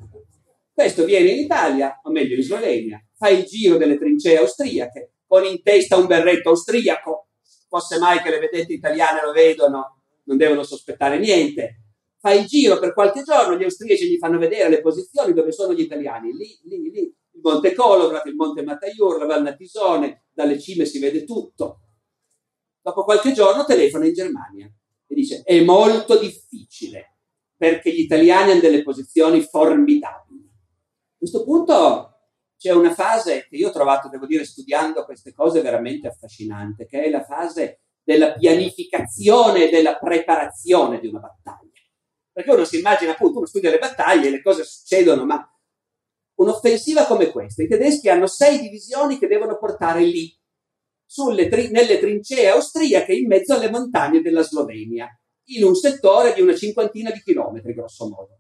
Questo 0.74 1.06
viene 1.06 1.30
in 1.30 1.40
Italia, 1.40 2.00
o 2.04 2.12
meglio 2.12 2.36
in 2.36 2.44
Slovenia, 2.44 3.04
fa 3.16 3.30
il 3.30 3.44
giro 3.44 3.78
delle 3.78 3.98
trincee 3.98 4.38
austriache, 4.38 5.14
con 5.28 5.46
in 5.46 5.62
testa 5.62 5.98
un 5.98 6.08
berretto 6.08 6.50
austriaco, 6.50 7.28
fosse 7.68 8.00
mai 8.00 8.22
che 8.22 8.32
le 8.32 8.40
vedette 8.40 8.74
italiane 8.74 9.22
lo 9.24 9.32
vedono, 9.32 10.02
non 10.24 10.38
devono 10.38 10.64
sospettare 10.64 11.20
niente, 11.20 11.81
fa 12.22 12.34
il 12.34 12.46
giro 12.46 12.78
per 12.78 12.94
qualche 12.94 13.24
giorno, 13.24 13.58
gli 13.58 13.64
austriaci 13.64 14.08
gli 14.08 14.18
fanno 14.20 14.38
vedere 14.38 14.70
le 14.70 14.82
posizioni 14.82 15.34
dove 15.34 15.52
sono 15.52 15.74
gli 15.74 15.82
italiani, 15.82 16.32
lì, 16.34 16.60
lì, 16.64 16.92
lì, 16.92 17.00
il 17.00 17.42
Monte 17.42 17.74
Colograd, 17.74 18.26
il 18.28 18.36
Monte 18.36 18.62
Mataiur, 18.62 19.18
la 19.18 19.26
Val 19.26 19.42
Natisone, 19.42 20.26
dalle 20.32 20.60
cime 20.60 20.86
si 20.86 21.00
vede 21.00 21.26
tutto. 21.26 21.80
Dopo 22.80 23.04
qualche 23.04 23.32
giorno 23.34 23.66
telefona 23.66 24.06
in 24.06 24.14
Germania 24.14 24.72
e 25.08 25.16
dice 25.16 25.42
è 25.44 25.62
molto 25.64 26.18
difficile 26.18 27.18
perché 27.58 27.92
gli 27.92 28.00
italiani 28.00 28.52
hanno 28.52 28.62
delle 28.62 28.84
posizioni 28.84 29.42
formidabili. 29.42 30.44
A 30.44 31.18
questo 31.18 31.44
punto 31.44 32.12
c'è 32.58 32.72
una 32.72 32.94
fase 32.94 33.48
che 33.50 33.56
io 33.56 33.70
ho 33.70 33.72
trovato, 33.72 34.10
devo 34.10 34.28
dire, 34.28 34.46
studiando 34.46 35.06
queste 35.06 35.34
cose 35.34 35.62
veramente 35.62 36.08
affascinante, 36.08 36.86
che 36.86 37.04
è 37.04 37.10
la 37.10 37.24
fase 37.24 37.82
della 38.04 38.34
pianificazione 38.34 39.68
e 39.68 39.72
della 39.72 39.98
preparazione 39.98 41.00
di 41.00 41.08
una 41.08 41.20
battaglia. 41.20 41.71
Perché 42.34 42.52
uno 42.52 42.64
si 42.64 42.78
immagina 42.78 43.12
appunto, 43.12 43.38
uno 43.38 43.48
studia 43.48 43.70
le 43.70 43.78
battaglie, 43.78 44.30
le 44.30 44.42
cose 44.42 44.64
succedono, 44.64 45.26
ma 45.26 45.46
un'offensiva 46.36 47.06
come 47.06 47.30
questa, 47.30 47.64
i 47.64 47.68
tedeschi 47.68 48.10
hanno 48.10 48.28
sei 48.28 48.60
divisioni 48.60 49.20
che 49.20 49.28
devono 49.28 49.58
portare 49.58 50.04
lì, 50.04 50.34
tri- 51.50 51.70
nelle 51.72 52.00
trincee 52.00 52.48
austriache 52.48 53.14
in 53.14 53.28
mezzo 53.28 53.54
alle 53.54 53.70
montagne 53.70 54.22
della 54.22 54.44
Slovenia, 54.44 55.08
in 55.50 55.64
un 55.66 55.76
settore 55.76 56.34
di 56.34 56.42
una 56.42 56.56
cinquantina 56.56 57.12
di 57.12 57.22
chilometri, 57.22 57.74
grosso 57.74 58.08
modo. 58.08 58.40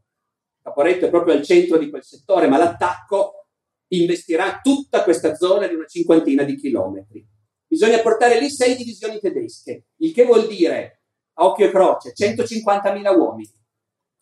Caporetto 0.62 1.08
è 1.08 1.10
proprio 1.10 1.34
al 1.34 1.44
centro 1.44 1.78
di 1.78 1.90
quel 1.90 2.04
settore, 2.04 2.48
ma 2.48 2.58
l'attacco 2.58 3.48
investirà 3.90 4.62
tutta 4.64 5.04
questa 5.04 5.36
zona 5.36 5.68
di 5.68 5.76
una 5.76 5.86
cinquantina 5.86 6.44
di 6.44 6.56
chilometri. 6.56 7.28
Bisogna 7.68 8.00
portare 8.00 8.40
lì 8.40 8.50
sei 8.50 8.76
divisioni 8.78 9.20
tedesche, 9.20 9.88
il 9.98 10.14
che 10.14 10.24
vuol 10.24 10.48
dire, 10.48 11.04
a 11.34 11.46
occhio 11.46 11.66
e 11.66 11.72
croce, 11.72 12.14
150.000 12.16 13.18
uomini 13.18 13.60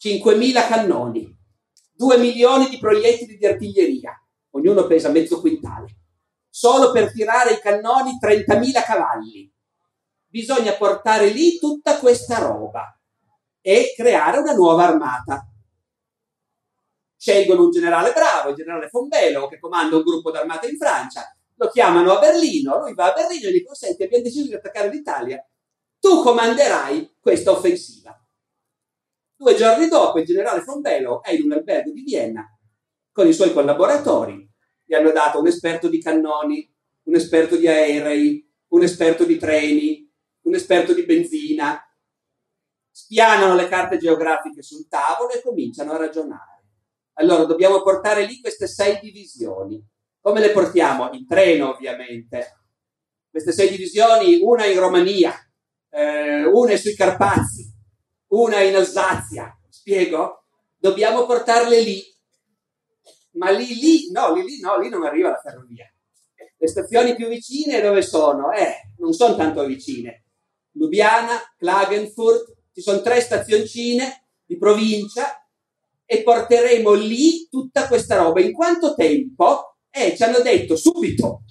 5.000 0.02 0.68
cannoni, 0.68 1.38
2 1.92 2.18
milioni 2.18 2.70
di 2.70 2.78
proiettili 2.80 3.38
di 3.38 3.46
artiglieria, 3.46 4.14
ognuno 4.52 4.88
pesa 4.88 5.10
mezzo 5.10 5.42
quintale. 5.42 5.98
Solo 6.50 6.92
per 6.92 7.12
tirare 7.12 7.54
i 7.54 7.60
cannoni 7.60 8.18
30.000 8.22 8.84
cavalli. 8.84 9.54
Bisogna 10.28 10.74
portare 10.74 11.30
lì 11.30 11.60
tutta 11.60 12.00
questa 12.00 12.40
roba 12.40 12.98
e 13.62 13.94
creare 13.96 14.38
una 14.38 14.54
nuova 14.54 14.88
armata. 14.88 15.46
Scelgono 17.18 17.64
un 17.64 17.72
generale 17.72 18.14
bravo, 18.14 18.50
il 18.50 18.56
generale 18.56 18.88
Fombelo, 18.88 19.48
che 19.48 19.60
comanda 19.60 19.98
un 19.98 20.04
gruppo 20.04 20.32
d'armata 20.32 20.68
in 20.68 20.78
Francia, 20.78 21.24
lo 21.56 21.70
chiamano 21.70 22.14
a 22.14 22.20
Berlino, 22.20 22.80
lui 22.80 22.94
va 22.94 23.12
a 23.12 23.14
Berlino 23.14 23.48
e 23.48 23.52
gli 23.52 23.58
dicono, 23.58 23.76
senti, 23.76 24.04
abbiamo 24.04 24.24
deciso 24.24 24.48
di 24.48 24.54
attaccare 24.54 24.90
l'Italia, 24.90 25.46
tu 26.00 26.24
comanderai 26.24 27.18
questa 27.20 27.52
offensiva. 27.52 28.19
Due 29.42 29.56
giorni 29.56 29.88
dopo 29.88 30.20
il 30.20 30.26
generale 30.26 30.60
Fombelo 30.60 31.24
è 31.24 31.32
in 31.32 31.44
un 31.44 31.54
albergo 31.54 31.94
di 31.94 32.02
Vienna 32.02 32.46
con 33.10 33.26
i 33.26 33.32
suoi 33.32 33.54
collaboratori. 33.54 34.46
Gli 34.84 34.94
hanno 34.94 35.12
dato 35.12 35.40
un 35.40 35.48
esperto 35.48 35.88
di 35.88 36.02
cannoni, 36.02 36.70
un 37.04 37.16
esperto 37.16 37.56
di 37.56 37.66
aerei, 37.66 38.46
un 38.72 38.84
esperto 38.84 39.24
di 39.24 39.38
treni, 39.38 40.06
un 40.42 40.56
esperto 40.56 40.94
di 40.94 41.06
benzina, 41.06 41.82
spianano 42.92 43.56
le 43.56 43.70
carte 43.70 43.98
geografiche 43.98 44.62
sul 44.62 44.90
tavolo 44.90 45.32
e 45.32 45.42
cominciano 45.42 45.94
a 45.94 45.98
ragionare. 45.98 46.66
Allora 47.14 47.46
dobbiamo 47.46 47.82
portare 47.82 48.26
lì 48.26 48.42
queste 48.42 48.68
sei 48.68 49.00
divisioni. 49.00 49.82
Come 50.20 50.42
le 50.42 50.52
portiamo? 50.52 51.12
In 51.14 51.26
treno, 51.26 51.70
ovviamente. 51.70 52.60
Queste 53.30 53.54
sei 53.54 53.70
divisioni, 53.70 54.38
una 54.42 54.66
in 54.66 54.78
Romania, 54.78 55.34
eh, 55.92 56.44
una 56.44 56.76
sui 56.76 56.94
Carpazi, 56.94 57.69
una 58.30 58.62
in 58.62 58.76
Alsazia. 58.76 59.56
Spiego? 59.70 60.46
Dobbiamo 60.78 61.26
portarle 61.26 61.82
lì. 61.82 62.04
Ma 63.32 63.52
lì, 63.52 63.76
lì, 63.76 64.12
no, 64.12 64.34
lì, 64.34 64.44
lì, 64.44 64.60
no, 64.60 64.78
lì 64.80 64.90
non 64.90 65.04
arriva 65.04 65.30
la 65.30 65.40
ferrovia. 65.42 65.92
Le 66.58 66.68
stazioni 66.68 67.16
più 67.16 67.28
vicine 67.28 67.80
dove 67.82 68.02
sono? 68.02 68.52
Eh, 68.52 68.92
non 68.98 69.14
sono 69.14 69.36
tanto 69.36 69.66
vicine. 69.66 70.26
Lubiana, 70.74 71.40
Klagenfurt, 71.58 72.56
ci 72.74 72.82
sono 72.82 73.02
tre 73.02 73.22
stazioncine 73.22 74.28
di 74.46 74.58
provincia 74.58 75.48
e 76.06 76.24
porteremo 76.24 76.94
lì 76.94 77.48
tutta 77.50 77.88
questa 77.88 78.18
roba. 78.18 78.42
In 78.42 78.52
quanto 78.52 78.94
tempo? 78.94 79.78
Eh, 79.90 80.16
ci 80.16 80.24
hanno 80.24 80.40
detto 80.40 80.76
subito, 80.76 81.44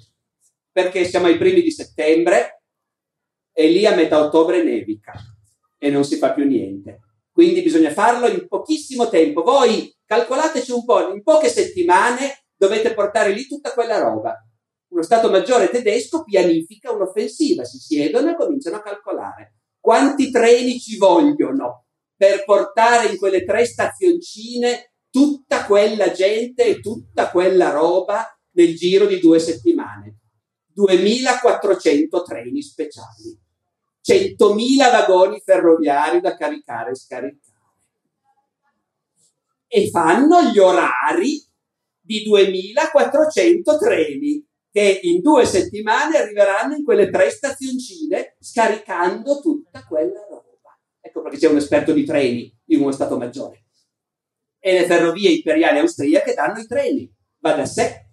perché 0.70 1.04
siamo 1.04 1.26
ai 1.26 1.38
primi 1.38 1.62
di 1.62 1.72
settembre 1.72 2.62
e 3.52 3.68
lì 3.68 3.84
a 3.86 3.94
metà 3.94 4.20
ottobre 4.20 4.62
nevica 4.62 5.12
e 5.78 5.90
non 5.90 6.04
si 6.04 6.16
fa 6.16 6.32
più 6.32 6.44
niente. 6.44 7.00
Quindi 7.30 7.62
bisogna 7.62 7.90
farlo 7.90 8.26
in 8.26 8.46
pochissimo 8.48 9.08
tempo. 9.08 9.42
Voi 9.42 9.94
calcolateci 10.04 10.72
un 10.72 10.84
po', 10.84 11.12
in 11.12 11.22
poche 11.22 11.48
settimane 11.48 12.46
dovete 12.56 12.92
portare 12.94 13.32
lì 13.32 13.46
tutta 13.46 13.72
quella 13.72 13.98
roba. 13.98 14.34
Uno 14.90 15.02
Stato 15.02 15.30
Maggiore 15.30 15.70
tedesco 15.70 16.24
pianifica 16.24 16.90
un'offensiva, 16.90 17.64
si 17.64 17.78
siedono 17.78 18.30
e 18.30 18.36
cominciano 18.36 18.76
a 18.76 18.82
calcolare 18.82 19.52
quanti 19.88 20.30
treni 20.30 20.78
ci 20.78 20.98
vogliono 20.98 21.86
per 22.14 22.44
portare 22.44 23.08
in 23.08 23.16
quelle 23.16 23.44
tre 23.44 23.64
stazioncine 23.64 24.92
tutta 25.10 25.64
quella 25.64 26.10
gente 26.12 26.66
e 26.66 26.80
tutta 26.80 27.30
quella 27.30 27.70
roba 27.70 28.26
nel 28.56 28.74
giro 28.74 29.06
di 29.06 29.18
due 29.18 29.38
settimane. 29.38 30.18
2400 30.74 32.22
treni 32.22 32.60
speciali, 32.60 33.40
100.000 34.08 34.90
vagoni 34.90 35.42
ferroviari 35.44 36.20
da 36.20 36.34
caricare 36.34 36.92
e 36.92 36.94
scaricare. 36.94 37.38
E 39.66 39.90
fanno 39.90 40.44
gli 40.44 40.58
orari 40.58 41.44
di 42.00 42.22
2400 42.22 43.76
treni 43.76 44.42
che 44.70 45.00
in 45.02 45.20
due 45.20 45.44
settimane 45.44 46.16
arriveranno 46.16 46.74
in 46.74 46.84
quelle 46.84 47.10
tre 47.10 47.28
stazioncine 47.30 48.36
scaricando 48.40 49.40
tutta 49.40 49.84
quella 49.84 50.24
roba. 50.30 50.78
Ecco 51.00 51.20
perché 51.20 51.36
c'è 51.36 51.48
un 51.48 51.58
esperto 51.58 51.92
di 51.92 52.04
treni 52.04 52.50
in 52.66 52.80
uno 52.80 52.92
Stato 52.92 53.18
Maggiore. 53.18 53.64
E 54.58 54.72
le 54.72 54.86
ferrovie 54.86 55.30
imperiali 55.30 55.80
austriache 55.80 56.32
danno 56.32 56.60
i 56.60 56.66
treni. 56.66 57.12
Va 57.40 57.52
da 57.52 57.66
sé. 57.66 58.06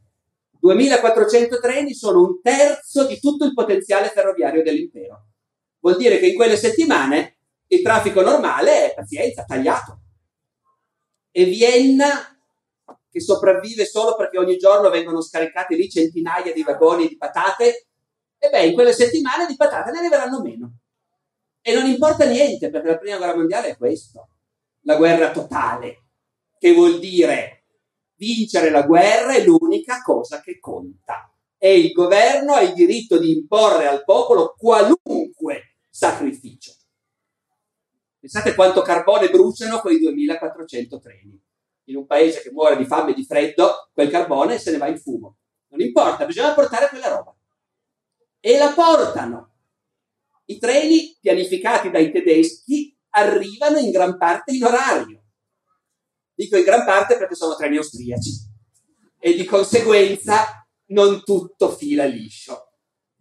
2400 0.60 1.60
treni 1.60 1.93
sono 1.93 2.21
un 2.21 2.41
terzo 2.41 3.05
di 3.05 3.19
tutto 3.19 3.45
il 3.45 3.53
potenziale 3.53 4.10
ferroviario 4.10 4.62
dell'impero. 4.62 5.24
Vuol 5.85 5.97
dire 5.97 6.17
che 6.17 6.25
in 6.25 6.35
quelle 6.35 6.57
settimane 6.57 7.37
il 7.67 7.83
traffico 7.83 8.21
normale 8.21 8.89
è 8.89 8.95
pazienza, 8.95 9.43
tagliato. 9.43 9.99
E 11.29 11.43
Vienna 11.43 12.35
che 13.07 13.21
sopravvive 13.21 13.85
solo 13.85 14.15
perché 14.15 14.39
ogni 14.39 14.57
giorno 14.57 14.89
vengono 14.89 15.21
scaricati 15.21 15.75
lì 15.75 15.87
centinaia 15.87 16.51
di 16.51 16.63
vagoni 16.63 17.07
di 17.07 17.17
patate, 17.17 17.85
e 18.39 18.49
beh, 18.49 18.65
in 18.65 18.73
quelle 18.73 18.93
settimane 18.93 19.45
di 19.45 19.55
patate 19.55 19.91
ne 19.91 19.99
arriveranno 19.99 20.41
meno. 20.41 20.79
E 21.61 21.75
non 21.75 21.85
importa 21.85 22.25
niente, 22.25 22.71
perché 22.71 22.87
la 22.87 22.97
prima 22.97 23.17
guerra 23.17 23.35
mondiale 23.35 23.67
è 23.67 23.77
questo, 23.77 24.29
la 24.85 24.95
guerra 24.95 25.29
totale, 25.29 26.05
che 26.57 26.73
vuol 26.73 26.97
dire 26.97 27.65
vincere 28.15 28.71
la 28.71 28.81
guerra 28.81 29.35
è 29.35 29.43
l'unica 29.45 30.01
cosa 30.01 30.41
che 30.41 30.57
conta. 30.59 31.31
E 31.59 31.77
il 31.77 31.91
governo 31.91 32.53
ha 32.53 32.61
il 32.61 32.73
diritto 32.73 33.19
di 33.19 33.31
imporre 33.31 33.85
al 33.85 34.03
popolo 34.03 34.55
qualunque 34.57 35.74
sacrificio. 35.95 36.73
Pensate 38.19 38.53
quanto 38.53 38.81
carbone 38.81 39.29
bruciano 39.29 39.79
quei 39.79 39.97
2400 39.99 40.99
treni 40.99 41.41
in 41.86 41.95
un 41.95 42.05
paese 42.05 42.41
che 42.41 42.51
muore 42.51 42.75
di 42.75 42.84
fame 42.84 43.12
e 43.12 43.13
di 43.13 43.23
freddo, 43.23 43.89
quel 43.93 44.10
carbone 44.10 44.58
se 44.58 44.71
ne 44.71 44.77
va 44.77 44.88
in 44.88 44.99
fumo. 44.99 45.38
Non 45.69 45.79
importa, 45.79 46.25
bisogna 46.25 46.53
portare 46.53 46.89
quella 46.89 47.15
roba. 47.15 47.34
E 48.41 48.58
la 48.58 48.73
portano. 48.73 49.53
I 50.45 50.58
treni 50.58 51.15
pianificati 51.21 51.89
dai 51.89 52.12
tedeschi 52.12 52.93
arrivano 53.12 53.77
in 53.77 53.91
gran 53.91 54.17
parte 54.17 54.53
in 54.53 54.65
orario. 54.65 55.23
Dico 56.34 56.58
in 56.58 56.63
gran 56.63 56.84
parte 56.84 57.17
perché 57.17 57.36
sono 57.36 57.55
treni 57.55 57.77
austriaci 57.77 58.31
e 59.17 59.34
di 59.34 59.45
conseguenza 59.45 60.67
non 60.88 61.23
tutto 61.23 61.69
fila 61.69 62.03
liscio. 62.03 62.64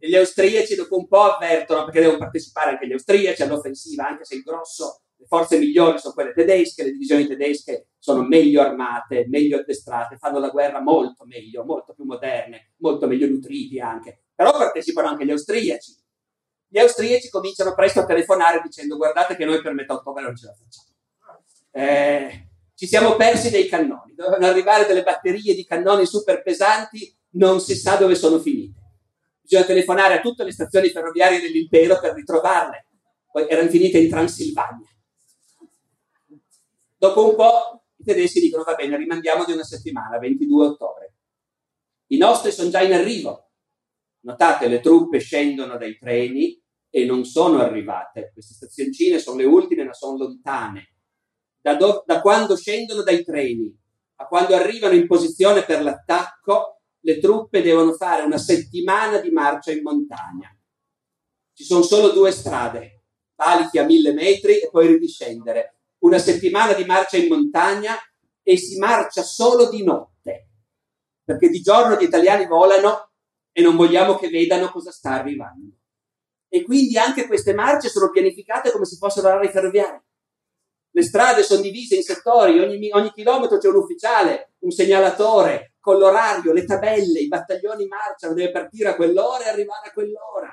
E 0.05 0.09
gli 0.11 0.17
austriaci 0.17 0.75
dopo 0.75 0.99
un 0.99 1.09
po' 1.09 1.23
avvertono, 1.23 1.85
perché 1.85 2.01
devono 2.01 2.19
partecipare 2.19 2.73
anche 2.73 2.87
gli 2.87 2.93
austriaci 2.93 3.40
all'offensiva, 3.40 4.07
anche 4.07 4.27
se 4.27 4.35
il 4.35 4.43
grosso 4.43 5.05
le 5.17 5.25
forze 5.27 5.57
migliori 5.57 5.99
sono 5.99 6.12
quelle 6.12 6.35
tedesche, 6.35 6.83
le 6.83 6.90
divisioni 6.90 7.27
tedesche 7.27 7.87
sono 7.99 8.23
meglio 8.23 8.61
armate, 8.61 9.25
meglio 9.29 9.61
addestrate, 9.61 10.19
fanno 10.19 10.40
la 10.40 10.51
guerra 10.51 10.83
molto 10.83 11.25
meglio, 11.25 11.64
molto 11.64 11.95
più 11.95 12.05
moderne, 12.05 12.75
molto 12.81 13.07
meglio 13.07 13.27
nutriti 13.29 13.81
anche. 13.81 14.25
Però 14.35 14.51
partecipano 14.51 15.09
anche 15.09 15.25
gli 15.25 15.31
austriaci. 15.31 15.97
Gli 16.69 16.79
austriaci 16.79 17.31
cominciano 17.31 17.75
presto 17.75 18.01
a 18.01 18.05
telefonare 18.05 18.61
dicendo 18.61 18.99
guardate 18.99 19.37
che 19.37 19.47
noi 19.47 19.62
per 19.62 19.73
metà 19.73 19.95
ottobre 19.95 20.23
non 20.23 20.37
ce 20.37 20.47
la 20.49 20.53
facciamo. 20.53 20.88
Eh, 21.71 22.49
ci 22.75 22.87
siamo 22.87 23.17
persi 23.17 23.49
dei 23.49 23.69
cannoni, 23.69 24.12
dovevano 24.14 24.45
arrivare 24.45 24.85
delle 24.85 25.03
batterie 25.03 25.55
di 25.55 25.64
cannoni 25.64 26.05
super 26.05 26.43
pesanti, 26.43 27.11
non 27.37 27.59
si 27.59 27.75
sa 27.75 27.97
dove 27.97 28.14
sono 28.14 28.38
finite. 28.38 28.83
Bisogna 29.45 29.67
telefonare 29.67 30.15
a 30.15 30.21
tutte 30.21 30.43
le 30.43 30.53
stazioni 30.53 30.89
ferroviarie 30.89 31.39
dell'impero 31.39 32.01
per 32.01 32.15
ritrovarle. 32.15 32.87
Poi 33.31 33.47
erano 33.47 33.69
finite 33.69 33.99
in 33.99 34.09
Transilvania. 34.09 34.89
Dopo 36.97 37.29
un 37.29 37.35
po' 37.37 37.85
i 37.97 38.05
tedeschi 38.05 38.41
dicono 38.41 38.63
va 38.63 38.75
bene, 38.75 38.97
rimandiamo 38.97 39.45
di 39.45 39.53
una 39.53 39.63
settimana, 39.63 40.19
22 40.19 40.67
ottobre. 40.67 41.15
I 42.07 42.17
nostri 42.17 42.53
sono 42.53 42.71
già 42.71 42.81
in 42.81 42.95
arrivo. 42.95 43.51
Notate, 44.21 44.67
le 44.67 44.81
truppe 44.81 45.19
scendono 45.19 45.77
dai 45.77 45.99
treni 45.99 46.59
e 46.89 47.05
non 47.05 47.27
sono 47.27 47.59
arrivate. 47.59 48.31
Queste 48.33 48.55
stazioncine 48.55 49.19
sono 49.19 49.37
le 49.37 49.45
ultime, 49.45 49.85
ma 49.85 49.93
sono 49.93 50.17
lontane. 50.17 50.95
Da, 51.61 51.75
do- 51.75 52.03
da 52.07 52.23
quando 52.23 52.57
scendono 52.57 53.03
dai 53.03 53.23
treni 53.23 53.77
a 54.17 54.27
quando 54.27 54.55
arrivano 54.55 54.95
in 54.95 55.07
posizione 55.07 55.65
per 55.65 55.83
l'attacco, 55.83 56.74
le 57.05 57.19
truppe 57.19 57.61
devono 57.61 57.93
fare 57.93 58.23
una 58.23 58.38
settimana 58.38 59.19
di 59.19 59.31
marcia 59.31 59.73
in 59.73 59.83
montagna. 59.83 60.49
Ci 61.53 61.62
sono 61.62 61.83
solo 61.83 62.11
due 62.11 62.31
strade, 62.31 63.05
valichi 63.35 63.79
a 63.79 63.85
mille 63.85 64.12
metri 64.12 64.59
e 64.59 64.71
poi 64.71 64.87
ridiscendere 64.87 65.81
una 65.99 66.19
settimana 66.19 66.73
di 66.73 66.85
marcia 66.85 67.19
in 67.19 67.29
montagna 67.29 67.95
e 68.43 68.57
si 68.57 68.79
marcia 68.79 69.23
solo 69.23 69.69
di 69.69 69.85
notte, 69.85 70.49
perché 71.23 71.49
di 71.49 71.61
giorno 71.61 71.97
gli 71.97 72.05
italiani 72.05 72.47
volano 72.47 73.12
e 73.53 73.62
non 73.62 73.77
vogliamo 73.77 74.17
che 74.17 74.29
vedano 74.29 74.71
cosa 74.71 74.90
sta 74.90 75.11
arrivando. 75.11 75.77
E 76.49 76.62
quindi 76.62 76.97
anche 76.97 77.27
queste 77.27 77.53
marce 77.53 77.88
sono 77.88 78.11
pianificate 78.11 78.71
come 78.71 78.87
se 78.87 78.97
fossero 78.97 79.29
orari 79.29 79.49
ferroviari. 79.49 80.01
Le 80.90 81.03
strade 81.03 81.43
sono 81.43 81.61
divise 81.61 81.97
in 81.97 82.03
settori, 82.03 82.59
ogni, 82.61 82.90
ogni 82.93 83.12
chilometro 83.12 83.59
c'è 83.59 83.69
un 83.69 83.77
ufficiale, 83.77 84.55
un 84.61 84.71
segnalatore, 84.71 85.74
con 85.85 85.99
l'orario, 85.99 86.55
le 86.55 86.64
tabelle, 86.64 87.20
i 87.20 87.29
battaglioni 87.29 87.87
marciano, 87.87 88.33
deve 88.33 88.51
partire 88.51 88.88
a 88.88 88.97
quell'ora 88.97 89.44
e 89.44 89.49
arrivare 89.51 89.88
a 89.88 89.92
quell'ora. 89.92 90.51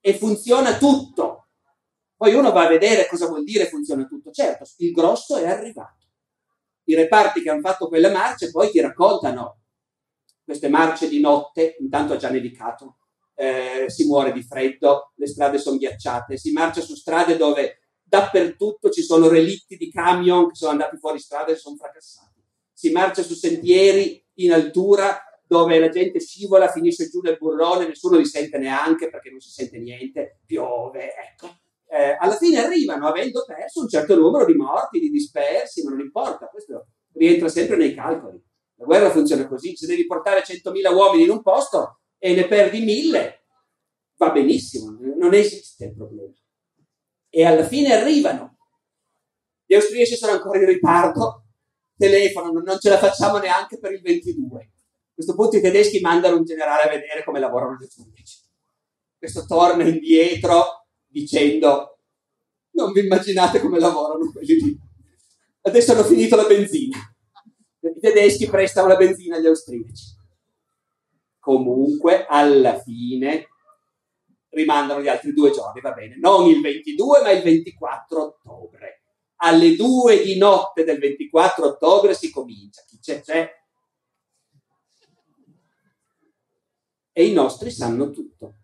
E 0.00 0.14
funziona 0.14 0.78
tutto. 0.78 1.48
Poi 2.16 2.32
uno 2.32 2.52
va 2.52 2.64
a 2.64 2.68
vedere 2.68 3.06
cosa 3.06 3.26
vuol 3.26 3.44
dire 3.44 3.66
funziona 3.66 4.06
tutto. 4.06 4.30
Certo, 4.30 4.64
il 4.78 4.92
grosso 4.92 5.36
è 5.36 5.46
arrivato. 5.46 6.06
I 6.84 6.94
reparti 6.94 7.42
che 7.42 7.50
hanno 7.50 7.60
fatto 7.60 7.86
quelle 7.88 8.10
marce 8.10 8.50
poi 8.50 8.70
ti 8.70 8.80
raccontano 8.80 9.58
queste 10.42 10.70
marce 10.70 11.06
di 11.06 11.20
notte, 11.20 11.76
intanto 11.78 12.14
ha 12.14 12.16
già 12.16 12.30
nevicato, 12.30 12.96
eh, 13.34 13.84
si 13.88 14.06
muore 14.06 14.32
di 14.32 14.42
freddo, 14.42 15.12
le 15.16 15.26
strade 15.26 15.58
sono 15.58 15.76
ghiacciate, 15.76 16.38
si 16.38 16.50
marcia 16.50 16.80
su 16.80 16.94
strade 16.94 17.36
dove 17.36 17.80
dappertutto 18.02 18.88
ci 18.88 19.02
sono 19.02 19.28
relitti 19.28 19.76
di 19.76 19.90
camion 19.90 20.48
che 20.48 20.54
sono 20.54 20.70
andati 20.70 20.96
fuori 20.96 21.18
strada 21.18 21.52
e 21.52 21.56
sono 21.56 21.76
fracassati. 21.76 22.31
Si 22.82 22.90
marcia 22.90 23.22
su 23.22 23.34
sentieri 23.34 24.24
in 24.38 24.52
altura 24.52 25.22
dove 25.46 25.78
la 25.78 25.88
gente 25.88 26.18
scivola, 26.18 26.68
finisce 26.68 27.08
giù 27.08 27.20
nel 27.20 27.36
burrone, 27.38 27.86
nessuno 27.86 28.16
li 28.16 28.24
sente 28.24 28.58
neanche 28.58 29.08
perché 29.08 29.30
non 29.30 29.38
si 29.38 29.50
sente 29.50 29.78
niente, 29.78 30.40
piove, 30.46 31.14
ecco 31.14 31.60
eh, 31.92 32.16
alla 32.18 32.36
fine 32.36 32.58
arrivano 32.58 33.06
avendo 33.06 33.44
perso 33.46 33.82
un 33.82 33.88
certo 33.88 34.16
numero 34.16 34.46
di 34.46 34.54
morti, 34.54 34.98
di 34.98 35.10
dispersi, 35.10 35.82
ma 35.84 35.90
non 35.90 36.00
importa, 36.00 36.46
questo 36.46 36.86
rientra 37.12 37.48
sempre 37.48 37.76
nei 37.76 37.94
calcoli. 37.94 38.42
La 38.76 38.86
guerra 38.86 39.10
funziona 39.10 39.46
così, 39.46 39.76
se 39.76 39.86
devi 39.86 40.06
portare 40.06 40.42
100.000 40.42 40.94
uomini 40.94 41.24
in 41.24 41.30
un 41.30 41.42
posto 41.42 42.00
e 42.16 42.34
ne 42.34 42.48
perdi 42.48 42.82
1.000, 42.82 43.32
va 44.16 44.30
benissimo, 44.30 44.96
non 45.18 45.34
esiste 45.34 45.84
il 45.84 45.94
problema. 45.94 46.32
E 47.28 47.44
alla 47.44 47.64
fine 47.64 47.92
arrivano. 47.92 48.56
Gli 49.66 49.74
austriaci 49.74 50.16
sono 50.16 50.32
ancora 50.32 50.60
in 50.60 50.66
ritardo, 50.66 51.41
telefonano, 52.02 52.60
non 52.60 52.78
ce 52.80 52.88
la 52.88 52.98
facciamo 52.98 53.38
neanche 53.38 53.78
per 53.78 53.92
il 53.92 54.00
22. 54.00 54.58
A 54.60 55.14
questo 55.14 55.34
punto 55.34 55.56
i 55.56 55.60
tedeschi 55.60 56.00
mandano 56.00 56.36
un 56.36 56.44
generale 56.44 56.82
a 56.82 56.88
vedere 56.88 57.22
come 57.22 57.38
lavorano 57.38 57.76
gli 57.78 57.84
austriaci. 57.84 58.38
Questo 59.18 59.44
torna 59.46 59.84
indietro 59.84 60.86
dicendo 61.06 61.98
non 62.72 62.92
vi 62.92 63.00
immaginate 63.00 63.60
come 63.60 63.78
lavorano 63.78 64.32
quelli 64.32 64.54
lì. 64.54 64.78
Adesso 65.62 65.92
hanno 65.92 66.04
finito 66.04 66.34
la 66.34 66.46
benzina. 66.46 66.96
I 67.80 68.00
tedeschi 68.00 68.48
prestano 68.48 68.88
la 68.88 68.96
benzina 68.96 69.36
agli 69.36 69.46
austriaci. 69.46 70.20
Comunque, 71.38 72.26
alla 72.26 72.80
fine, 72.80 73.48
rimandano 74.50 75.02
gli 75.02 75.08
altri 75.08 75.32
due 75.32 75.50
giorni, 75.50 75.80
va 75.80 75.92
bene, 75.92 76.16
non 76.18 76.48
il 76.48 76.60
22 76.60 77.22
ma 77.22 77.30
il 77.30 77.42
24 77.42 78.22
ottobre. 78.22 79.01
Alle 79.44 79.74
due 79.74 80.22
di 80.22 80.38
notte 80.38 80.84
del 80.84 80.98
24 80.98 81.66
ottobre 81.66 82.14
si 82.14 82.30
comincia, 82.30 82.82
chi 82.86 82.98
c'è 83.00 83.20
c'è. 83.20 83.50
E 87.12 87.26
i 87.26 87.32
nostri 87.32 87.70
sanno 87.70 88.10
tutto. 88.10 88.54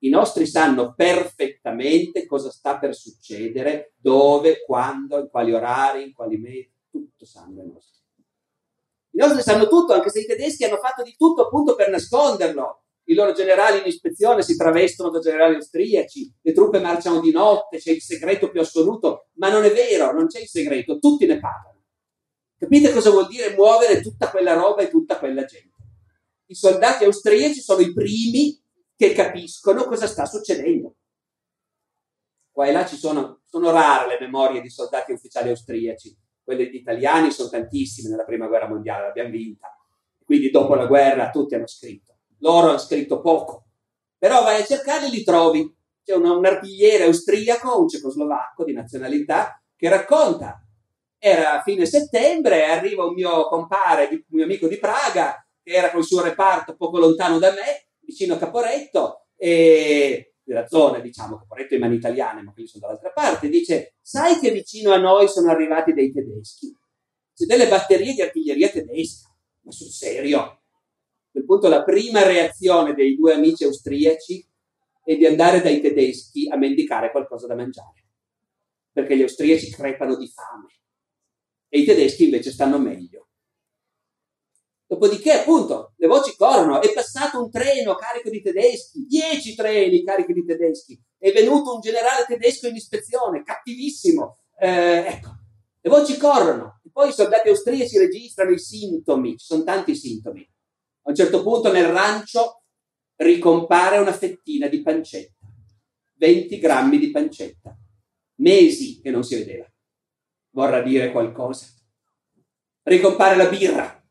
I 0.00 0.08
nostri 0.08 0.46
sanno 0.46 0.94
perfettamente 0.94 2.24
cosa 2.26 2.50
sta 2.50 2.78
per 2.78 2.94
succedere, 2.94 3.94
dove, 3.96 4.62
quando, 4.64 5.18
in 5.18 5.28
quali 5.28 5.52
orari, 5.52 6.04
in 6.04 6.12
quali 6.12 6.36
mesi, 6.36 6.72
tutto 6.88 7.24
sanno 7.24 7.62
i 7.62 7.66
nostri. 7.66 8.02
I 9.10 9.18
nostri 9.18 9.42
sanno 9.42 9.66
tutto, 9.66 9.92
anche 9.92 10.10
se 10.10 10.20
i 10.20 10.26
tedeschi 10.26 10.64
hanno 10.64 10.76
fatto 10.76 11.02
di 11.02 11.16
tutto 11.16 11.46
appunto 11.46 11.74
per 11.74 11.90
nasconderlo 11.90 12.85
i 13.08 13.14
loro 13.14 13.32
generali 13.32 13.78
in 13.78 13.86
ispezione 13.86 14.42
si 14.42 14.56
travestono 14.56 15.10
da 15.10 15.20
generali 15.20 15.54
austriaci, 15.54 16.32
le 16.42 16.52
truppe 16.52 16.80
marciano 16.80 17.20
di 17.20 17.30
notte, 17.30 17.78
c'è 17.78 17.92
il 17.92 18.00
segreto 18.00 18.50
più 18.50 18.60
assoluto, 18.60 19.28
ma 19.34 19.48
non 19.48 19.64
è 19.64 19.72
vero, 19.72 20.12
non 20.12 20.26
c'è 20.26 20.40
il 20.40 20.48
segreto, 20.48 20.98
tutti 20.98 21.26
ne 21.26 21.38
parlano. 21.38 21.84
Capite 22.58 22.92
cosa 22.92 23.10
vuol 23.10 23.28
dire 23.28 23.54
muovere 23.54 24.00
tutta 24.00 24.28
quella 24.30 24.54
roba 24.54 24.82
e 24.82 24.88
tutta 24.88 25.18
quella 25.18 25.44
gente? 25.44 25.74
I 26.46 26.54
soldati 26.54 27.04
austriaci 27.04 27.60
sono 27.60 27.80
i 27.80 27.92
primi 27.92 28.60
che 28.96 29.12
capiscono 29.12 29.84
cosa 29.84 30.06
sta 30.06 30.26
succedendo. 30.26 30.96
Qua 32.50 32.66
e 32.66 32.72
là 32.72 32.86
ci 32.86 32.96
sono, 32.96 33.42
sono 33.44 33.70
rare 33.70 34.08
le 34.08 34.18
memorie 34.18 34.60
di 34.60 34.70
soldati 34.70 35.12
ufficiali 35.12 35.50
austriaci, 35.50 36.16
quelle 36.42 36.70
di 36.70 36.78
italiani 36.78 37.30
sono 37.30 37.50
tantissime 37.50 38.08
nella 38.08 38.24
prima 38.24 38.48
guerra 38.48 38.68
mondiale, 38.68 39.06
l'abbiamo 39.06 39.30
vinta. 39.30 39.68
Quindi 40.24 40.50
dopo 40.50 40.74
la 40.74 40.86
guerra 40.86 41.30
tutti 41.30 41.54
hanno 41.54 41.68
scritto 41.68 42.15
loro 42.38 42.68
hanno 42.68 42.78
scritto 42.78 43.20
poco, 43.20 43.66
però 44.18 44.42
vai 44.42 44.60
a 44.60 44.64
cercarli 44.64 45.06
e 45.06 45.10
li 45.10 45.24
trovi. 45.24 45.74
C'è 46.04 46.14
un, 46.14 46.24
un 46.24 46.46
artigliere 46.46 47.04
austriaco, 47.04 47.80
un 47.80 47.88
cecoslovacco 47.88 48.64
di 48.64 48.72
nazionalità, 48.72 49.60
che 49.76 49.88
racconta. 49.88 50.60
Era 51.18 51.58
a 51.58 51.62
fine 51.62 51.86
settembre, 51.86 52.66
arriva 52.66 53.04
un 53.04 53.14
mio 53.14 53.48
compare, 53.48 54.08
un 54.10 54.22
mio 54.28 54.44
amico 54.44 54.68
di 54.68 54.78
Praga, 54.78 55.44
che 55.62 55.72
era 55.72 55.90
col 55.90 56.04
suo 56.04 56.22
reparto 56.22 56.76
poco 56.76 56.98
lontano 56.98 57.38
da 57.38 57.50
me, 57.50 57.88
vicino 58.00 58.34
a 58.34 58.38
Caporetto, 58.38 59.26
e 59.36 60.34
della 60.42 60.68
zona, 60.68 61.00
diciamo, 61.00 61.38
Caporetto 61.38 61.74
in 61.74 61.80
mani 61.80 61.96
italiane, 61.96 62.42
ma 62.42 62.52
quelli 62.52 62.68
sono 62.68 62.86
dall'altra 62.86 63.10
parte, 63.10 63.48
dice, 63.48 63.96
sai 64.00 64.38
che 64.38 64.52
vicino 64.52 64.92
a 64.92 64.98
noi 64.98 65.28
sono 65.28 65.50
arrivati 65.50 65.92
dei 65.92 66.12
tedeschi? 66.12 66.72
C'è 67.34 67.44
delle 67.46 67.68
batterie 67.68 68.14
di 68.14 68.22
artiglieria 68.22 68.68
tedesca, 68.68 69.28
ma 69.62 69.72
sul 69.72 69.88
serio? 69.88 70.60
Quel 71.36 71.44
punto 71.44 71.68
la 71.68 71.84
prima 71.84 72.22
reazione 72.22 72.94
dei 72.94 73.14
due 73.14 73.34
amici 73.34 73.64
austriaci 73.64 74.48
è 75.04 75.16
di 75.16 75.26
andare 75.26 75.60
dai 75.60 75.82
tedeschi 75.82 76.48
a 76.48 76.56
mendicare 76.56 77.10
qualcosa 77.10 77.46
da 77.46 77.54
mangiare, 77.54 78.06
perché 78.90 79.18
gli 79.18 79.22
austriaci 79.22 79.70
crepano 79.70 80.16
di 80.16 80.28
fame 80.28 80.68
e 81.68 81.80
i 81.80 81.84
tedeschi 81.84 82.24
invece 82.24 82.50
stanno 82.50 82.78
meglio. 82.78 83.28
Dopodiché, 84.86 85.32
appunto, 85.32 85.92
le 85.96 86.06
voci 86.06 86.34
corrono, 86.36 86.80
è 86.80 86.90
passato 86.94 87.42
un 87.42 87.50
treno 87.50 87.94
carico 87.96 88.30
di 88.30 88.40
tedeschi, 88.40 89.04
dieci 89.04 89.54
treni 89.54 90.04
carichi 90.04 90.32
di 90.32 90.44
tedeschi, 90.44 90.98
è 91.18 91.32
venuto 91.32 91.74
un 91.74 91.80
generale 91.80 92.24
tedesco 92.26 92.68
in 92.68 92.76
ispezione, 92.76 93.42
cattivissimo. 93.42 94.38
Eh, 94.58 95.04
ecco, 95.06 95.28
le 95.82 95.90
voci 95.90 96.16
corrono, 96.16 96.80
e 96.82 96.88
poi 96.90 97.10
i 97.10 97.12
soldati 97.12 97.48
austriaci 97.48 97.98
registrano 97.98 98.52
i 98.52 98.58
sintomi, 98.58 99.36
ci 99.36 99.44
sono 99.44 99.64
tanti 99.64 99.94
sintomi. 99.94 100.48
A 101.06 101.10
un 101.10 101.14
certo 101.14 101.40
punto 101.44 101.70
nel 101.70 101.86
rancio 101.86 102.64
ricompare 103.14 103.98
una 103.98 104.12
fettina 104.12 104.66
di 104.66 104.82
pancetta, 104.82 105.46
20 106.14 106.58
grammi 106.58 106.98
di 106.98 107.12
pancetta, 107.12 107.78
mesi 108.40 109.00
che 109.00 109.12
non 109.12 109.22
si 109.22 109.36
vedeva. 109.36 109.72
Vorrà 110.50 110.82
dire 110.82 111.12
qualcosa. 111.12 111.68
Ricompare 112.82 113.36
la 113.36 113.48
birra, 113.48 114.04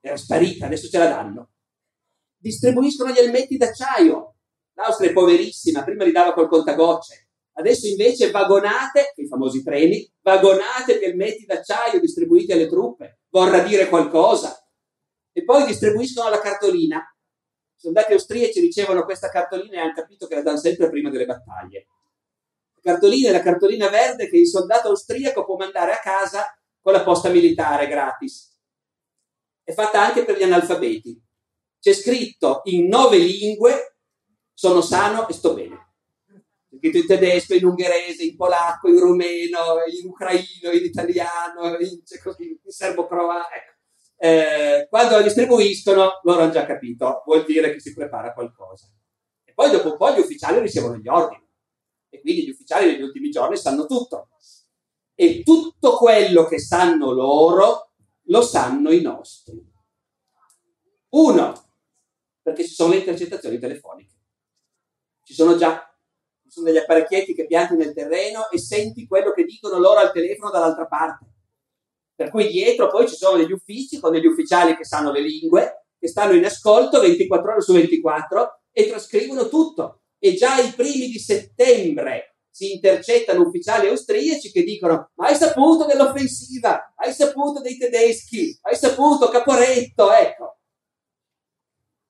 era 0.00 0.16
sparita, 0.16 0.66
adesso 0.66 0.88
ce 0.88 0.98
la 0.98 1.06
danno. 1.06 1.52
Distribuiscono 2.36 3.12
gli 3.12 3.18
elmetti 3.18 3.56
d'acciaio. 3.56 4.34
L'Austria 4.74 5.10
è 5.10 5.12
poverissima, 5.12 5.84
prima 5.84 6.02
li 6.02 6.10
dava 6.10 6.32
col 6.32 6.48
contagocce. 6.48 7.28
Adesso 7.52 7.86
invece 7.86 8.32
vagonate, 8.32 9.12
i 9.14 9.28
famosi 9.28 9.62
treni, 9.62 10.12
vagonate 10.20 10.98
di 10.98 11.04
elmetti 11.04 11.44
d'acciaio 11.44 12.00
distribuiti 12.00 12.50
alle 12.50 12.66
truppe. 12.66 13.20
Vorrà 13.28 13.62
dire 13.62 13.88
qualcosa 13.88 14.65
e 15.36 15.44
poi 15.44 15.66
distribuiscono 15.66 16.30
la 16.30 16.40
cartolina. 16.40 16.96
I 16.96 17.78
soldati 17.78 18.14
austriaci 18.14 18.58
ricevono 18.58 19.04
questa 19.04 19.28
cartolina 19.28 19.76
e 19.76 19.80
hanno 19.80 19.92
capito 19.92 20.26
che 20.26 20.34
la 20.34 20.40
danno 20.40 20.56
sempre 20.56 20.88
prima 20.88 21.10
delle 21.10 21.26
battaglie. 21.26 21.88
La 22.80 22.92
cartolina 22.92 23.28
è 23.28 23.32
la 23.32 23.42
cartolina 23.42 23.90
verde 23.90 24.30
che 24.30 24.38
il 24.38 24.46
soldato 24.46 24.88
austriaco 24.88 25.44
può 25.44 25.56
mandare 25.56 25.92
a 25.92 25.98
casa 25.98 26.46
con 26.80 26.94
la 26.94 27.02
posta 27.02 27.28
militare 27.28 27.86
gratis. 27.86 28.58
È 29.62 29.74
fatta 29.74 30.00
anche 30.00 30.24
per 30.24 30.38
gli 30.38 30.42
analfabeti. 30.42 31.22
C'è 31.80 31.92
scritto 31.92 32.62
in 32.64 32.86
nove 32.86 33.18
lingue 33.18 33.98
sono 34.54 34.80
sano 34.80 35.28
e 35.28 35.34
sto 35.34 35.52
bene. 35.52 35.96
C'è 36.70 36.78
scritto 36.78 36.96
in 36.96 37.06
tedesco, 37.06 37.52
in 37.52 37.66
ungherese, 37.66 38.24
in 38.24 38.36
polacco, 38.36 38.88
in 38.88 39.00
rumeno, 39.00 39.84
in 39.86 40.08
ucraino, 40.08 40.70
in 40.72 40.82
italiano, 40.82 41.76
in, 41.78 42.00
in 42.38 42.72
serbo-croato. 42.72 43.54
Ecco 43.54 43.75
eh, 44.18 44.86
quando 44.88 45.16
la 45.16 45.22
distribuiscono 45.22 46.20
loro 46.22 46.40
hanno 46.40 46.52
già 46.52 46.64
capito, 46.64 47.22
vuol 47.26 47.44
dire 47.44 47.72
che 47.72 47.80
si 47.80 47.94
prepara 47.94 48.32
qualcosa. 48.32 48.86
E 49.44 49.52
poi 49.52 49.70
dopo 49.70 49.92
un 49.92 49.96
po' 49.96 50.12
gli 50.12 50.20
ufficiali 50.20 50.60
ricevono 50.60 50.96
gli 50.96 51.08
ordini 51.08 51.46
e 52.08 52.20
quindi 52.20 52.46
gli 52.46 52.50
ufficiali 52.50 52.86
negli 52.86 53.02
ultimi 53.02 53.30
giorni 53.30 53.56
sanno 53.56 53.86
tutto. 53.86 54.30
E 55.14 55.42
tutto 55.42 55.96
quello 55.96 56.46
che 56.46 56.58
sanno 56.58 57.12
loro 57.12 57.92
lo 58.24 58.42
sanno 58.42 58.90
i 58.90 59.00
nostri. 59.00 59.62
Uno, 61.10 61.70
perché 62.42 62.64
ci 62.66 62.74
sono 62.74 62.90
le 62.90 62.98
intercettazioni 62.98 63.58
telefoniche. 63.58 64.14
Ci 65.22 65.34
sono 65.34 65.56
già 65.56 65.90
ci 66.46 66.52
sono 66.52 66.66
degli 66.66 66.76
apparecchietti 66.76 67.34
che 67.34 67.46
pianti 67.46 67.74
nel 67.74 67.92
terreno 67.92 68.48
e 68.50 68.58
senti 68.58 69.06
quello 69.08 69.32
che 69.32 69.44
dicono 69.44 69.78
loro 69.78 69.98
al 69.98 70.12
telefono 70.12 70.52
dall'altra 70.52 70.86
parte. 70.86 71.26
Per 72.16 72.30
cui 72.30 72.48
dietro 72.48 72.88
poi 72.88 73.06
ci 73.06 73.14
sono 73.14 73.36
degli 73.36 73.52
uffici 73.52 74.00
con 74.00 74.10
degli 74.10 74.24
ufficiali 74.24 74.74
che 74.74 74.86
sanno 74.86 75.12
le 75.12 75.20
lingue, 75.20 75.88
che 75.98 76.08
stanno 76.08 76.32
in 76.32 76.46
ascolto 76.46 76.98
24 76.98 77.52
ore 77.52 77.60
su 77.60 77.74
24 77.74 78.62
e 78.72 78.88
trascrivono 78.88 79.50
tutto. 79.50 80.00
E 80.18 80.32
già 80.32 80.58
i 80.58 80.72
primi 80.72 81.08
di 81.08 81.18
settembre 81.18 82.38
si 82.48 82.72
intercettano 82.72 83.42
ufficiali 83.42 83.88
austriaci 83.88 84.50
che 84.50 84.62
dicono 84.62 85.10
ma 85.16 85.26
hai 85.26 85.36
saputo 85.36 85.84
dell'offensiva, 85.84 86.94
hai 86.96 87.12
saputo 87.12 87.60
dei 87.60 87.76
tedeschi, 87.76 88.58
hai 88.62 88.76
saputo 88.76 89.28
Caporetto, 89.28 90.10
ecco. 90.10 90.60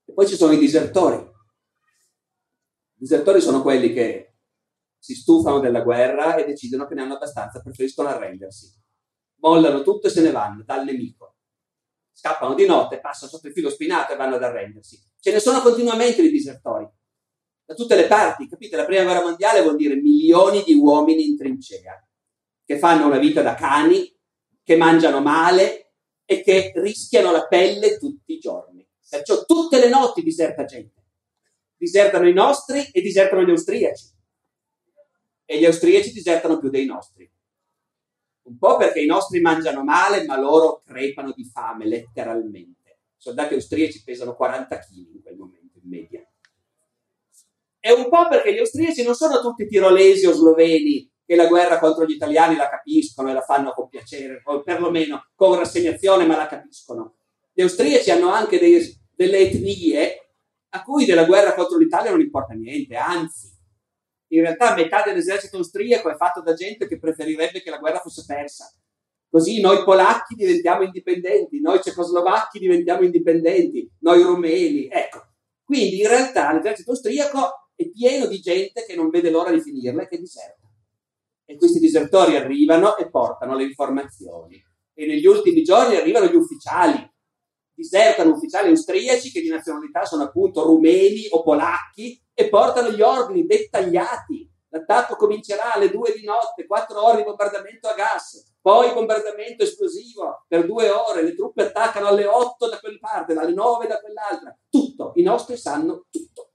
E 0.04 0.12
poi 0.12 0.28
ci 0.28 0.36
sono 0.36 0.52
i 0.52 0.58
disertori. 0.58 1.16
I 1.16 2.98
disertori 3.00 3.40
sono 3.40 3.60
quelli 3.60 3.92
che 3.92 4.36
si 4.96 5.16
stufano 5.16 5.58
della 5.58 5.80
guerra 5.80 6.36
e 6.36 6.44
decidono 6.46 6.86
che 6.86 6.94
ne 6.94 7.02
hanno 7.02 7.14
abbastanza, 7.14 7.60
preferiscono 7.60 8.08
arrendersi 8.08 8.84
mollano 9.46 9.82
tutto 9.82 10.08
e 10.08 10.10
se 10.10 10.22
ne 10.22 10.32
vanno 10.32 10.64
dal 10.64 10.84
nemico. 10.84 11.36
Scappano 12.10 12.54
di 12.54 12.66
notte, 12.66 12.98
passano 12.98 13.30
sotto 13.30 13.46
il 13.46 13.52
filo 13.52 13.70
spinato 13.70 14.12
e 14.12 14.16
vanno 14.16 14.36
ad 14.36 14.42
arrendersi. 14.42 15.00
Ce 15.20 15.30
ne 15.30 15.38
sono 15.38 15.60
continuamente 15.60 16.22
di 16.22 16.30
disertori, 16.30 16.88
da 17.64 17.74
tutte 17.74 17.94
le 17.94 18.06
parti, 18.06 18.48
capite? 18.48 18.76
La 18.76 18.84
prima 18.84 19.04
guerra 19.04 19.22
mondiale 19.22 19.62
vuol 19.62 19.76
dire 19.76 19.94
milioni 19.96 20.62
di 20.64 20.74
uomini 20.74 21.28
in 21.28 21.36
trincea, 21.36 22.04
che 22.64 22.78
fanno 22.78 23.06
una 23.06 23.18
vita 23.18 23.42
da 23.42 23.54
cani, 23.54 24.12
che 24.62 24.76
mangiano 24.76 25.20
male 25.20 25.92
e 26.24 26.42
che 26.42 26.72
rischiano 26.76 27.30
la 27.30 27.46
pelle 27.46 27.98
tutti 27.98 28.32
i 28.32 28.38
giorni. 28.38 28.84
Perciò 29.08 29.44
tutte 29.44 29.78
le 29.78 29.88
notti 29.88 30.22
diserta 30.22 30.64
gente. 30.64 31.04
Disertano 31.76 32.26
i 32.26 32.32
nostri 32.32 32.88
e 32.90 33.00
disertano 33.00 33.42
gli 33.42 33.50
austriaci. 33.50 34.14
E 35.44 35.58
gli 35.58 35.64
austriaci 35.64 36.10
disertano 36.10 36.58
più 36.58 36.70
dei 36.70 36.86
nostri 36.86 37.30
Un 38.46 38.58
po' 38.58 38.76
perché 38.76 39.00
i 39.00 39.06
nostri 39.06 39.40
mangiano 39.40 39.82
male, 39.82 40.24
ma 40.24 40.38
loro 40.38 40.82
crepano 40.84 41.32
di 41.32 41.44
fame, 41.44 41.86
letteralmente. 41.86 42.98
I 43.16 43.20
soldati 43.20 43.54
austriaci 43.54 44.02
pesano 44.04 44.34
40 44.34 44.78
kg 44.78 45.14
in 45.14 45.22
quel 45.22 45.36
momento, 45.36 45.78
in 45.82 45.88
media. 45.88 46.24
E 47.80 47.92
un 47.92 48.08
po' 48.08 48.28
perché 48.28 48.54
gli 48.54 48.58
austriaci 48.58 49.02
non 49.02 49.14
sono 49.14 49.40
tutti 49.40 49.66
tirolesi 49.66 50.26
o 50.26 50.32
sloveni 50.32 51.10
che 51.24 51.34
la 51.34 51.46
guerra 51.46 51.80
contro 51.80 52.06
gli 52.06 52.12
italiani 52.12 52.54
la 52.56 52.68
capiscono 52.68 53.30
e 53.30 53.32
la 53.32 53.40
fanno 53.40 53.72
con 53.72 53.88
piacere, 53.88 54.42
o 54.44 54.62
perlomeno 54.62 55.28
con 55.34 55.58
rassegnazione, 55.58 56.24
ma 56.24 56.36
la 56.36 56.46
capiscono. 56.46 57.16
Gli 57.52 57.62
austriaci 57.62 58.12
hanno 58.12 58.30
anche 58.30 58.60
dei, 58.60 58.80
delle 59.12 59.38
etnie 59.38 60.20
a 60.68 60.82
cui 60.82 61.04
della 61.04 61.24
guerra 61.24 61.54
contro 61.54 61.78
l'Italia 61.78 62.10
non 62.10 62.20
importa 62.20 62.54
niente, 62.54 62.94
anzi, 62.94 63.55
in 64.28 64.40
realtà 64.40 64.74
metà 64.74 65.02
dell'esercito 65.02 65.56
austriaco 65.56 66.10
è 66.10 66.16
fatto 66.16 66.40
da 66.42 66.54
gente 66.54 66.88
che 66.88 66.98
preferirebbe 66.98 67.62
che 67.62 67.70
la 67.70 67.78
guerra 67.78 68.00
fosse 68.00 68.24
persa. 68.26 68.72
Così 69.28 69.60
noi 69.60 69.84
polacchi 69.84 70.34
diventiamo 70.34 70.82
indipendenti, 70.82 71.60
noi 71.60 71.80
cecoslovacchi 71.82 72.58
diventiamo 72.58 73.02
indipendenti, 73.02 73.88
noi 74.00 74.22
rumeni. 74.22 74.88
Ecco, 74.88 75.34
quindi 75.64 76.00
in 76.00 76.08
realtà 76.08 76.52
l'esercito 76.52 76.90
austriaco 76.92 77.70
è 77.74 77.88
pieno 77.90 78.26
di 78.26 78.40
gente 78.40 78.84
che 78.86 78.94
non 78.94 79.10
vede 79.10 79.30
l'ora 79.30 79.50
di 79.50 79.60
finirla 79.60 80.02
e 80.02 80.08
che 80.08 80.18
diserta. 80.18 80.66
E 81.44 81.56
questi 81.56 81.78
disertori 81.78 82.36
arrivano 82.36 82.96
e 82.96 83.10
portano 83.10 83.54
le 83.54 83.64
informazioni. 83.64 84.60
E 84.94 85.06
negli 85.06 85.26
ultimi 85.26 85.62
giorni 85.62 85.96
arrivano 85.96 86.26
gli 86.26 86.34
ufficiali. 86.34 87.08
Disertano 87.74 88.32
ufficiali 88.32 88.70
austriaci 88.70 89.30
che 89.30 89.42
di 89.42 89.48
nazionalità 89.48 90.04
sono 90.06 90.22
appunto 90.22 90.64
rumeni 90.64 91.26
o 91.30 91.42
polacchi 91.42 92.20
e 92.38 92.50
portano 92.50 92.90
gli 92.90 93.00
ordini 93.00 93.46
dettagliati. 93.46 94.52
L'attacco 94.68 95.16
comincerà 95.16 95.72
alle 95.72 95.90
due 95.90 96.12
di 96.12 96.22
notte, 96.22 96.66
quattro 96.66 97.02
ore 97.02 97.18
di 97.18 97.22
bombardamento 97.24 97.88
a 97.88 97.94
gas, 97.94 98.52
poi 98.60 98.92
bombardamento 98.92 99.62
esplosivo 99.62 100.44
per 100.46 100.66
due 100.66 100.90
ore, 100.90 101.22
le 101.22 101.34
truppe 101.34 101.62
attaccano 101.62 102.08
alle 102.08 102.26
otto 102.26 102.68
da 102.68 102.78
quella 102.78 102.98
parte, 103.00 103.32
alle 103.32 103.54
nove 103.54 103.86
da 103.86 103.98
quell'altra. 104.00 104.54
Tutto, 104.68 105.12
i 105.14 105.22
nostri 105.22 105.56
sanno 105.56 106.04
tutto. 106.10 106.50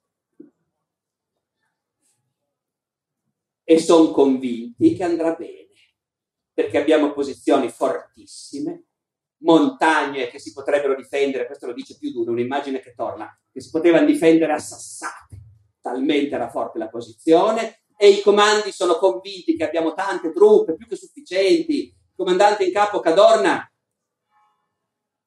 E 3.64 3.80
sono 3.80 4.12
convinti 4.12 4.94
che 4.94 5.04
andrà 5.04 5.34
bene, 5.34 5.70
perché 6.54 6.78
abbiamo 6.78 7.14
posizioni 7.14 7.70
fortissime, 7.70 8.86
montagne 9.38 10.28
che 10.28 10.38
si 10.38 10.54
potrebbero 10.54 10.94
difendere, 10.94 11.48
questo 11.48 11.66
lo 11.66 11.74
dice 11.74 11.98
più 11.98 12.12
duro, 12.12 12.34
un'immagine 12.34 12.82
che 12.82 12.94
torna, 12.94 13.36
che 13.52 13.62
si 13.62 13.72
potevano 13.72 14.06
difendere 14.06 14.54
a 14.54 14.60
sassate 14.60 15.41
talmente 15.82 16.36
era 16.36 16.50
forte 16.50 16.78
la 16.78 16.90
posizione 16.90 17.82
e 17.98 18.10
i 18.10 18.22
comandi 18.22 18.72
sono 18.72 18.96
convinti 18.96 19.56
che 19.56 19.64
abbiamo 19.64 19.94
tante 19.94 20.32
truppe 20.32 20.76
più 20.76 20.88
che 20.88 20.96
sufficienti. 20.96 21.84
Il 21.84 22.14
comandante 22.16 22.64
in 22.64 22.72
capo 22.72 23.00
Cadorna 23.00 23.70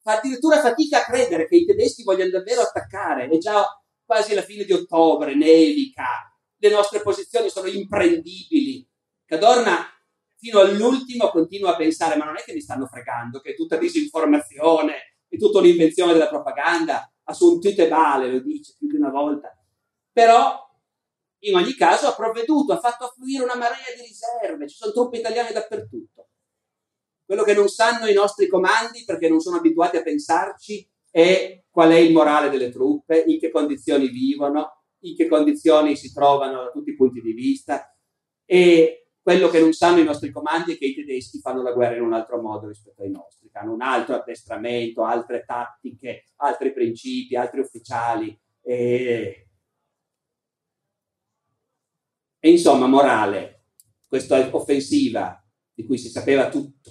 fa 0.02 0.18
addirittura 0.18 0.60
fatica 0.60 0.98
a 0.98 1.04
credere 1.04 1.46
che 1.46 1.56
i 1.56 1.64
tedeschi 1.64 2.02
vogliano 2.02 2.30
davvero 2.30 2.62
attaccare. 2.62 3.28
È 3.28 3.38
già 3.38 3.64
quasi 4.04 4.34
la 4.34 4.42
fine 4.42 4.64
di 4.64 4.72
ottobre, 4.72 5.34
nevica, 5.34 6.36
le 6.56 6.70
nostre 6.70 7.00
posizioni 7.00 7.48
sono 7.48 7.68
imprendibili. 7.68 8.86
Cadorna 9.24 9.86
fino 10.36 10.60
all'ultimo 10.60 11.30
continua 11.30 11.72
a 11.72 11.76
pensare 11.76 12.16
ma 12.16 12.24
non 12.24 12.36
è 12.36 12.42
che 12.42 12.52
mi 12.52 12.60
stanno 12.60 12.86
fregando, 12.86 13.40
che 13.40 13.50
è 13.50 13.54
tutta 13.54 13.76
disinformazione, 13.76 15.16
è 15.28 15.36
tutta 15.36 15.58
un'invenzione 15.58 16.12
della 16.12 16.28
propaganda. 16.28 17.08
Assuntite 17.24 17.88
vale, 17.88 18.30
lo 18.30 18.40
dice 18.40 18.74
più 18.76 18.88
di 18.88 18.96
una 18.96 19.10
volta 19.10 19.56
però 20.14 20.62
in 21.40 21.56
ogni 21.56 21.74
caso 21.74 22.06
ha 22.06 22.14
provveduto, 22.14 22.72
ha 22.72 22.78
fatto 22.78 23.04
affluire 23.04 23.42
una 23.42 23.56
marea 23.56 23.92
di 23.94 24.02
riserve, 24.02 24.68
ci 24.68 24.76
sono 24.76 24.92
truppe 24.92 25.18
italiane 25.18 25.52
dappertutto. 25.52 26.28
Quello 27.26 27.42
che 27.42 27.54
non 27.54 27.68
sanno 27.68 28.06
i 28.06 28.14
nostri 28.14 28.46
comandi, 28.46 29.04
perché 29.04 29.28
non 29.28 29.40
sono 29.40 29.56
abituati 29.56 29.96
a 29.96 30.02
pensarci, 30.02 30.88
è 31.10 31.64
qual 31.68 31.90
è 31.90 31.96
il 31.96 32.12
morale 32.12 32.48
delle 32.48 32.70
truppe, 32.70 33.24
in 33.26 33.40
che 33.40 33.50
condizioni 33.50 34.08
vivono, 34.08 34.84
in 35.00 35.16
che 35.16 35.26
condizioni 35.26 35.96
si 35.96 36.12
trovano 36.12 36.64
da 36.64 36.70
tutti 36.70 36.90
i 36.90 36.96
punti 36.96 37.20
di 37.20 37.32
vista. 37.32 37.92
E 38.46 39.08
quello 39.20 39.48
che 39.48 39.58
non 39.58 39.72
sanno 39.72 39.98
i 39.98 40.04
nostri 40.04 40.30
comandi 40.30 40.74
è 40.74 40.78
che 40.78 40.86
i 40.86 40.94
tedeschi 40.94 41.40
fanno 41.40 41.62
la 41.62 41.72
guerra 41.72 41.96
in 41.96 42.02
un 42.02 42.12
altro 42.12 42.40
modo 42.40 42.68
rispetto 42.68 43.02
ai 43.02 43.10
nostri, 43.10 43.48
hanno 43.52 43.72
un 43.72 43.82
altro 43.82 44.14
addestramento, 44.14 45.02
altre 45.02 45.44
tattiche, 45.44 46.26
altri 46.36 46.72
principi, 46.72 47.34
altri 47.34 47.60
ufficiali. 47.60 48.38
E 48.62 49.48
e 52.44 52.50
insomma, 52.50 52.86
morale, 52.86 53.68
questa 54.06 54.50
offensiva 54.54 55.42
di 55.72 55.86
cui 55.86 55.96
si 55.96 56.10
sapeva 56.10 56.50
tutto, 56.50 56.90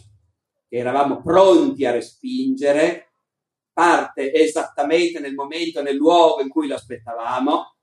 che 0.68 0.78
eravamo 0.78 1.22
pronti 1.22 1.86
a 1.86 1.92
respingere, 1.92 3.14
parte 3.72 4.34
esattamente 4.34 5.20
nel 5.20 5.36
momento 5.36 5.84
nel 5.84 5.96
luogo 5.96 6.42
in 6.42 6.50
cui 6.50 6.66
lo 6.66 6.74
aspettavamo 6.74 7.76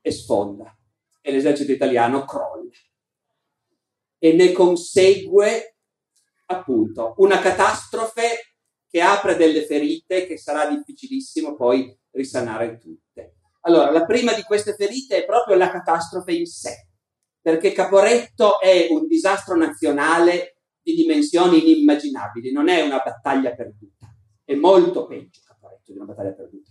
e 0.00 0.12
sfonda. 0.12 0.72
E 1.20 1.32
l'esercito 1.32 1.72
italiano 1.72 2.24
crolla. 2.24 2.70
E 4.16 4.32
ne 4.32 4.52
consegue 4.52 5.78
appunto 6.46 7.14
una 7.16 7.40
catastrofe 7.40 8.54
che 8.88 9.00
apre 9.00 9.34
delle 9.34 9.66
ferite 9.66 10.28
che 10.28 10.38
sarà 10.38 10.68
difficilissimo 10.68 11.56
poi 11.56 11.92
risanare 12.12 12.78
tutte. 12.78 13.38
Allora, 13.62 13.90
la 13.90 14.04
prima 14.04 14.32
di 14.32 14.42
queste 14.42 14.76
ferite 14.76 15.16
è 15.16 15.24
proprio 15.26 15.56
la 15.56 15.72
catastrofe 15.72 16.34
in 16.34 16.46
sé 16.46 16.84
perché 17.40 17.72
Caporetto 17.72 18.60
è 18.60 18.88
un 18.90 19.06
disastro 19.06 19.56
nazionale 19.56 20.58
di 20.82 20.94
dimensioni 20.94 21.62
inimmaginabili, 21.62 22.52
non 22.52 22.68
è 22.68 22.82
una 22.82 22.98
battaglia 22.98 23.54
perduta, 23.54 24.14
è 24.44 24.54
molto 24.54 25.06
peggio 25.06 25.40
Caporetto 25.46 25.92
di 25.92 25.98
una 25.98 26.06
battaglia 26.06 26.32
perduta. 26.32 26.70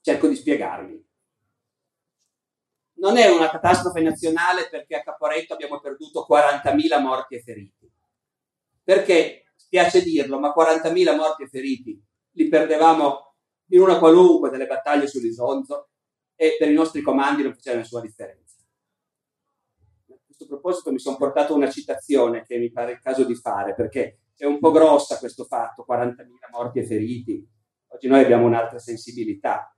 Cerco 0.00 0.28
di 0.28 0.36
spiegarvi. 0.36 1.04
Non 2.98 3.16
è 3.16 3.28
una 3.28 3.50
catastrofe 3.50 4.00
nazionale 4.00 4.68
perché 4.68 4.96
a 4.96 5.02
Caporetto 5.02 5.52
abbiamo 5.52 5.80
perduto 5.80 6.26
40.000 6.28 7.00
morti 7.00 7.34
e 7.34 7.42
feriti. 7.42 7.92
Perché, 8.82 9.50
spiace 9.54 10.02
dirlo, 10.02 10.38
ma 10.38 10.54
40.000 10.56 11.14
morti 11.16 11.42
e 11.42 11.48
feriti 11.48 12.02
li 12.32 12.48
perdevamo 12.48 13.34
in 13.70 13.80
una 13.80 13.98
qualunque 13.98 14.50
delle 14.50 14.66
battaglie 14.66 15.08
sull'Isonzo 15.08 15.90
e 16.36 16.56
per 16.58 16.70
i 16.70 16.74
nostri 16.74 17.02
comandi 17.02 17.42
non 17.42 17.54
faceva 17.54 17.78
nessuna 17.78 18.02
differenza 18.02 18.45
questo 20.46 20.60
proposito 20.60 20.92
mi 20.92 20.98
sono 20.98 21.16
portato 21.16 21.54
una 21.54 21.68
citazione 21.68 22.42
che 22.44 22.56
mi 22.58 22.70
pare 22.70 22.92
il 22.92 23.00
caso 23.00 23.24
di 23.24 23.34
fare, 23.34 23.74
perché 23.74 24.20
è 24.36 24.44
un 24.44 24.58
po' 24.58 24.70
grossa 24.70 25.18
questo 25.18 25.44
fatto, 25.44 25.84
40.000 25.88 26.24
morti 26.52 26.78
e 26.78 26.86
feriti. 26.86 27.46
Oggi 27.88 28.06
noi 28.06 28.22
abbiamo 28.22 28.46
un'altra 28.46 28.78
sensibilità. 28.78 29.74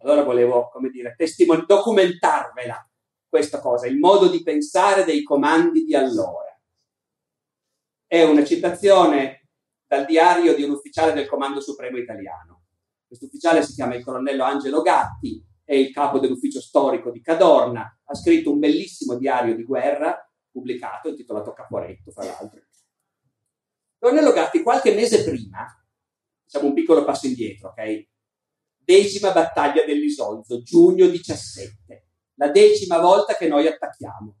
Allora 0.00 0.22
volevo, 0.22 0.68
come 0.68 0.88
dire, 0.90 1.14
testimon- 1.16 1.64
documentarvela 1.66 2.88
questa 3.28 3.60
cosa, 3.60 3.86
il 3.86 3.98
modo 3.98 4.28
di 4.28 4.42
pensare 4.42 5.04
dei 5.04 5.22
comandi 5.22 5.84
di 5.84 5.94
allora. 5.94 6.58
È 8.06 8.22
una 8.22 8.44
citazione 8.44 9.48
dal 9.86 10.06
diario 10.06 10.54
di 10.54 10.62
un 10.62 10.70
ufficiale 10.70 11.12
del 11.12 11.28
Comando 11.28 11.60
Supremo 11.60 11.98
Italiano. 11.98 12.62
Questo 13.06 13.26
ufficiale 13.26 13.62
si 13.62 13.74
chiama 13.74 13.96
il 13.96 14.04
colonnello 14.04 14.44
Angelo 14.44 14.80
Gatti, 14.80 15.42
è 15.68 15.74
il 15.74 15.92
capo 15.92 16.18
dell'ufficio 16.18 16.62
storico 16.62 17.10
di 17.10 17.20
Cadorna, 17.20 18.00
ha 18.02 18.14
scritto 18.14 18.50
un 18.50 18.58
bellissimo 18.58 19.18
diario 19.18 19.54
di 19.54 19.64
guerra 19.64 20.18
pubblicato, 20.50 21.10
intitolato 21.10 21.52
Caporetto, 21.52 22.10
fra 22.10 22.24
l'altro. 22.24 22.62
Cornello 23.98 24.32
Gatti, 24.32 24.62
qualche 24.62 24.94
mese 24.94 25.24
prima, 25.24 25.66
facciamo 26.42 26.68
un 26.68 26.74
piccolo 26.74 27.04
passo 27.04 27.26
indietro, 27.26 27.68
ok? 27.68 28.08
Decima 28.78 29.30
battaglia 29.32 29.84
dell'Isonzo, 29.84 30.62
giugno 30.62 31.06
17, 31.06 32.06
la 32.36 32.48
decima 32.48 32.98
volta 32.98 33.34
che 33.34 33.46
noi 33.46 33.66
attacchiamo. 33.66 34.38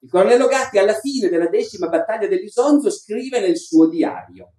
Il 0.00 0.10
Cornello 0.10 0.46
Gatti, 0.46 0.76
alla 0.76 0.98
fine 1.00 1.30
della 1.30 1.48
decima 1.48 1.88
battaglia 1.88 2.28
dell'Isonzo, 2.28 2.90
scrive 2.90 3.40
nel 3.40 3.56
suo 3.56 3.88
diario: 3.88 4.52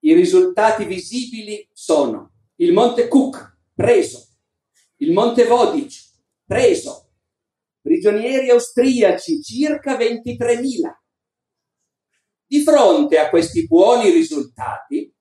I 0.00 0.12
risultati 0.12 0.84
visibili 0.84 1.66
sono 1.72 2.34
il 2.56 2.74
Monte 2.74 3.08
Cook 3.08 3.60
preso, 3.72 4.23
il 5.04 5.12
Monte 5.12 5.44
Vodic 5.44 5.92
preso, 6.46 7.10
prigionieri 7.82 8.48
austriaci 8.48 9.42
circa 9.42 9.98
23.000. 9.98 10.64
Di 12.46 12.62
fronte 12.62 13.18
a 13.18 13.28
questi 13.28 13.66
buoni 13.66 14.10
risultati, 14.10 15.12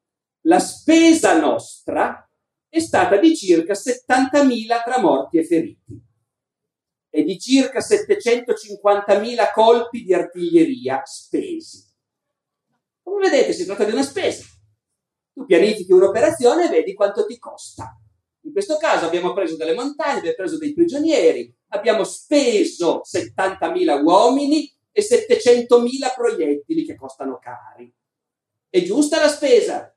la 0.45 0.59
spesa 0.59 1.37
nostra 1.37 2.25
è 2.69 2.79
stata 2.79 3.17
di 3.17 3.35
circa 3.35 3.73
70.000 3.73 4.83
tra 4.83 4.99
morti 4.99 5.37
e 5.37 5.45
feriti 5.45 6.01
e 7.09 7.23
di 7.23 7.37
circa 7.37 7.79
750.000 7.79 9.51
colpi 9.53 10.03
di 10.03 10.13
artiglieria 10.13 11.01
spesi. 11.03 11.83
Come 13.01 13.29
vedete, 13.29 13.51
si 13.51 13.65
tratta 13.65 13.83
di 13.83 13.91
una 13.91 14.03
spesa. 14.03 14.45
Tu 15.33 15.45
pianifichi 15.45 15.91
un'operazione 15.91 16.65
e 16.65 16.69
vedi 16.69 16.93
quanto 16.93 17.25
ti 17.25 17.37
costa. 17.37 17.97
In 18.45 18.51
questo 18.51 18.77
caso 18.77 19.05
abbiamo 19.05 19.33
preso 19.33 19.55
delle 19.55 19.73
montagne, 19.73 20.17
abbiamo 20.19 20.35
preso 20.35 20.57
dei 20.57 20.73
prigionieri, 20.73 21.53
abbiamo 21.69 22.03
speso 22.03 23.01
70.000 23.03 24.03
uomini 24.03 24.69
e 24.91 25.01
700.000 25.01 26.13
proiettili 26.15 26.85
che 26.85 26.95
costano 26.95 27.39
cari. 27.39 27.91
È 28.69 28.81
giusta 28.83 29.19
la 29.19 29.29
spesa? 29.29 29.95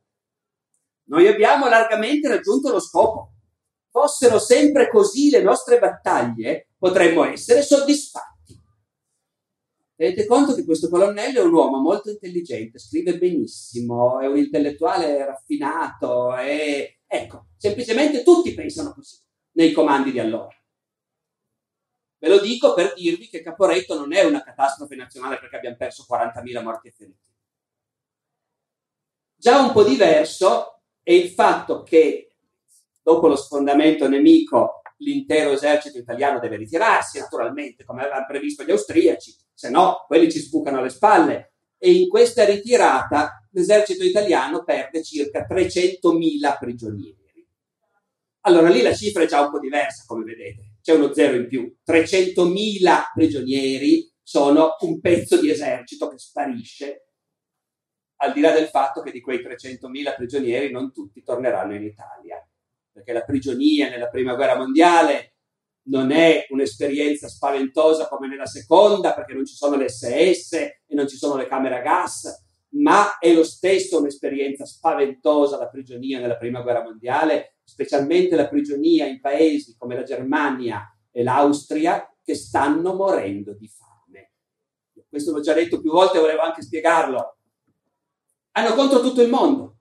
Noi 1.09 1.27
abbiamo 1.27 1.69
largamente 1.69 2.29
raggiunto 2.29 2.71
lo 2.71 2.81
scopo. 2.81 3.33
Fossero 3.91 4.39
sempre 4.39 4.89
così 4.91 5.31
le 5.31 5.43
nostre 5.43 5.79
battaglie, 5.79 6.69
potremmo 6.79 7.25
essere 7.25 7.63
soddisfatti. 7.63 8.36
Tenete 9.97 10.27
conto 10.27 10.55
che 10.55 10.67
questo 10.67 10.91
colonnello 10.91 11.41
è 11.41 11.45
un 11.45 11.55
uomo 11.55 11.81
molto 11.81 12.11
intelligente, 12.11 12.79
scrive 12.79 13.17
benissimo, 13.17 14.21
è 14.21 14.27
un 14.27 14.37
intellettuale 14.37 15.25
raffinato, 15.25 16.37
e 16.37 16.99
ecco, 17.07 17.47
semplicemente 17.57 18.23
tutti 18.23 18.53
pensano 18.53 18.93
così 18.93 19.19
nei 19.53 19.73
comandi 19.73 20.13
di 20.13 20.19
allora. 20.19 20.55
Ve 22.19 22.29
lo 22.29 22.41
dico 22.41 22.75
per 22.75 22.93
dirvi 22.93 23.29
che 23.29 23.41
Caporetto 23.41 23.99
non 23.99 24.13
è 24.13 24.23
una 24.23 24.43
catastrofe 24.43 24.97
nazionale 24.97 25.39
perché 25.39 25.57
abbiamo 25.57 25.77
perso 25.77 26.05
40.000 26.07 26.63
morti 26.63 26.89
e 26.89 26.91
feriti. 26.91 27.33
Già 29.35 29.61
un 29.61 29.73
po' 29.73 29.83
diverso 29.83 30.83
è 31.03 31.13
il 31.13 31.31
fatto 31.31 31.83
che 31.83 32.35
dopo 33.01 33.29
lo 33.29 33.37
sfondamento 33.37 34.09
nemico 34.09 34.83
l'intero 34.99 35.53
esercito 35.53 35.97
italiano 35.97 36.39
deve 36.39 36.57
ritirarsi, 36.57 37.19
naturalmente, 37.19 37.85
come 37.85 38.03
avevano 38.03 38.27
previsto 38.27 38.63
gli 38.63 38.71
austriaci, 38.71 39.35
se 39.57 39.71
no 39.71 40.05
quelli 40.07 40.31
ci 40.31 40.39
sbucano 40.39 40.79
alle 40.79 40.91
spalle. 40.91 41.55
E 41.79 41.93
in 41.93 42.09
questa 42.09 42.45
ritirata 42.45 43.49
l'esercito 43.53 44.05
italiano 44.05 44.65
perde 44.65 45.03
circa 45.03 45.47
300.000 45.49 46.59
prigionieri. 46.59 47.25
Allora 48.43 48.69
lì 48.69 48.83
la 48.83 48.95
cifra 48.95 49.23
è 49.23 49.27
già 49.27 49.41
un 49.41 49.51
po' 49.51 49.59
diversa, 49.59 50.05
come 50.07 50.25
vedete, 50.25 50.77
c'è 50.83 50.93
uno 50.93 51.13
zero 51.13 51.37
in 51.37 51.49
più. 51.49 51.75
300.000 51.85 53.13
prigionieri 53.15 54.13
sono 54.23 54.77
un 54.81 55.01
pezzo 55.01 55.41
di 55.41 55.51
esercito 55.51 56.09
che 56.09 56.19
sparisce, 56.19 57.09
al 58.17 58.33
di 58.33 58.41
là 58.41 58.53
del 58.53 58.69
fatto 58.69 59.01
che 59.01 59.11
di 59.11 59.21
quei 59.21 59.39
300.000 59.39 60.15
prigionieri 60.15 60.71
non 60.71 60.93
tutti 60.93 61.23
torneranno 61.23 61.75
in 61.75 61.83
Italia, 61.83 62.47
perché 62.93 63.13
la 63.13 63.25
prigionia 63.25 63.89
nella 63.89 64.09
prima 64.09 64.35
guerra 64.35 64.57
mondiale 64.57 65.36
non 65.89 66.11
è 66.11 66.47
un'esperienza 66.51 67.29
spaventosa 67.29 68.09
come 68.09 68.29
nella 68.29 68.47
seconda, 68.47 69.15
perché 69.15 69.35
non 69.35 69.45
ci 69.45 69.55
sono 69.55 69.77
le 69.77 69.89
SS 69.89 70.53
e 70.53 70.95
non 70.95 71.09
ci 71.09 71.17
sono 71.17 71.37
le 71.37 71.47
camere 71.47 71.79
a 71.79 71.83
gas, 71.83 72.45
ma 72.71 73.19
è 73.19 73.33
lo 73.33 73.45
stesso 73.45 73.99
un'esperienza 73.99 74.65
spaventosa 74.65 75.59
la 75.59 75.69
prigionia 75.69 76.21
nella 76.21 76.37
prima 76.37 76.63
guerra 76.63 76.83
mondiale, 76.83 77.59
specialmente 77.65 78.37
la 78.37 78.49
prigionia 78.49 79.07
in 79.07 79.21
paesi 79.21 79.77
come 79.77 79.95
la 79.95 80.03
Germania 80.03 80.83
e 81.11 81.23
l'Austria 81.23 82.09
che 82.23 82.35
stanno 82.35 82.95
morendo 82.95 83.55
di 83.55 83.69
fame. 83.69 84.33
Questo 85.09 85.33
l'ho 85.33 85.41
già 85.41 85.53
detto 85.53 85.81
più 85.81 85.91
volte, 85.91 86.19
volevo 86.19 86.43
anche 86.43 86.63
spiegarlo. 86.63 87.39
Hanno 88.53 88.75
contro 88.75 89.01
tutto 89.01 89.23
il 89.23 89.29
mondo, 89.29 89.79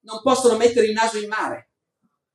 non 0.00 0.20
possono 0.22 0.56
mettere 0.56 0.86
il 0.86 0.92
naso 0.92 1.18
in 1.18 1.28
mare, 1.28 1.70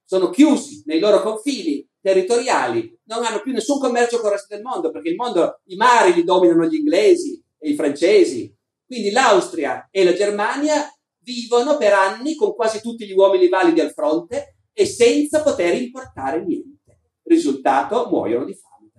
sono 0.04 0.30
chiusi 0.30 0.84
nei 0.86 1.00
loro 1.00 1.22
confini, 1.22 1.87
territoriali, 2.08 2.98
non 3.08 3.26
hanno 3.26 3.42
più 3.42 3.52
nessun 3.52 3.80
commercio 3.80 4.20
con 4.20 4.28
il 4.28 4.38
resto 4.38 4.56
del 4.56 4.64
mondo, 4.64 4.92
perché 4.92 5.10
il 5.10 5.16
mondo, 5.16 5.60
i 5.66 5.76
mari 5.76 6.14
li 6.14 6.24
dominano 6.24 6.66
gli 6.66 6.76
inglesi 6.76 7.44
e 7.60 7.72
i 7.72 7.76
francesi. 7.76 8.56
Quindi 8.86 9.12
l'Austria 9.12 9.90
e 9.92 10.06
la 10.06 10.14
Germania 10.14 10.90
vivono 11.20 11.76
per 11.76 11.92
anni 11.92 12.36
con 12.36 12.56
quasi 12.56 12.80
tutti 12.80 13.06
gli 13.06 13.12
uomini 13.12 13.50
validi 13.50 13.82
al 13.82 13.92
fronte 13.92 14.60
e 14.72 14.86
senza 14.86 15.44
poter 15.44 15.74
importare 15.74 16.46
niente. 16.46 17.02
Risultato, 17.24 18.08
muoiono 18.10 18.46
di 18.46 18.54
fame. 18.54 18.90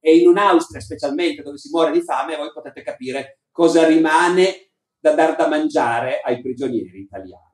E 0.00 0.16
in 0.16 0.28
un'Austria, 0.28 0.80
specialmente 0.80 1.42
dove 1.42 1.58
si 1.58 1.68
muore 1.68 1.92
di 1.92 2.00
fame, 2.00 2.36
voi 2.36 2.50
potete 2.50 2.80
capire 2.82 3.40
cosa 3.50 3.86
rimane 3.86 4.70
da 4.98 5.12
dar 5.12 5.36
da 5.36 5.48
mangiare 5.48 6.22
ai 6.24 6.40
prigionieri 6.40 7.00
italiani 7.00 7.45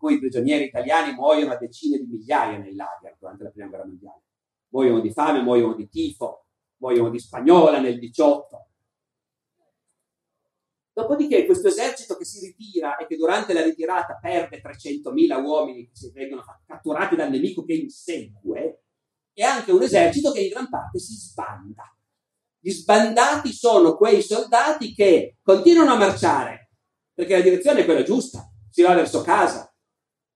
cui 0.00 0.14
i 0.14 0.18
prigionieri 0.18 0.64
italiani 0.64 1.12
muoiono 1.12 1.52
a 1.52 1.58
decine 1.58 1.98
di 1.98 2.06
migliaia 2.06 2.56
nei 2.56 2.74
lager 2.74 3.16
durante 3.18 3.44
la 3.44 3.50
prima 3.50 3.68
guerra 3.68 3.84
mondiale. 3.84 4.22
Muoiono 4.68 5.00
di 5.00 5.12
fame, 5.12 5.42
muoiono 5.42 5.74
di 5.74 5.88
tifo, 5.90 6.46
muoiono 6.78 7.10
di 7.10 7.18
spagnola 7.18 7.80
nel 7.80 7.98
18. 7.98 8.68
Dopodiché 10.92 11.44
questo 11.44 11.68
esercito 11.68 12.16
che 12.16 12.24
si 12.24 12.46
ritira 12.46 12.96
e 12.96 13.06
che 13.06 13.16
durante 13.16 13.52
la 13.52 13.62
ritirata 13.62 14.18
perde 14.20 14.62
300.000 14.62 15.44
uomini 15.44 15.86
che 15.86 15.94
si 15.94 16.10
vengono 16.12 16.44
catturati 16.66 17.14
dal 17.14 17.30
nemico 17.30 17.62
che 17.62 17.74
insegue, 17.74 18.84
è 19.34 19.42
anche 19.42 19.70
un 19.70 19.82
esercito 19.82 20.32
che 20.32 20.40
in 20.40 20.48
gran 20.48 20.68
parte 20.68 20.98
si 20.98 21.12
sbanda. 21.12 21.84
Gli 22.58 22.70
sbandati 22.70 23.52
sono 23.52 23.96
quei 23.96 24.22
soldati 24.22 24.94
che 24.94 25.36
continuano 25.42 25.92
a 25.92 25.96
marciare, 25.96 26.70
perché 27.12 27.36
la 27.36 27.42
direzione 27.42 27.80
è 27.80 27.84
quella 27.84 28.02
giusta, 28.02 28.50
si 28.70 28.82
va 28.82 28.94
verso 28.94 29.22
casa, 29.22 29.69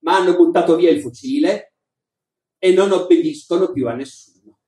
ma 0.05 0.17
hanno 0.17 0.37
buttato 0.37 0.77
via 0.77 0.91
il 0.91 1.01
fucile 1.01 1.75
e 2.59 2.73
non 2.73 2.93
obbediscono 2.93 3.73
più 3.73 3.89
a 3.89 3.95
nessuno. 3.95 4.59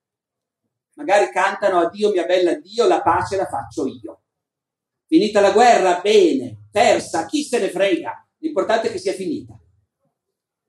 Magari 0.95 1.30
cantano 1.30 1.78
addio 1.78 2.11
mia 2.11 2.24
bella 2.24 2.55
Dio, 2.55 2.87
la 2.87 3.03
pace 3.03 3.37
la 3.37 3.47
faccio 3.47 3.87
io. 3.87 4.22
Finita 5.07 5.41
la 5.41 5.53
guerra, 5.53 6.01
bene, 6.01 6.68
persa, 6.70 7.26
chi 7.26 7.43
se 7.43 7.59
ne 7.59 7.68
frega, 7.68 8.28
l'importante 8.39 8.89
è 8.89 8.91
che 8.91 8.99
sia 8.99 9.12
finita 9.12 9.59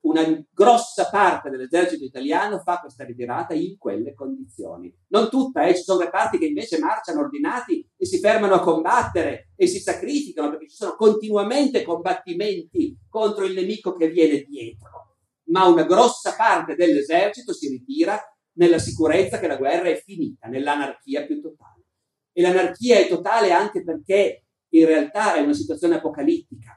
una 0.08 0.24
grossa 0.51 1.10
parte 1.10 1.49
dell'esercito 1.49 2.05
italiano 2.05 2.60
fa 2.60 2.80
questa 2.80 3.03
ritirata 3.03 3.53
in 3.53 3.78
quelle 3.78 4.14
condizioni. 4.14 4.93
Non 5.10 5.30
tutta, 5.30 5.66
eh, 5.66 5.76
ci 5.76 5.84
sono 5.84 5.99
reparti 5.99 6.38
che 6.38 6.45
invece 6.45 6.80
marciano 6.80 7.20
ordinati 7.20 7.86
e 7.95 8.05
si 8.05 8.20
fermano 8.20 8.55
a 8.55 8.62
combattere 8.62 9.51
e 9.55 9.68
si 9.68 9.80
sacrificano 9.80 10.49
perché 10.49 10.70
ci 10.70 10.76
sono 10.76 10.95
continuamente 10.95 11.84
combattimenti 11.84 12.97
contro 13.10 13.45
il 13.45 13.53
nemico 13.53 13.95
che 13.95 14.10
viene 14.10 14.43
dietro. 14.43 15.16
Ma 15.49 15.66
una 15.66 15.84
grossa 15.84 16.36
parte 16.36 16.76
dell'esercito 16.76 17.53
si 17.53 17.68
ritira 17.68 18.20
nella 18.53 18.80
sicurezza 18.80 19.39
che 19.39 19.47
la 19.47 19.58
guerra 19.58 19.89
è 19.89 20.01
finita, 20.01 20.47
nell'anarchia 20.47 21.26
più 21.26 21.41
totale. 21.41 21.84
E 22.32 22.41
l'anarchia 22.41 22.97
è 22.97 23.08
totale 23.08 23.51
anche 23.51 23.84
perché 23.84 24.45
in 24.70 24.86
realtà 24.86 25.36
è 25.36 25.41
una 25.41 25.53
situazione 25.53 25.95
apocalittica 25.95 26.76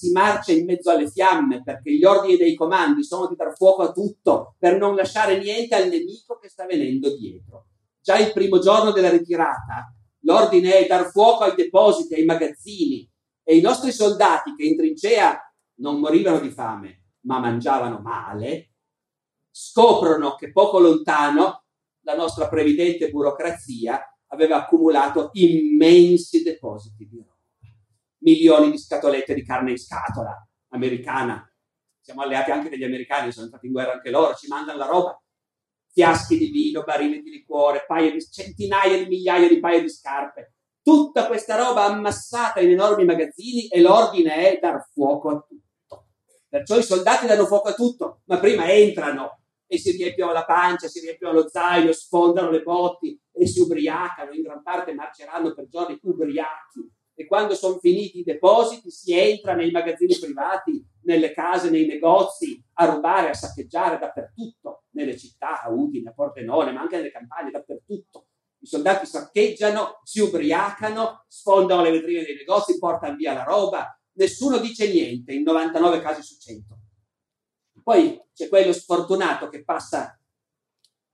si 0.00 0.12
marcia 0.12 0.52
in 0.52 0.64
mezzo 0.64 0.90
alle 0.90 1.10
fiamme 1.10 1.62
perché 1.62 1.92
gli 1.92 2.04
ordini 2.04 2.38
dei 2.38 2.54
comandi 2.54 3.04
sono 3.04 3.28
di 3.28 3.36
dar 3.36 3.54
fuoco 3.54 3.82
a 3.82 3.92
tutto 3.92 4.54
per 4.58 4.78
non 4.78 4.94
lasciare 4.94 5.36
niente 5.36 5.74
al 5.74 5.90
nemico 5.90 6.38
che 6.38 6.48
sta 6.48 6.64
venendo 6.64 7.14
dietro. 7.14 7.66
Già 8.00 8.16
il 8.16 8.32
primo 8.32 8.60
giorno 8.60 8.92
della 8.92 9.10
ritirata 9.10 9.94
l'ordine 10.20 10.78
è 10.78 10.86
dar 10.86 11.10
fuoco 11.10 11.44
ai 11.44 11.54
depositi, 11.54 12.14
ai 12.14 12.24
magazzini 12.24 13.06
e 13.44 13.56
i 13.56 13.60
nostri 13.60 13.92
soldati 13.92 14.54
che 14.54 14.64
in 14.64 14.74
trincea 14.74 15.38
non 15.80 16.00
morivano 16.00 16.40
di 16.40 16.50
fame 16.50 17.08
ma 17.24 17.38
mangiavano 17.38 17.98
male, 17.98 18.70
scoprono 19.50 20.34
che 20.34 20.50
poco 20.50 20.78
lontano 20.78 21.64
la 22.04 22.16
nostra 22.16 22.48
previdente 22.48 23.10
burocrazia 23.10 24.02
aveva 24.28 24.62
accumulato 24.62 25.28
immensi 25.34 26.42
depositi 26.42 27.06
di 27.06 27.18
roba 27.18 27.29
milioni 28.20 28.70
di 28.70 28.78
scatolette 28.78 29.34
di 29.34 29.44
carne 29.44 29.72
in 29.72 29.78
scatola 29.78 30.34
americana. 30.68 31.44
Siamo 32.00 32.22
alleati 32.22 32.50
anche 32.50 32.68
degli 32.68 32.84
americani, 32.84 33.32
sono 33.32 33.46
stati 33.46 33.66
in 33.66 33.72
guerra 33.72 33.92
anche 33.92 34.10
loro, 34.10 34.34
ci 34.34 34.48
mandano 34.48 34.78
la 34.78 34.86
roba. 34.86 35.20
Fiaschi 35.92 36.38
di 36.38 36.50
vino, 36.50 36.82
barili 36.82 37.20
di 37.20 37.30
liquore, 37.30 37.84
di, 37.88 38.24
centinaia 38.30 38.96
di 38.96 39.08
migliaia 39.08 39.48
di 39.48 39.58
paia 39.58 39.80
di 39.80 39.90
scarpe. 39.90 40.54
Tutta 40.82 41.26
questa 41.26 41.56
roba 41.56 41.84
ammassata 41.84 42.60
in 42.60 42.70
enormi 42.70 43.04
magazzini 43.04 43.68
e 43.68 43.80
l'ordine 43.80 44.34
è 44.34 44.58
dar 44.60 44.88
fuoco 44.92 45.28
a 45.30 45.46
tutto. 45.46 46.06
Perciò 46.48 46.78
i 46.78 46.82
soldati 46.82 47.26
danno 47.26 47.46
fuoco 47.46 47.68
a 47.68 47.74
tutto, 47.74 48.22
ma 48.26 48.38
prima 48.38 48.70
entrano 48.70 49.42
e 49.66 49.78
si 49.78 49.92
riempiono 49.92 50.32
la 50.32 50.44
pancia, 50.44 50.88
si 50.88 51.00
riempiono 51.00 51.34
lo 51.34 51.48
zaino, 51.48 51.92
sfondano 51.92 52.50
le 52.50 52.62
botti 52.62 53.20
e 53.32 53.46
si 53.46 53.60
ubriacano, 53.60 54.32
in 54.32 54.42
gran 54.42 54.62
parte 54.62 54.94
marceranno 54.94 55.52
per 55.54 55.68
giorni 55.68 55.98
ubriachi 56.02 56.90
e 57.20 57.26
quando 57.26 57.54
sono 57.54 57.78
finiti 57.80 58.20
i 58.20 58.24
depositi 58.24 58.90
si 58.90 59.12
entra 59.12 59.52
nei 59.52 59.70
magazzini 59.70 60.18
privati, 60.18 60.82
nelle 61.02 61.32
case, 61.32 61.68
nei 61.68 61.84
negozi, 61.84 62.64
a 62.76 62.86
rubare, 62.86 63.28
a 63.28 63.34
saccheggiare 63.34 63.98
dappertutto, 63.98 64.84
nelle 64.92 65.18
città, 65.18 65.60
a 65.60 65.68
Udine, 65.68 66.08
a 66.08 66.12
Pordenone, 66.14 66.72
ma 66.72 66.80
anche 66.80 66.96
nelle 66.96 67.10
campagne, 67.10 67.50
dappertutto. 67.50 68.28
I 68.60 68.66
soldati 68.66 69.04
saccheggiano, 69.04 70.00
si 70.02 70.20
ubriacano, 70.20 71.26
sfondano 71.28 71.82
le 71.82 71.90
vetrine 71.90 72.24
dei 72.24 72.36
negozi, 72.36 72.78
portano 72.78 73.16
via 73.16 73.34
la 73.34 73.44
roba, 73.44 74.00
nessuno 74.12 74.56
dice 74.56 74.90
niente 74.90 75.34
in 75.34 75.42
99 75.42 76.00
casi 76.00 76.22
su 76.22 76.38
100. 76.38 76.78
Poi 77.82 78.18
c'è 78.32 78.48
quello 78.48 78.72
sfortunato 78.72 79.50
che 79.50 79.62
passa 79.62 80.18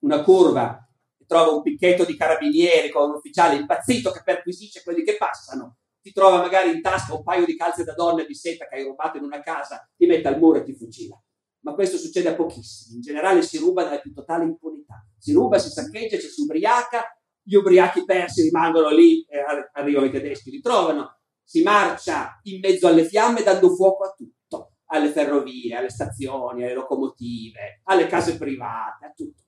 una 0.04 0.22
curva 0.22 0.88
e 1.18 1.26
trova 1.26 1.50
un 1.50 1.62
picchetto 1.62 2.04
di 2.04 2.16
carabinieri 2.16 2.90
con 2.90 3.08
un 3.08 3.16
ufficiale 3.16 3.56
impazzito 3.56 4.12
che 4.12 4.22
perquisisce 4.22 4.84
quelli 4.84 5.02
che 5.02 5.16
passano 5.16 5.78
ti 6.06 6.12
trova 6.12 6.38
magari 6.38 6.70
in 6.70 6.80
tasca 6.80 7.16
un 7.16 7.24
paio 7.24 7.44
di 7.44 7.56
calze 7.56 7.82
da 7.82 7.92
donna 7.92 8.22
di 8.22 8.32
seta 8.32 8.68
che 8.68 8.76
hai 8.76 8.84
rubato 8.84 9.16
in 9.16 9.24
una 9.24 9.40
casa, 9.40 9.90
ti 9.96 10.06
mette 10.06 10.28
al 10.28 10.38
muro 10.38 10.58
e 10.58 10.62
ti 10.62 10.72
fucila. 10.72 11.20
Ma 11.64 11.74
questo 11.74 11.96
succede 11.96 12.28
a 12.28 12.36
pochissimi. 12.36 12.94
In 12.94 13.00
generale 13.00 13.42
si 13.42 13.58
ruba 13.58 13.82
nella 13.82 13.98
più 13.98 14.12
totale 14.12 14.44
impunità. 14.44 15.04
Si 15.18 15.32
ruba, 15.32 15.58
si 15.58 15.68
saccheggia, 15.68 16.16
ci 16.16 16.28
si 16.28 16.42
ubriaca 16.42 17.02
gli 17.42 17.54
ubriachi 17.54 18.04
persi 18.04 18.42
rimangono 18.42 18.90
lì 18.90 19.24
e 19.24 19.38
arrivano 19.72 20.06
i 20.06 20.10
tedeschi, 20.10 20.50
li 20.50 20.60
trovano, 20.60 21.18
si 21.42 21.62
marcia 21.62 22.40
in 22.44 22.60
mezzo 22.60 22.86
alle 22.86 23.04
fiamme 23.04 23.42
dando 23.42 23.74
fuoco 23.74 24.04
a 24.04 24.14
tutto, 24.16 24.74
alle 24.86 25.10
ferrovie, 25.10 25.74
alle 25.74 25.90
stazioni, 25.90 26.62
alle 26.62 26.74
locomotive, 26.74 27.82
alle 27.84 28.06
case 28.06 28.36
private, 28.36 29.06
a 29.06 29.12
tutto. 29.14 29.42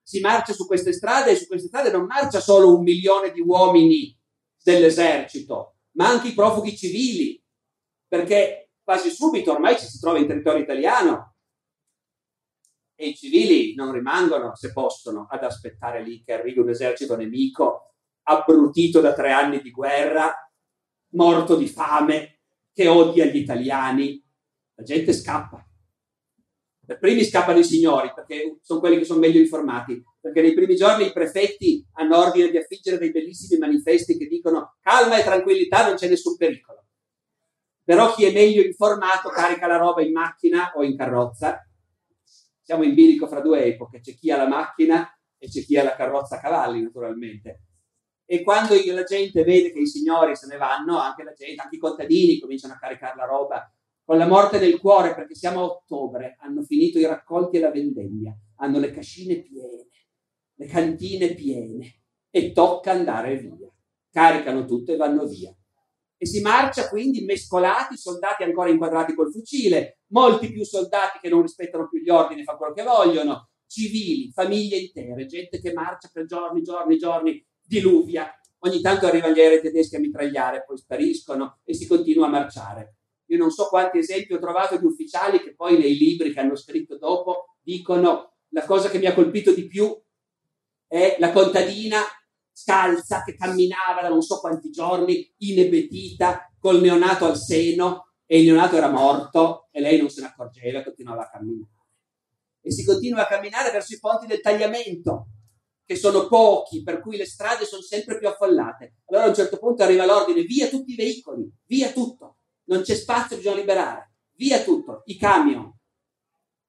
Si 0.00 0.20
marcia 0.20 0.52
su 0.52 0.66
queste 0.66 0.92
strade 0.92 1.30
e 1.30 1.36
su 1.36 1.46
queste 1.46 1.68
strade 1.68 1.92
non 1.92 2.06
marcia 2.06 2.40
solo 2.40 2.76
un 2.76 2.82
milione 2.82 3.30
di 3.30 3.40
uomini 3.40 4.16
dell'esercito, 4.60 5.71
ma 5.92 6.08
anche 6.08 6.28
i 6.28 6.34
profughi 6.34 6.76
civili, 6.76 7.42
perché 8.06 8.72
quasi 8.82 9.10
subito 9.10 9.52
ormai 9.52 9.78
ci 9.78 9.86
si 9.86 9.98
trova 9.98 10.18
in 10.18 10.26
territorio 10.26 10.62
italiano 10.62 11.36
e 12.94 13.08
i 13.08 13.14
civili 13.14 13.74
non 13.74 13.92
rimangono, 13.92 14.54
se 14.54 14.72
possono, 14.72 15.26
ad 15.28 15.42
aspettare 15.42 16.02
lì 16.02 16.22
che 16.22 16.32
arrivi 16.32 16.60
un 16.60 16.68
esercito 16.68 17.16
nemico 17.16 17.94
abbrutito 18.24 19.00
da 19.00 19.12
tre 19.12 19.32
anni 19.32 19.60
di 19.60 19.70
guerra, 19.70 20.32
morto 21.14 21.56
di 21.56 21.66
fame, 21.66 22.40
che 22.72 22.86
odia 22.86 23.24
gli 23.24 23.36
italiani. 23.36 24.24
La 24.74 24.84
gente 24.84 25.12
scappa. 25.12 25.66
Per 26.84 26.98
primi 26.98 27.24
scappano 27.24 27.58
i 27.58 27.64
signori, 27.64 28.12
perché 28.14 28.58
sono 28.62 28.80
quelli 28.80 28.98
che 28.98 29.04
sono 29.04 29.20
meglio 29.20 29.40
informati, 29.40 30.02
perché 30.22 30.40
nei 30.40 30.54
primi 30.54 30.76
giorni 30.76 31.06
i 31.06 31.12
prefetti 31.12 31.84
hanno 31.94 32.16
ordine 32.16 32.48
di 32.48 32.56
affiggere 32.56 32.96
dei 32.96 33.10
bellissimi 33.10 33.58
manifesti 33.58 34.16
che 34.16 34.28
dicono 34.28 34.76
calma 34.80 35.18
e 35.18 35.24
tranquillità, 35.24 35.84
non 35.84 35.96
c'è 35.96 36.08
nessun 36.08 36.36
pericolo. 36.36 36.86
Però 37.82 38.14
chi 38.14 38.24
è 38.24 38.32
meglio 38.32 38.62
informato 38.62 39.30
carica 39.30 39.66
la 39.66 39.78
roba 39.78 40.00
in 40.00 40.12
macchina 40.12 40.70
o 40.76 40.84
in 40.84 40.96
carrozza 40.96 41.66
siamo 42.60 42.84
in 42.84 42.94
bilico 42.94 43.26
fra 43.26 43.40
due 43.40 43.64
epoche, 43.64 43.98
c'è 43.98 44.14
chi 44.14 44.30
ha 44.30 44.36
la 44.36 44.46
macchina 44.46 45.12
e 45.36 45.48
c'è 45.48 45.62
chi 45.62 45.76
ha 45.76 45.82
la 45.82 45.96
carrozza 45.96 46.36
a 46.36 46.40
cavalli, 46.40 46.80
naturalmente. 46.80 47.64
E 48.24 48.44
quando 48.44 48.74
la 48.94 49.02
gente 49.02 49.42
vede 49.42 49.72
che 49.72 49.80
i 49.80 49.88
signori 49.88 50.36
se 50.36 50.46
ne 50.46 50.56
vanno, 50.56 50.98
anche 50.98 51.24
la 51.24 51.32
gente, 51.32 51.60
anche 51.60 51.74
i 51.74 51.80
contadini 51.80 52.38
cominciano 52.38 52.74
a 52.74 52.78
caricare 52.78 53.16
la 53.16 53.26
roba 53.26 53.68
con 54.04 54.16
la 54.18 54.28
morte 54.28 54.60
nel 54.60 54.78
cuore, 54.78 55.16
perché 55.16 55.34
siamo 55.34 55.60
a 55.60 55.64
ottobre, 55.64 56.36
hanno 56.38 56.62
finito 56.62 57.00
i 57.00 57.06
raccolti 57.06 57.56
e 57.56 57.60
la 57.60 57.72
vendemmia, 57.72 58.32
hanno 58.58 58.78
le 58.78 58.92
cascine 58.92 59.42
piene, 59.42 59.88
le 60.62 60.66
cantine 60.66 61.34
piene 61.34 62.02
e 62.30 62.52
tocca 62.52 62.92
andare 62.92 63.36
via. 63.36 63.68
Caricano 64.10 64.64
tutto 64.64 64.92
e 64.92 64.96
vanno 64.96 65.26
via 65.26 65.54
e 66.22 66.26
si 66.26 66.40
marcia 66.40 66.88
quindi 66.88 67.24
mescolati, 67.24 67.96
soldati 67.96 68.44
ancora 68.44 68.70
inquadrati 68.70 69.12
col 69.12 69.32
fucile, 69.32 70.02
molti 70.12 70.52
più 70.52 70.64
soldati 70.64 71.18
che 71.20 71.28
non 71.28 71.42
rispettano 71.42 71.88
più 71.88 71.98
gli 71.98 72.10
ordini 72.10 72.42
e 72.42 72.44
fanno 72.44 72.58
quello 72.58 72.74
che 72.74 72.84
vogliono, 72.84 73.48
civili, 73.66 74.30
famiglie 74.30 74.76
intere, 74.76 75.26
gente 75.26 75.58
che 75.58 75.72
marcia 75.72 76.08
per 76.12 76.26
giorni, 76.26 76.62
giorni, 76.62 76.96
giorni, 76.96 77.44
diluvia. 77.60 78.32
Ogni 78.60 78.80
tanto 78.80 79.06
arrivano 79.06 79.34
gli 79.34 79.40
aerei 79.40 79.60
tedeschi 79.60 79.96
a 79.96 79.98
mitragliare, 79.98 80.62
poi 80.64 80.78
spariscono 80.78 81.58
e 81.64 81.74
si 81.74 81.88
continua 81.88 82.26
a 82.26 82.30
marciare. 82.30 82.98
Io 83.30 83.38
non 83.38 83.50
so 83.50 83.66
quanti 83.66 83.98
esempi 83.98 84.34
ho 84.34 84.38
trovato 84.38 84.78
di 84.78 84.84
ufficiali 84.84 85.40
che 85.40 85.56
poi 85.56 85.76
nei 85.76 85.96
libri 85.96 86.32
che 86.32 86.38
hanno 86.38 86.54
scritto 86.54 86.98
dopo 86.98 87.56
dicono 87.60 88.34
la 88.50 88.64
cosa 88.64 88.88
che 88.90 88.98
mi 88.98 89.06
ha 89.06 89.14
colpito 89.14 89.52
di 89.52 89.66
più 89.66 89.92
è 90.92 91.16
la 91.18 91.32
contadina 91.32 92.02
scalza 92.52 93.22
che 93.22 93.34
camminava 93.34 94.02
da 94.02 94.10
non 94.10 94.20
so 94.20 94.40
quanti 94.40 94.68
giorni, 94.68 95.32
inebetita, 95.38 96.52
col 96.58 96.82
neonato 96.82 97.24
al 97.24 97.38
seno 97.38 98.12
e 98.26 98.40
il 98.40 98.44
neonato 98.44 98.76
era 98.76 98.90
morto 98.90 99.68
e 99.70 99.80
lei 99.80 99.98
non 99.98 100.10
se 100.10 100.20
ne 100.20 100.26
accorgeva 100.26 100.80
e 100.80 100.84
continuava 100.84 101.22
a 101.22 101.30
camminare. 101.30 101.70
E 102.60 102.70
si 102.70 102.84
continua 102.84 103.22
a 103.22 103.26
camminare 103.26 103.70
verso 103.70 103.94
i 103.94 104.00
ponti 104.00 104.26
del 104.26 104.42
tagliamento, 104.42 105.28
che 105.86 105.96
sono 105.96 106.28
pochi, 106.28 106.82
per 106.82 107.00
cui 107.00 107.16
le 107.16 107.24
strade 107.24 107.64
sono 107.64 107.80
sempre 107.80 108.18
più 108.18 108.28
affollate. 108.28 108.96
Allora 109.06 109.24
a 109.24 109.28
un 109.28 109.34
certo 109.34 109.56
punto 109.56 109.82
arriva 109.82 110.04
l'ordine, 110.04 110.42
via 110.42 110.68
tutti 110.68 110.92
i 110.92 110.96
veicoli, 110.96 111.50
via 111.64 111.90
tutto, 111.90 112.36
non 112.64 112.82
c'è 112.82 112.94
spazio, 112.94 113.36
bisogna 113.38 113.56
liberare, 113.56 114.12
via 114.36 114.62
tutto, 114.62 115.00
i 115.06 115.16
camion, 115.16 115.72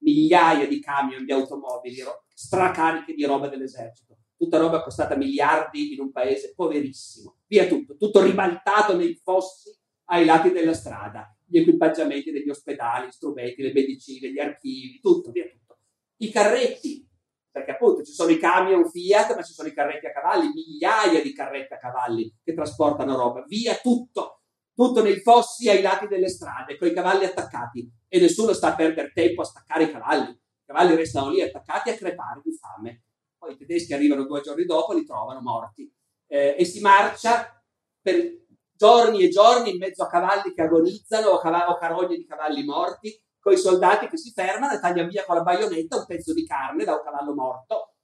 migliaia 0.04 0.68
di 0.68 0.80
camion 0.80 1.26
di 1.26 1.32
automobili 1.32 2.04
stracariche 2.34 3.14
di 3.14 3.26
roba 3.26 3.48
dell'esercito 3.48 4.18
tutta 4.44 4.58
roba 4.58 4.84
costata 4.84 5.16
miliardi 5.16 5.94
in 5.94 6.02
un 6.02 6.12
paese 6.12 6.54
poverissimo. 6.54 7.38
Via 7.48 7.66
tutto, 7.66 7.96
tutto 7.96 8.22
ribaltato 8.22 8.96
nei 8.96 9.16
fossi 9.24 9.72
ai 10.06 10.26
lati 10.26 10.52
della 10.52 10.74
strada, 10.74 11.34
gli 11.46 11.60
equipaggiamenti 11.60 12.32
degli 12.32 12.50
ospedali, 12.50 13.08
gli 13.08 13.12
strumenti, 13.12 13.62
le 13.62 13.72
medicine, 13.72 14.32
gli 14.32 14.40
archivi, 14.40 15.00
tutto, 15.00 15.32
via 15.32 15.46
tutto. 15.48 15.78
I 16.18 16.30
carretti, 16.30 17.08
perché 17.50 17.72
appunto 17.72 18.04
ci 18.04 18.12
sono 18.12 18.32
i 18.32 18.38
camion 18.38 18.90
Fiat, 18.90 19.36
ma 19.36 19.44
ci 19.44 19.54
sono 19.54 19.70
i 19.70 19.74
carretti 19.74 20.08
a 20.08 20.12
cavalli, 20.12 20.52
migliaia 20.54 21.22
di 21.22 21.34
carretti 21.34 21.74
a 21.74 21.78
cavalli 21.78 22.36
che 22.44 22.54
trasportano 22.54 23.16
roba, 23.16 23.46
via 23.48 23.76
tutto, 23.76 24.42
tutto 24.76 25.02
nei 25.02 25.22
fossi 25.22 25.70
ai 25.70 25.82
lati 25.82 26.08
delle 26.08 26.28
strade, 26.28 26.78
con 26.78 26.88
i 26.88 26.94
cavalli 26.94 27.24
attaccati 27.24 27.90
e 28.14 28.20
nessuno 28.20 28.54
sta 28.54 28.68
a 28.68 28.76
perdere 28.76 29.12
tempo 29.12 29.42
a 29.42 29.46
staccare 29.46 29.86
i 29.86 29.92
cavalli. 29.92 30.30
I 30.30 30.66
cavalli 30.66 30.96
restano 30.96 31.32
lì 31.32 31.42
attaccati 31.42 31.90
a 31.90 31.96
crepare 31.96 32.42
di 32.44 32.56
fame 32.56 33.04
poi 33.44 33.54
i 33.54 33.58
tedeschi 33.58 33.94
arrivano 33.94 34.24
due 34.24 34.40
giorni 34.40 34.64
dopo, 34.64 34.94
li 34.94 35.04
trovano 35.04 35.42
morti. 35.42 35.92
Eh, 36.28 36.56
e 36.58 36.64
si 36.64 36.80
marcia 36.80 37.62
per 38.02 38.46
giorni 38.72 39.24
e 39.24 39.30
giorni 39.30 39.72
in 39.72 39.78
mezzo 39.78 40.04
a 40.04 40.08
cavalli 40.08 40.54
che 40.54 40.62
agonizzano 40.62 41.28
o, 41.28 41.40
cav- 41.40 41.68
o 41.70 41.76
carogne 41.76 42.16
di 42.16 42.26
cavalli 42.26 42.64
morti, 42.64 43.22
con 43.40 43.52
i 43.52 43.58
soldati 43.58 44.08
che 44.08 44.18
si 44.18 44.32
fermano 44.32 44.74
e 44.74 44.80
tagliano 44.80 45.10
via 45.10 45.26
con 45.26 45.36
la 45.36 45.42
baionetta 45.42 45.98
un 45.98 46.06
pezzo 46.06 46.34
di 46.34 46.46
carne 46.46 46.86
da 46.86 46.94
un 46.94 47.02
cavallo 47.04 47.34
morto 47.34 47.96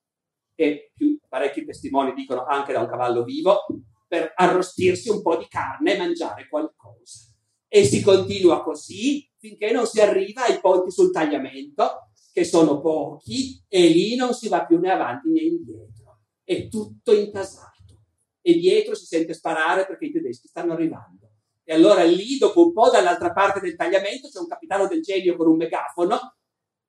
e 0.55 0.91
più, 0.93 1.17
parecchi 1.29 1.63
testimoni 1.63 2.13
dicono 2.13 2.43
anche 2.43 2.73
da 2.73 2.81
un 2.81 2.89
cavallo 2.89 3.23
vivo, 3.23 3.65
per 4.05 4.33
arrostirsi 4.35 5.09
un 5.09 5.21
po' 5.21 5.37
di 5.37 5.47
carne 5.47 5.93
e 5.93 5.97
mangiare 5.97 6.49
qualcosa. 6.49 7.33
E 7.69 7.85
si 7.85 8.01
continua 8.01 8.61
così 8.61 9.28
finché 9.39 9.71
non 9.71 9.85
si 9.85 10.01
arriva 10.01 10.45
ai 10.45 10.59
ponti 10.59 10.91
sul 10.91 11.11
tagliamento, 11.11 12.09
che 12.31 12.43
sono 12.43 12.79
pochi 12.79 13.63
e 13.67 13.87
lì 13.87 14.15
non 14.15 14.33
si 14.33 14.47
va 14.49 14.65
più 14.65 14.79
né 14.79 14.91
avanti 14.91 15.29
né 15.29 15.41
indietro. 15.41 16.19
È 16.43 16.67
tutto 16.67 17.13
intasato. 17.13 18.03
E 18.41 18.53
dietro 18.53 18.95
si 18.95 19.05
sente 19.05 19.33
sparare 19.33 19.85
perché 19.85 20.05
i 20.05 20.11
tedeschi 20.11 20.47
stanno 20.47 20.73
arrivando. 20.73 21.31
E 21.63 21.73
allora 21.73 22.03
lì, 22.03 22.37
dopo 22.37 22.65
un 22.65 22.73
po', 22.73 22.89
dall'altra 22.89 23.31
parte 23.31 23.59
del 23.59 23.75
tagliamento, 23.75 24.27
c'è 24.27 24.39
un 24.39 24.47
capitano 24.47 24.87
del 24.87 25.01
genio 25.01 25.35
con 25.35 25.47
un 25.47 25.57
megafono 25.57 26.37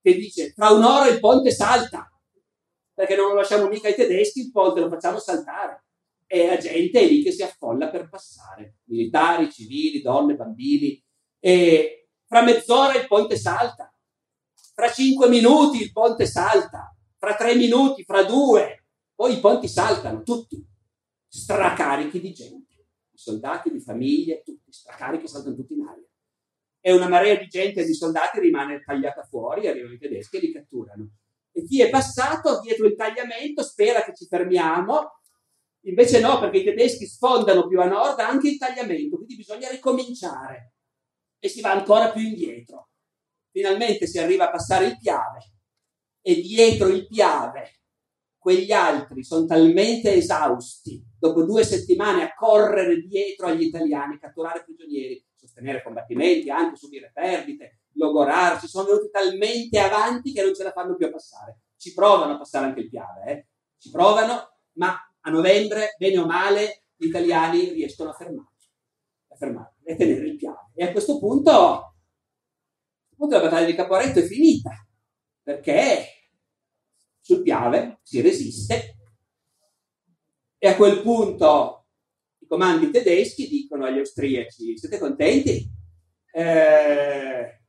che 0.01 0.14
dice: 0.14 0.53
Tra 0.55 0.70
un'ora 0.70 1.09
il 1.09 1.20
ponte 1.20 1.51
salta. 1.51 2.09
Perché 2.94 3.16
non 3.16 3.28
lo 3.28 3.34
lasciamo 3.34 3.68
mica 3.68 3.88
ai 3.88 3.94
tedeschi, 3.94 4.40
il 4.40 4.51
ponte 4.51 4.80
lo 4.80 4.88
facciamo 4.88 5.18
saltare. 5.18 5.84
E 6.26 6.46
la 6.46 6.57
gente 6.57 7.01
è 7.01 7.07
lì 7.07 7.22
che 7.22 7.32
si 7.32 7.42
affolla 7.42 7.90
per 7.90 8.09
passare. 8.09 8.76
Militari, 8.84 9.51
civili, 9.51 10.01
donne, 10.01 10.36
bambini. 10.36 11.03
E 11.38 11.99
fra 12.30 12.42
mezz'ora 12.42 12.94
il 12.96 13.08
ponte 13.08 13.36
salta. 13.36 13.92
Fra 14.72 14.88
cinque 14.92 15.28
minuti 15.28 15.82
il 15.82 15.90
ponte 15.90 16.26
salta, 16.26 16.96
fra 17.18 17.34
tre 17.34 17.56
minuti, 17.56 18.04
fra 18.04 18.22
due, 18.22 18.86
poi 19.16 19.36
i 19.36 19.40
ponti 19.40 19.66
saltano 19.66 20.22
tutti, 20.22 20.64
stracarichi 21.26 22.20
di 22.20 22.32
gente, 22.32 22.86
di 23.10 23.18
soldati, 23.18 23.72
di 23.72 23.80
famiglie, 23.80 24.42
tutti, 24.44 24.70
stracarichi 24.70 25.26
saltano 25.26 25.56
tutti 25.56 25.74
in 25.74 25.82
aria. 25.82 26.06
E 26.80 26.92
una 26.92 27.08
marea 27.08 27.34
di 27.34 27.48
gente 27.48 27.80
e 27.80 27.84
di 27.84 27.94
soldati 27.94 28.38
rimane 28.38 28.80
tagliata 28.84 29.24
fuori, 29.24 29.66
arrivano 29.66 29.94
i 29.94 29.98
tedeschi 29.98 30.36
e 30.36 30.40
li 30.40 30.52
catturano. 30.52 31.10
E 31.50 31.64
chi 31.64 31.82
è 31.82 31.90
passato 31.90 32.60
dietro 32.60 32.86
il 32.86 32.94
tagliamento 32.94 33.64
spera 33.64 34.04
che 34.04 34.14
ci 34.14 34.26
fermiamo, 34.26 35.20
invece 35.86 36.20
no, 36.20 36.38
perché 36.38 36.58
i 36.58 36.64
tedeschi 36.64 37.06
sfondano 37.06 37.66
più 37.66 37.80
a 37.80 37.86
nord 37.86 38.20
anche 38.20 38.50
il 38.50 38.56
tagliamento, 38.56 39.16
quindi 39.16 39.34
bisogna 39.34 39.68
ricominciare 39.68 40.74
e 41.41 41.49
si 41.49 41.61
va 41.61 41.72
ancora 41.72 42.11
più 42.11 42.22
indietro 42.22 42.91
finalmente 43.51 44.07
si 44.07 44.18
arriva 44.18 44.47
a 44.47 44.51
passare 44.51 44.86
il 44.86 44.99
Piave 44.99 45.53
e 46.20 46.34
dietro 46.36 46.88
il 46.88 47.07
Piave 47.09 47.80
quegli 48.41 48.72
altri 48.72 49.22
sono 49.22 49.45
talmente 49.45 50.14
esausti 50.14 51.05
dopo 51.18 51.43
due 51.43 51.62
settimane 51.62 52.22
a 52.22 52.34
correre 52.34 53.03
dietro 53.03 53.49
agli 53.49 53.64
italiani, 53.64 54.18
catturare 54.18 54.64
prigionieri, 54.64 55.22
sostenere 55.36 55.82
combattimenti, 55.82 56.49
anche 56.49 56.76
subire 56.76 57.11
perdite, 57.12 57.80
logorarsi, 57.93 58.66
sono 58.66 58.86
venuti 58.86 59.11
talmente 59.11 59.78
avanti 59.78 60.32
che 60.32 60.43
non 60.43 60.55
ce 60.55 60.62
la 60.62 60.72
fanno 60.72 60.97
più 60.97 61.05
a 61.05 61.11
passare. 61.11 61.59
Ci 61.76 61.93
provano 61.93 62.32
a 62.32 62.38
passare 62.38 62.64
anche 62.64 62.80
il 62.80 62.88
Piave, 62.88 63.30
eh? 63.30 63.47
ci 63.76 63.91
provano, 63.91 64.57
ma 64.72 64.97
a 65.20 65.30
novembre, 65.30 65.97
bene 65.99 66.18
o 66.18 66.24
male, 66.24 66.84
gli 66.97 67.09
italiani 67.09 67.68
riescono 67.72 68.09
a 68.09 68.14
fermarci, 68.14 68.68
a 69.28 69.36
fermarli 69.36 69.79
e 69.91 69.97
tenere 69.97 70.26
il 70.26 70.36
Piave. 70.36 70.70
E 70.74 70.84
a 70.84 70.93
questo 70.93 71.18
punto 71.18 71.95
punto 73.20 73.36
la 73.36 73.43
battaglia 73.43 73.66
di 73.66 73.74
Caporetto 73.74 74.20
è 74.20 74.22
finita, 74.22 74.70
perché 75.43 76.05
sul 77.20 77.43
Piave 77.43 77.99
si 78.03 78.22
resiste 78.22 78.97
e 80.57 80.68
a 80.68 80.74
quel 80.74 81.03
punto 81.03 81.86
i 82.38 82.47
comandi 82.47 82.91
tedeschi 82.91 83.47
dicono 83.47 83.84
agli 83.84 83.99
austriaci, 83.99 84.78
siete 84.78 84.99
contenti? 84.99 85.68
Eh, 86.32 87.61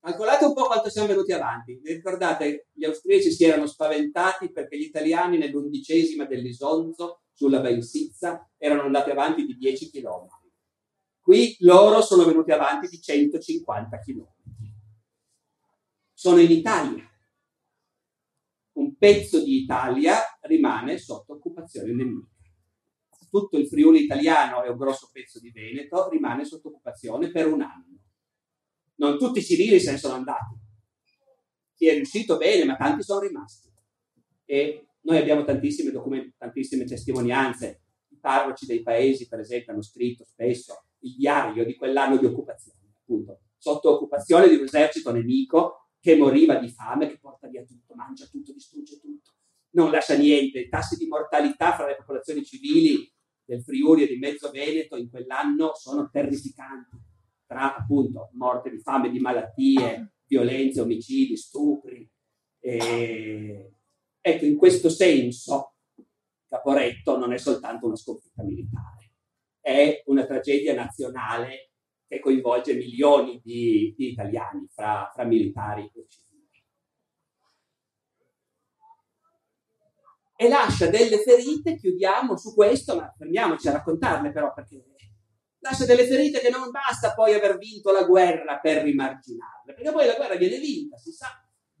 Calcolate 0.00 0.44
un 0.46 0.54
po' 0.54 0.66
quanto 0.66 0.88
siamo 0.88 1.08
venuti 1.08 1.32
avanti. 1.32 1.78
Vi 1.82 1.92
ricordate, 1.92 2.68
gli 2.72 2.84
austriaci 2.84 3.30
si 3.30 3.44
erano 3.44 3.66
spaventati 3.66 4.50
perché 4.50 4.78
gli 4.78 4.84
italiani 4.84 5.36
nell'undicesima 5.36 6.24
dell'Isonzo, 6.24 7.22
sulla 7.32 7.60
Bensizza, 7.60 8.50
erano 8.56 8.82
andati 8.82 9.10
avanti 9.10 9.44
di 9.44 9.56
10 9.56 9.90
km. 9.90 10.39
Qui 11.20 11.56
loro 11.60 12.00
sono 12.00 12.24
venuti 12.24 12.50
avanti 12.50 12.88
di 12.88 13.00
150 13.00 13.98
km. 13.98 14.26
Sono 16.12 16.40
in 16.40 16.50
Italia. 16.50 17.08
Un 18.72 18.96
pezzo 18.96 19.42
di 19.42 19.62
Italia 19.62 20.18
rimane 20.42 20.98
sotto 20.98 21.34
occupazione 21.34 21.92
nemica. 21.92 22.28
Tutto 23.30 23.58
il 23.58 23.68
Friuli 23.68 24.02
italiano 24.02 24.64
e 24.64 24.70
un 24.70 24.76
grosso 24.76 25.08
pezzo 25.12 25.38
di 25.38 25.50
Veneto 25.50 26.08
rimane 26.08 26.44
sotto 26.44 26.68
occupazione 26.68 27.30
per 27.30 27.46
un 27.46 27.62
anno 27.62 27.90
non 29.00 29.18
tutti 29.18 29.38
i 29.38 29.42
civili 29.42 29.80
se 29.80 29.92
ne 29.92 29.98
sono 29.98 30.14
andati. 30.14 30.54
Chi 31.74 31.86
è 31.86 31.94
riuscito 31.94 32.36
bene, 32.36 32.64
ma 32.64 32.76
tanti 32.76 33.02
sono 33.02 33.20
rimasti. 33.20 33.68
E 34.44 34.86
noi 35.00 35.16
abbiamo 35.16 35.42
tantissime, 35.42 35.90
tantissime 36.36 36.84
testimonianze. 36.84 37.82
I 38.08 38.18
parroci 38.20 38.66
dei 38.66 38.82
paesi, 38.82 39.26
per 39.26 39.40
esempio, 39.40 39.72
hanno 39.72 39.82
scritto 39.82 40.24
spesso 40.24 40.84
il 41.00 41.16
diario 41.16 41.64
di 41.64 41.74
quell'anno 41.74 42.16
di 42.16 42.26
occupazione, 42.26 42.94
appunto, 43.00 43.40
sotto 43.56 43.94
occupazione 43.94 44.48
di 44.48 44.56
un 44.56 44.64
esercito 44.64 45.12
nemico 45.12 45.90
che 46.00 46.16
moriva 46.16 46.56
di 46.56 46.68
fame, 46.68 47.08
che 47.08 47.18
porta 47.18 47.48
via 47.48 47.64
tutto, 47.64 47.94
mangia 47.94 48.26
tutto, 48.26 48.52
distrugge 48.52 48.98
tutto, 49.00 49.30
non 49.72 49.90
lascia 49.90 50.16
niente. 50.16 50.60
I 50.60 50.68
tassi 50.68 50.96
di 50.96 51.06
mortalità 51.06 51.74
fra 51.74 51.86
le 51.86 51.96
popolazioni 51.96 52.44
civili 52.44 53.10
del 53.44 53.62
Friuli 53.62 54.04
e 54.04 54.06
di 54.06 54.18
Mezzo 54.18 54.50
Veneto 54.50 54.96
in 54.96 55.10
quell'anno 55.10 55.72
sono 55.74 56.08
terrificanti 56.10 56.96
tra 57.46 57.76
appunto 57.76 58.30
morte 58.34 58.70
di 58.70 58.78
fame, 58.78 59.10
di 59.10 59.18
malattie, 59.18 60.14
violenze, 60.26 60.80
omicidi, 60.80 61.36
stupri. 61.36 62.08
E, 62.60 63.74
ecco, 64.20 64.44
in 64.44 64.56
questo 64.56 64.88
senso 64.88 65.74
Caporetto 66.46 67.16
non 67.16 67.32
è 67.32 67.38
soltanto 67.38 67.86
una 67.86 67.96
sconfitta 67.96 68.42
militare, 68.42 68.99
è 69.60 70.02
una 70.06 70.26
tragedia 70.26 70.74
nazionale 70.74 71.72
che 72.06 72.18
coinvolge 72.18 72.74
milioni 72.74 73.40
di, 73.42 73.94
di 73.96 74.10
italiani 74.10 74.66
fra, 74.68 75.10
fra 75.14 75.24
militari 75.24 75.90
e 75.94 76.06
civili. 76.08 76.28
E 80.36 80.48
lascia 80.48 80.88
delle 80.88 81.18
ferite, 81.18 81.76
chiudiamo 81.76 82.36
su 82.36 82.54
questo, 82.54 82.96
ma 82.96 83.14
fermiamoci 83.16 83.68
a 83.68 83.72
raccontarle 83.72 84.32
però 84.32 84.52
perché 84.52 84.82
lascia 85.60 85.84
delle 85.84 86.06
ferite 86.06 86.40
che 86.40 86.50
non 86.50 86.70
basta 86.70 87.12
poi 87.12 87.34
aver 87.34 87.58
vinto 87.58 87.92
la 87.92 88.04
guerra 88.04 88.58
per 88.58 88.82
rimarginarle, 88.82 89.74
perché 89.74 89.92
poi 89.92 90.06
la 90.06 90.14
guerra 90.14 90.34
viene 90.36 90.58
vinta, 90.58 90.96
si 90.96 91.12
sa, 91.12 91.28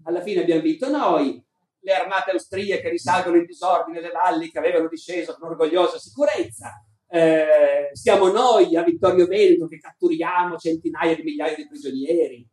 alla 0.04 0.20
fine 0.20 0.42
abbiamo 0.42 0.60
vinto 0.60 0.88
noi, 0.90 1.42
le 1.82 1.92
armate 1.94 2.32
austriache 2.32 2.90
risalgono 2.90 3.36
in 3.36 3.46
disordine 3.46 4.00
le 4.00 4.10
valli 4.10 4.50
che 4.50 4.58
avevano 4.58 4.88
disceso 4.88 5.34
con 5.38 5.48
orgogliosa 5.48 5.98
sicurezza, 5.98 6.84
eh, 7.10 7.90
siamo 7.92 8.28
noi 8.28 8.76
a 8.76 8.82
Vittorio 8.82 9.26
Veneto 9.26 9.66
che 9.66 9.78
catturiamo 9.78 10.56
centinaia 10.56 11.14
di 11.16 11.22
migliaia 11.22 11.56
di 11.56 11.66
prigionieri, 11.66 12.48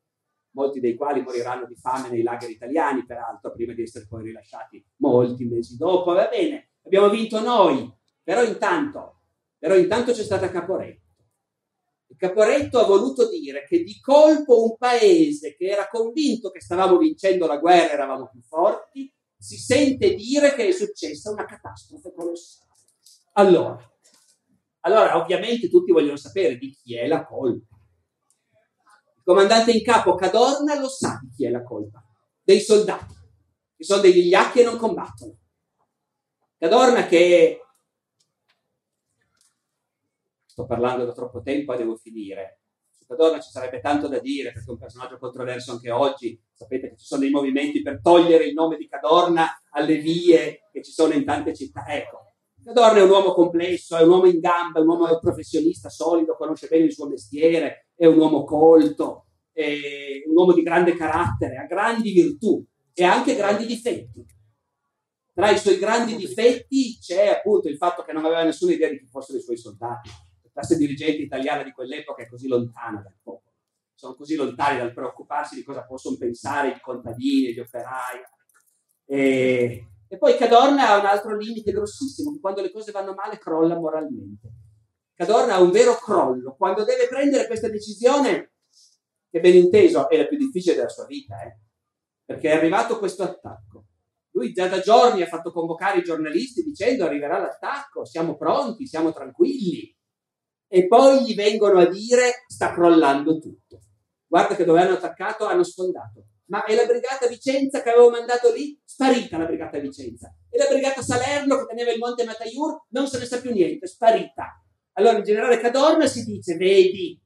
molti 0.52 0.80
dei 0.80 0.96
quali 0.96 1.22
moriranno 1.22 1.66
di 1.66 1.76
fame 1.76 2.10
nei 2.10 2.24
lager 2.24 2.50
italiani, 2.50 3.06
peraltro, 3.06 3.52
prima 3.54 3.74
di 3.74 3.84
essere 3.84 4.08
poi 4.10 4.24
rilasciati 4.24 4.84
molti 4.98 5.46
mesi 5.46 5.78
dopo, 5.78 6.14
va 6.14 6.28
bene, 6.28 6.72
abbiamo 6.84 7.10
vinto 7.10 7.40
noi, 7.40 7.92
però 8.24 8.44
intanto, 8.44 9.22
però 9.58 9.76
intanto 9.76 10.12
c'è 10.12 10.24
stata 10.24 10.50
Caporetto 10.50 11.06
Caporetto 12.18 12.80
ha 12.80 12.86
voluto 12.86 13.30
dire 13.30 13.66
che 13.68 13.84
di 13.84 14.00
colpo 14.00 14.64
un 14.64 14.78
paese 14.78 15.56
che 15.56 15.66
era 15.66 15.88
convinto 15.88 16.50
che 16.50 16.62
stavamo 16.62 16.98
vincendo 16.98 17.46
la 17.46 17.58
guerra, 17.58 17.94
eravamo 17.94 18.30
più 18.30 18.42
forti, 18.42 19.14
si 19.38 19.58
sente 19.58 20.16
dire 20.16 20.56
che 20.56 20.68
è 20.68 20.72
successa 20.72 21.32
una 21.32 21.46
catastrofe 21.46 22.12
colossale. 22.16 22.72
Allora, 23.34 23.78
allora 24.88 25.18
ovviamente 25.18 25.70
tutti 25.70 25.92
vogliono 25.92 26.16
sapere 26.16 26.58
di 26.58 26.72
chi 26.72 26.96
è 26.96 27.08
la 27.08 27.26
colpa. 27.26 27.76
Il 29.18 29.24
comandante 29.24 29.72
in 29.72 29.84
capo 29.84 30.16
Cadorna 30.16 30.80
lo 30.80 30.88
sa 30.88 31.20
di 31.22 31.30
chi 31.36 31.46
è 31.46 31.50
la 31.50 31.64
colpa, 31.64 32.02
dei 32.42 32.62
soldati, 32.62 33.14
che 33.76 33.84
sono 33.84 34.02
dei 34.02 34.14
vigliacchi 34.14 34.62
e 34.62 34.64
non 34.64 34.78
combattono. 34.78 35.38
Cadorna 36.58 37.06
che 37.06 37.62
sto 40.46 40.66
parlando 40.66 41.06
da 41.06 41.12
troppo 41.12 41.42
tempo 41.42 41.74
e 41.74 41.78
devo 41.78 41.98
finire. 41.98 42.62
Su 42.90 43.06
Cadorna 43.06 43.42
ci 43.42 43.52
sarebbe 43.52 43.82
tanto 43.82 44.08
da 44.08 44.20
dire 44.20 44.54
perché 44.54 44.70
è 44.70 44.72
un 44.72 44.80
personaggio 44.80 45.20
controverso 45.20 45.74
anche 45.74 45.92
oggi. 45.92 46.42
Sapete 46.54 46.90
che 46.90 46.98
ci 46.98 47.06
sono 47.06 47.22
dei 47.22 47.30
movimenti 47.30 47.82
per 47.82 48.00
togliere 48.02 48.46
il 48.46 48.54
nome 48.54 48.78
di 48.78 48.88
Cadorna 48.88 49.62
alle 49.72 49.98
vie 49.98 50.62
che 50.72 50.82
ci 50.82 50.92
sono 50.92 51.14
in 51.14 51.26
tante 51.26 51.54
città. 51.54 51.86
Ecco, 51.88 52.27
Cadorna 52.68 53.00
è 53.00 53.04
un 53.04 53.10
uomo 53.10 53.32
complesso, 53.32 53.96
è 53.96 54.02
un 54.02 54.10
uomo 54.10 54.26
in 54.26 54.40
gamba, 54.40 54.80
è 54.80 54.82
un 54.82 54.90
uomo 54.90 55.20
professionista 55.20 55.88
solido, 55.88 56.36
conosce 56.36 56.68
bene 56.68 56.84
il 56.84 56.92
suo 56.92 57.08
mestiere, 57.08 57.88
è 57.96 58.06
un 58.06 58.18
uomo 58.18 58.44
colto, 58.44 59.28
è 59.54 60.22
un 60.28 60.36
uomo 60.36 60.52
di 60.52 60.64
grande 60.64 60.94
carattere, 60.94 61.56
ha 61.56 61.66
grandi 61.66 62.12
virtù 62.12 62.62
e 62.94 63.06
anche 63.06 63.36
grandi 63.36 63.66
difetti. 63.66 64.26
Tra 65.34 65.50
i 65.50 65.58
suoi 65.58 65.78
grandi 65.78 66.18
difetti 66.18 66.98
c'è 67.00 67.30
appunto 67.30 67.70
il 67.70 67.78
fatto 67.78 68.04
che 68.04 68.12
non 68.12 68.26
aveva 68.26 68.44
nessuna 68.44 68.74
idea 68.74 68.90
di 68.90 69.00
chi 69.00 69.08
fossero 69.08 69.38
i 69.38 69.42
suoi 69.42 69.56
soldati 69.56 70.10
classe 70.52 70.76
dirigente 70.76 71.22
italiana 71.22 71.64
di 71.64 71.72
quell'epoca 71.72 72.24
è 72.24 72.28
così 72.28 72.48
lontana 72.48 73.00
dal 73.00 73.16
popolo, 73.22 73.54
sono 73.94 74.16
così 74.16 74.36
lontani 74.36 74.80
dal 74.80 74.92
preoccuparsi 74.92 75.56
di 75.56 75.64
cosa 75.64 75.86
possono 75.86 76.18
pensare 76.18 76.70
i 76.70 76.82
contadini, 76.82 77.54
gli 77.54 77.60
operai. 77.60 78.20
E, 79.06 79.88
e 80.08 80.18
poi 80.18 80.38
Cadorna 80.38 80.90
ha 80.90 81.00
un 81.00 81.06
altro 81.06 81.36
limite 81.36 81.72
grossissimo, 81.72 82.32
che 82.32 82.40
quando 82.40 82.62
le 82.62 82.72
cose 82.72 82.92
vanno 82.92 83.14
male 83.14 83.38
crolla 83.38 83.76
moralmente. 83.76 84.50
Cadorna 85.14 85.56
ha 85.56 85.62
un 85.62 85.72
vero 85.72 85.96
crollo, 85.96 86.56
quando 86.56 86.84
deve 86.84 87.08
prendere 87.08 87.48
questa 87.48 87.70
decisione, 87.70 88.54
che 89.30 89.40
ben 89.40 89.56
inteso 89.56 90.08
è 90.10 90.18
la 90.18 90.26
più 90.26 90.38
difficile 90.38 90.76
della 90.76 90.90
sua 90.90 91.06
vita, 91.06 91.42
eh? 91.42 91.60
perché 92.24 92.52
è 92.52 92.56
arrivato 92.56 93.00
questo 93.00 93.24
attacco. 93.24 93.86
Lui 94.32 94.54
già 94.54 94.68
da 94.68 94.80
giorni 94.80 95.24
ha 95.24 95.28
fatto 95.28 95.52
convocare 95.52 96.00
i 96.00 96.04
giornalisti 96.04 96.62
dicendo 96.62 97.06
arriverà 97.06 97.40
l'attacco, 97.40 98.06
siamo 98.06 98.38
pronti, 98.38 98.86
siamo 98.86 99.12
tranquilli 99.12 99.96
e 100.68 100.86
poi 100.88 101.24
gli 101.24 101.34
vengono 101.34 101.80
a 101.80 101.86
dire 101.86 102.44
sta 102.48 102.72
crollando 102.74 103.40
tutto. 103.40 103.80
Guarda 104.28 104.56
che 104.56 104.66
dove 104.66 104.82
hanno 104.82 104.96
attaccato 104.96 105.46
hanno 105.46 105.64
sfondato. 105.64 106.26
Ma 106.48 106.64
è 106.64 106.76
la 106.76 106.86
brigata 106.86 107.28
Vicenza 107.28 107.82
che 107.82 107.90
avevo 107.90 108.10
mandato 108.10 108.52
lì? 108.54 108.80
Sparita 108.84 109.38
la 109.38 109.46
brigata 109.46 109.80
Vicenza. 109.80 110.34
E 110.50 110.58
la 110.58 110.68
brigata 110.68 111.02
Salerno 111.02 111.58
che 111.58 111.66
teneva 111.66 111.92
il 111.92 111.98
monte 111.98 112.24
Mataiur? 112.24 112.86
Non 112.90 113.08
se 113.08 113.20
ne 113.20 113.26
sa 113.26 113.40
più 113.40 113.52
niente, 113.52 113.88
sparita. 113.88 114.62
Allora 114.94 115.18
il 115.18 115.24
generale 115.24 115.60
Cadorna 115.60 116.08
si 116.08 116.24
dice, 116.24 116.56
vedi 116.56 117.22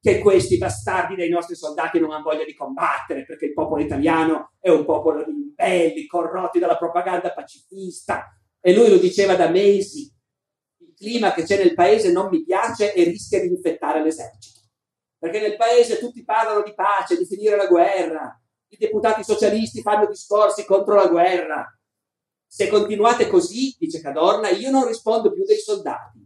che 0.00 0.18
questi 0.18 0.58
bastardi 0.58 1.16
dei 1.16 1.30
nostri 1.30 1.54
soldati 1.54 1.98
non 1.98 2.12
hanno 2.12 2.24
voglia 2.24 2.44
di 2.44 2.54
combattere 2.54 3.24
perché 3.24 3.46
il 3.46 3.52
popolo 3.54 3.82
italiano 3.82 4.52
è 4.60 4.68
un 4.68 4.84
popolo 4.84 5.24
di 5.24 5.30
imbelli, 5.30 6.06
corrotti 6.06 6.58
dalla 6.58 6.76
propaganda 6.76 7.32
pacifista. 7.32 8.36
E 8.60 8.74
lui 8.74 8.88
lo 8.88 8.98
diceva 8.98 9.34
da 9.34 9.48
mesi 9.48 10.12
clima 10.94 11.32
che 11.32 11.42
c'è 11.42 11.58
nel 11.58 11.74
paese 11.74 12.12
non 12.12 12.28
mi 12.28 12.42
piace 12.42 12.94
e 12.94 13.04
rischia 13.04 13.40
di 13.40 13.48
infettare 13.48 14.02
l'esercito. 14.02 14.60
Perché 15.18 15.40
nel 15.40 15.56
paese 15.56 15.98
tutti 15.98 16.24
parlano 16.24 16.62
di 16.62 16.74
pace, 16.74 17.16
di 17.16 17.26
finire 17.26 17.56
la 17.56 17.66
guerra, 17.66 18.40
i 18.74 18.76
deputati 18.78 19.24
socialisti 19.24 19.82
fanno 19.82 20.06
discorsi 20.06 20.64
contro 20.64 20.94
la 20.94 21.08
guerra. 21.08 21.66
Se 22.46 22.68
continuate 22.68 23.28
così, 23.28 23.74
dice 23.78 24.00
Cadorna, 24.00 24.48
io 24.50 24.70
non 24.70 24.86
rispondo 24.86 25.32
più 25.32 25.44
dei 25.44 25.58
soldati. 25.58 26.24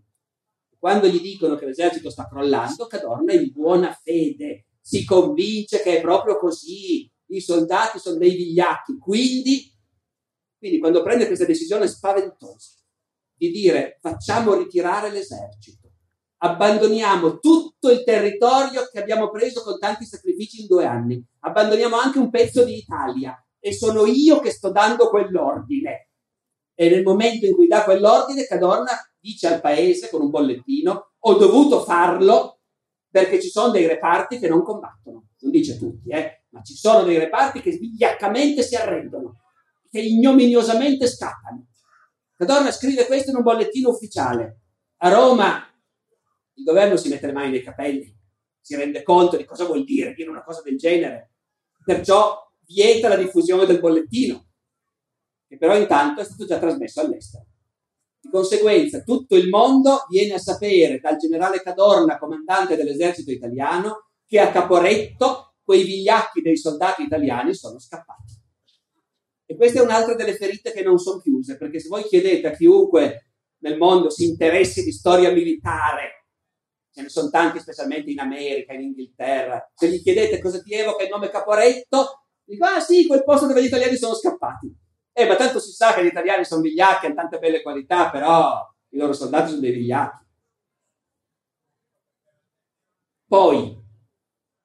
Quando 0.78 1.06
gli 1.06 1.20
dicono 1.20 1.56
che 1.56 1.66
l'esercito 1.66 2.10
sta 2.10 2.28
crollando, 2.28 2.86
Cadorna 2.86 3.32
in 3.32 3.50
buona 3.52 3.92
fede 3.92 4.66
si 4.80 5.04
convince 5.04 5.82
che 5.82 5.98
è 5.98 6.00
proprio 6.00 6.38
così. 6.38 7.10
I 7.30 7.40
soldati 7.40 7.98
sono 7.98 8.16
dei 8.16 8.34
vigliacchi. 8.34 8.96
Quindi, 8.98 9.70
quindi 10.56 10.78
quando 10.78 11.02
prende 11.02 11.26
questa 11.26 11.44
decisione 11.44 11.88
spaventosa, 11.88 12.76
di 13.34 13.50
dire 13.50 13.98
facciamo 14.00 14.54
ritirare 14.54 15.10
l'esercito, 15.10 15.87
abbandoniamo 16.38 17.38
tutto 17.38 17.90
il 17.90 18.04
territorio 18.04 18.88
che 18.90 19.00
abbiamo 19.00 19.30
preso 19.30 19.62
con 19.62 19.78
tanti 19.78 20.04
sacrifici 20.04 20.60
in 20.60 20.66
due 20.66 20.84
anni, 20.84 21.22
abbandoniamo 21.40 21.96
anche 21.96 22.18
un 22.18 22.30
pezzo 22.30 22.64
di 22.64 22.76
Italia 22.76 23.36
e 23.58 23.72
sono 23.72 24.06
io 24.06 24.40
che 24.40 24.50
sto 24.50 24.70
dando 24.70 25.08
quell'ordine. 25.08 26.10
E 26.74 26.88
nel 26.90 27.02
momento 27.02 27.44
in 27.44 27.54
cui 27.54 27.66
dà 27.66 27.82
quell'ordine, 27.82 28.46
Cadorna 28.46 28.92
dice 29.18 29.48
al 29.48 29.60
paese 29.60 30.08
con 30.08 30.20
un 30.20 30.30
bollettino: 30.30 31.12
Ho 31.18 31.34
dovuto 31.34 31.82
farlo 31.82 32.60
perché 33.10 33.40
ci 33.40 33.48
sono 33.48 33.72
dei 33.72 33.86
reparti 33.86 34.38
che 34.38 34.48
non 34.48 34.62
combattono. 34.62 35.24
Non 35.40 35.50
dice 35.50 35.76
tutti, 35.76 36.10
eh, 36.10 36.44
ma 36.50 36.62
ci 36.62 36.74
sono 36.74 37.02
dei 37.02 37.18
reparti 37.18 37.60
che 37.60 37.70
vigliaccamente 37.72 38.62
si 38.62 38.76
arrendono, 38.76 39.40
che 39.90 40.00
ignominiosamente 40.00 41.08
scappano. 41.08 41.66
Cadorna 42.36 42.70
scrive 42.70 43.06
questo 43.06 43.30
in 43.30 43.36
un 43.36 43.42
bollettino 43.42 43.88
ufficiale. 43.88 44.60
A 44.98 45.12
Roma 45.12 45.68
il 46.58 46.64
governo 46.64 46.96
si 46.96 47.08
mette 47.08 47.26
le 47.26 47.32
mani 47.32 47.50
nei 47.50 47.62
capelli, 47.62 48.14
si 48.60 48.76
rende 48.76 49.02
conto 49.02 49.36
di 49.36 49.44
cosa 49.44 49.64
vuol 49.64 49.84
dire 49.84 50.12
dire 50.12 50.28
una 50.28 50.44
cosa 50.44 50.60
del 50.62 50.76
genere. 50.76 51.32
perciò 51.84 52.36
vieta 52.66 53.08
la 53.08 53.16
diffusione 53.16 53.64
del 53.64 53.80
bollettino, 53.80 54.46
che 55.46 55.56
però 55.56 55.74
intanto 55.74 56.20
è 56.20 56.24
stato 56.24 56.44
già 56.44 56.58
trasmesso 56.58 57.00
all'estero. 57.00 57.46
Di 58.20 58.28
conseguenza 58.28 59.02
tutto 59.02 59.36
il 59.36 59.48
mondo 59.48 60.04
viene 60.10 60.34
a 60.34 60.38
sapere 60.38 60.98
dal 60.98 61.16
generale 61.16 61.62
Cadorna, 61.62 62.18
comandante 62.18 62.76
dell'esercito 62.76 63.30
italiano, 63.30 64.08
che 64.26 64.38
a 64.38 64.50
Caporetto 64.50 65.54
quei 65.62 65.84
vigliacchi 65.84 66.42
dei 66.42 66.58
soldati 66.58 67.04
italiani 67.04 67.54
sono 67.54 67.78
scappati. 67.78 68.34
E 69.46 69.56
questa 69.56 69.80
è 69.80 69.82
un'altra 69.82 70.14
delle 70.14 70.34
ferite 70.34 70.72
che 70.72 70.82
non 70.82 70.98
sono 70.98 71.20
chiuse, 71.20 71.56
perché 71.56 71.78
se 71.78 71.88
voi 71.88 72.02
chiedete 72.02 72.48
a 72.48 72.50
chiunque 72.50 73.30
nel 73.60 73.78
mondo 73.78 74.10
si 74.10 74.26
interessi 74.26 74.82
di 74.82 74.92
storia 74.92 75.30
militare, 75.30 76.17
ce 76.98 77.02
ne 77.04 77.08
sono 77.10 77.30
tanti 77.30 77.60
specialmente 77.60 78.10
in 78.10 78.18
America, 78.18 78.72
in 78.72 78.80
Inghilterra, 78.80 79.70
se 79.72 79.88
gli 79.88 80.02
chiedete 80.02 80.40
cosa 80.40 80.60
ti 80.60 80.74
evoca 80.74 81.04
il 81.04 81.08
nome 81.08 81.30
Caporetto, 81.30 82.24
dico 82.42 82.64
ah 82.64 82.80
sì, 82.80 83.06
quel 83.06 83.22
posto 83.22 83.46
dove 83.46 83.62
gli 83.62 83.66
italiani 83.66 83.96
sono 83.96 84.14
scappati. 84.14 84.76
Eh, 85.12 85.26
ma 85.26 85.36
tanto 85.36 85.60
si 85.60 85.70
sa 85.70 85.94
che 85.94 86.02
gli 86.02 86.08
italiani 86.08 86.44
sono 86.44 86.60
vigliacchi, 86.60 87.06
hanno 87.06 87.14
tante 87.14 87.38
belle 87.38 87.62
qualità, 87.62 88.10
però 88.10 88.68
i 88.88 88.96
loro 88.96 89.12
soldati 89.12 89.50
sono 89.50 89.60
dei 89.60 89.72
vigliacchi. 89.72 90.26
Poi 93.28 93.76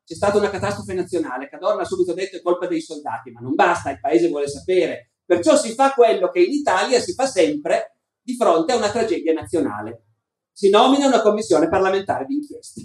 c'è 0.03 0.15
stata 0.15 0.37
una 0.39 0.49
catastrofe 0.49 0.93
nazionale, 0.95 1.49
Cadorna 1.49 1.83
ha 1.83 1.85
subito 1.85 2.13
detto 2.13 2.37
è 2.37 2.41
colpa 2.41 2.65
dei 2.65 2.81
soldati, 2.81 3.29
ma 3.29 3.41
non 3.41 3.53
basta, 3.53 3.91
il 3.91 3.99
paese 3.99 4.29
vuole 4.29 4.47
sapere. 4.47 5.11
Perciò 5.23 5.55
si 5.55 5.73
fa 5.73 5.91
quello 5.91 6.29
che 6.29 6.39
in 6.39 6.51
Italia 6.51 6.99
si 6.99 7.13
fa 7.13 7.27
sempre 7.27 7.97
di 8.21 8.35
fronte 8.35 8.71
a 8.71 8.77
una 8.77 8.89
tragedia 8.89 9.33
nazionale. 9.33 10.05
Si 10.53 10.69
nomina 10.69 11.07
una 11.07 11.21
commissione 11.21 11.67
parlamentare 11.67 12.25
d'inchiesta, 12.25 12.81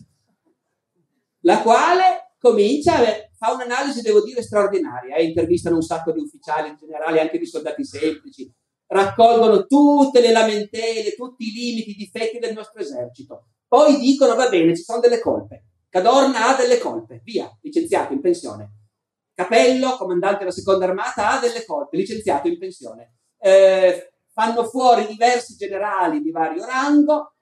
la 1.42 1.60
quale 1.62 2.32
comincia 2.38 2.96
a 2.96 3.28
fa 3.38 3.52
un'analisi, 3.52 4.02
devo 4.02 4.22
dire, 4.22 4.42
straordinaria. 4.42 5.14
Eh? 5.14 5.24
Intervistano 5.24 5.76
un 5.76 5.82
sacco 5.82 6.10
di 6.12 6.20
ufficiali, 6.20 6.70
in 6.70 6.76
generale 6.76 7.20
anche 7.20 7.38
di 7.38 7.46
soldati 7.46 7.84
semplici, 7.84 8.52
raccolgono 8.86 9.64
tutte 9.66 10.20
le 10.20 10.32
lamentele, 10.32 11.14
tutti 11.14 11.46
i 11.46 11.52
limiti, 11.52 11.90
i 11.90 11.94
difetti 11.94 12.38
del 12.38 12.54
nostro 12.54 12.80
esercito. 12.80 13.46
Poi 13.68 13.98
dicono, 13.98 14.34
va 14.34 14.48
bene, 14.48 14.74
ci 14.74 14.82
sono 14.82 14.98
delle 14.98 15.20
colpe. 15.20 15.64
Cadorna 15.88 16.48
ha 16.48 16.56
delle 16.56 16.78
colpe, 16.78 17.20
via, 17.22 17.48
licenziato 17.62 18.12
in 18.12 18.20
pensione. 18.20 18.72
Capello, 19.34 19.96
comandante 19.96 20.38
della 20.38 20.50
seconda 20.50 20.86
armata, 20.86 21.30
ha 21.30 21.38
delle 21.40 21.64
colpe, 21.64 21.96
licenziato 21.96 22.48
in 22.48 22.58
pensione. 22.58 23.18
Eh, 23.38 24.14
fanno 24.32 24.64
fuori 24.64 25.06
diversi 25.06 25.54
generali 25.54 26.20
di 26.20 26.30
vario 26.30 26.64
rango. 26.64 27.34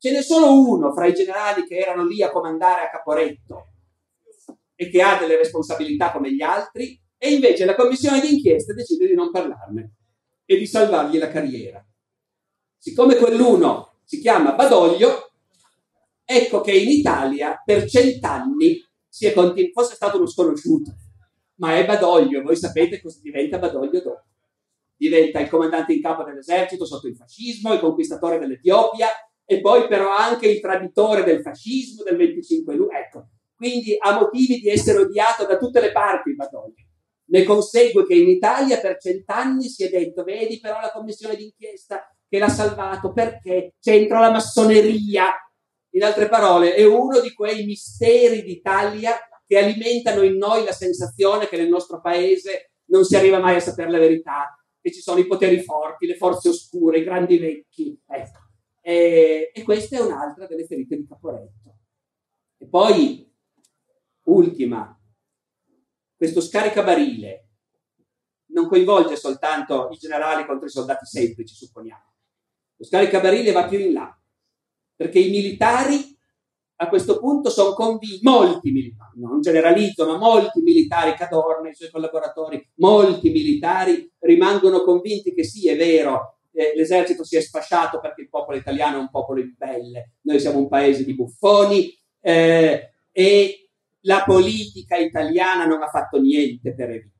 Ce 0.00 0.12
n'è 0.12 0.22
solo 0.22 0.60
uno 0.60 0.92
fra 0.92 1.06
i 1.06 1.12
generali 1.12 1.66
che 1.66 1.76
erano 1.76 2.06
lì 2.06 2.22
a 2.22 2.30
comandare 2.30 2.82
a 2.82 2.90
Caporetto, 2.90 3.72
e 4.80 4.88
che 4.90 5.02
ha 5.02 5.18
delle 5.18 5.36
responsabilità 5.36 6.12
come 6.12 6.32
gli 6.32 6.40
altri, 6.40 7.00
e 7.16 7.32
invece 7.32 7.64
la 7.64 7.74
commissione 7.74 8.20
d'inchiesta 8.20 8.72
decide 8.72 9.08
di 9.08 9.14
non 9.14 9.32
parlarne 9.32 9.94
e 10.44 10.56
di 10.56 10.66
salvargli 10.66 11.18
la 11.18 11.28
carriera. 11.28 11.84
Siccome 12.76 13.16
quell'uno 13.16 13.94
si 14.04 14.20
chiama 14.20 14.52
Badoglio, 14.52 15.32
ecco 16.24 16.60
che 16.60 16.72
in 16.72 16.90
Italia 16.90 17.60
per 17.64 17.88
cent'anni 17.88 18.80
si 19.08 19.26
è 19.26 19.32
continu- 19.32 19.72
fosse 19.72 19.96
stato 19.96 20.16
uno 20.16 20.28
sconosciuto, 20.28 20.94
ma 21.56 21.76
è 21.76 21.84
Badoglio, 21.84 22.42
voi 22.42 22.56
sapete 22.56 23.02
cosa 23.02 23.18
diventa 23.20 23.58
Badoglio 23.58 24.00
dopo. 24.00 24.22
Diventa 24.96 25.40
il 25.40 25.48
comandante 25.48 25.92
in 25.92 26.00
capo 26.00 26.22
dell'esercito 26.22 26.84
sotto 26.84 27.08
il 27.08 27.16
fascismo, 27.16 27.72
il 27.72 27.80
conquistatore 27.80 28.38
dell'Etiopia 28.38 29.08
e 29.50 29.62
poi 29.62 29.88
però 29.88 30.14
anche 30.14 30.46
il 30.46 30.60
traditore 30.60 31.24
del 31.24 31.40
fascismo 31.40 32.02
del 32.02 32.18
25 32.18 32.74
luglio. 32.74 32.90
Ecco, 32.90 33.28
quindi 33.56 33.96
ha 33.98 34.12
motivi 34.12 34.58
di 34.58 34.68
essere 34.68 34.98
odiato 34.98 35.46
da 35.46 35.56
tutte 35.56 35.80
le 35.80 35.90
parti 35.90 36.34
Badoglio. 36.34 36.84
Ne 37.30 37.44
consegue 37.44 38.04
che 38.04 38.14
in 38.14 38.28
Italia 38.28 38.78
per 38.78 38.98
cent'anni 39.00 39.66
si 39.68 39.84
è 39.84 39.88
detto, 39.88 40.22
vedi 40.22 40.60
però 40.60 40.80
la 40.80 40.92
commissione 40.92 41.34
d'inchiesta 41.34 42.14
che 42.28 42.38
l'ha 42.38 42.50
salvato 42.50 43.14
perché 43.14 43.76
c'entra 43.80 44.20
la 44.20 44.30
massoneria. 44.30 45.32
In 45.94 46.02
altre 46.02 46.28
parole, 46.28 46.74
è 46.74 46.84
uno 46.84 47.18
di 47.20 47.32
quei 47.32 47.64
misteri 47.64 48.42
d'Italia 48.42 49.16
che 49.46 49.56
alimentano 49.56 50.24
in 50.24 50.36
noi 50.36 50.62
la 50.62 50.72
sensazione 50.72 51.48
che 51.48 51.56
nel 51.56 51.70
nostro 51.70 52.02
paese 52.02 52.72
non 52.90 53.02
si 53.04 53.16
arriva 53.16 53.38
mai 53.38 53.56
a 53.56 53.60
sapere 53.60 53.90
la 53.90 53.98
verità, 53.98 54.54
che 54.78 54.92
ci 54.92 55.00
sono 55.00 55.20
i 55.20 55.26
poteri 55.26 55.62
forti, 55.62 56.06
le 56.06 56.16
forze 56.16 56.50
oscure, 56.50 56.98
i 56.98 57.04
grandi 57.04 57.38
vecchi. 57.38 57.98
Ecco. 58.06 58.47
E, 58.88 59.50
e 59.52 59.62
questa 59.64 59.98
è 59.98 60.00
un'altra 60.00 60.46
delle 60.46 60.64
ferite 60.64 60.96
di 60.96 61.06
Caporetto. 61.06 61.76
E 62.56 62.66
poi 62.66 63.30
Ultima, 64.22 64.98
questo 66.16 66.40
scaricabarile 66.40 67.48
non 68.52 68.66
coinvolge 68.66 69.16
soltanto 69.16 69.90
i 69.92 69.96
generali 69.98 70.46
contro 70.46 70.66
i 70.66 70.70
soldati 70.70 71.04
semplici, 71.04 71.54
supponiamo. 71.54 72.14
Lo 72.76 72.84
scaricabarile 72.86 73.52
va 73.52 73.68
più 73.68 73.78
in 73.78 73.92
là, 73.92 74.18
perché 74.96 75.18
i 75.18 75.30
militari 75.30 76.16
a 76.76 76.88
questo 76.88 77.18
punto 77.18 77.50
sono 77.50 77.74
convinti, 77.74 78.20
molti 78.22 78.70
militari, 78.70 79.20
non 79.20 79.42
generalizzo, 79.42 80.06
ma 80.06 80.16
molti 80.16 80.62
militari, 80.62 81.14
Cadorna, 81.14 81.68
i 81.68 81.74
suoi 81.74 81.90
collaboratori, 81.90 82.70
molti 82.76 83.28
militari 83.28 84.10
rimangono 84.20 84.82
convinti 84.82 85.34
che 85.34 85.44
sì, 85.44 85.68
è 85.68 85.76
vero, 85.76 86.37
eh, 86.52 86.72
l'esercito 86.74 87.24
si 87.24 87.36
è 87.36 87.40
sfasciato 87.40 88.00
perché 88.00 88.22
il 88.22 88.28
popolo 88.28 88.56
italiano 88.56 88.96
è 88.96 89.00
un 89.00 89.10
popolo 89.10 89.40
imbelle, 89.40 90.14
noi 90.22 90.40
siamo 90.40 90.58
un 90.58 90.68
paese 90.68 91.04
di 91.04 91.14
buffoni 91.14 91.92
eh, 92.20 92.92
e 93.10 93.70
la 94.02 94.22
politica 94.24 94.96
italiana 94.96 95.66
non 95.66 95.82
ha 95.82 95.88
fatto 95.88 96.20
niente 96.20 96.74
per 96.74 96.90
evitare. 96.90 97.12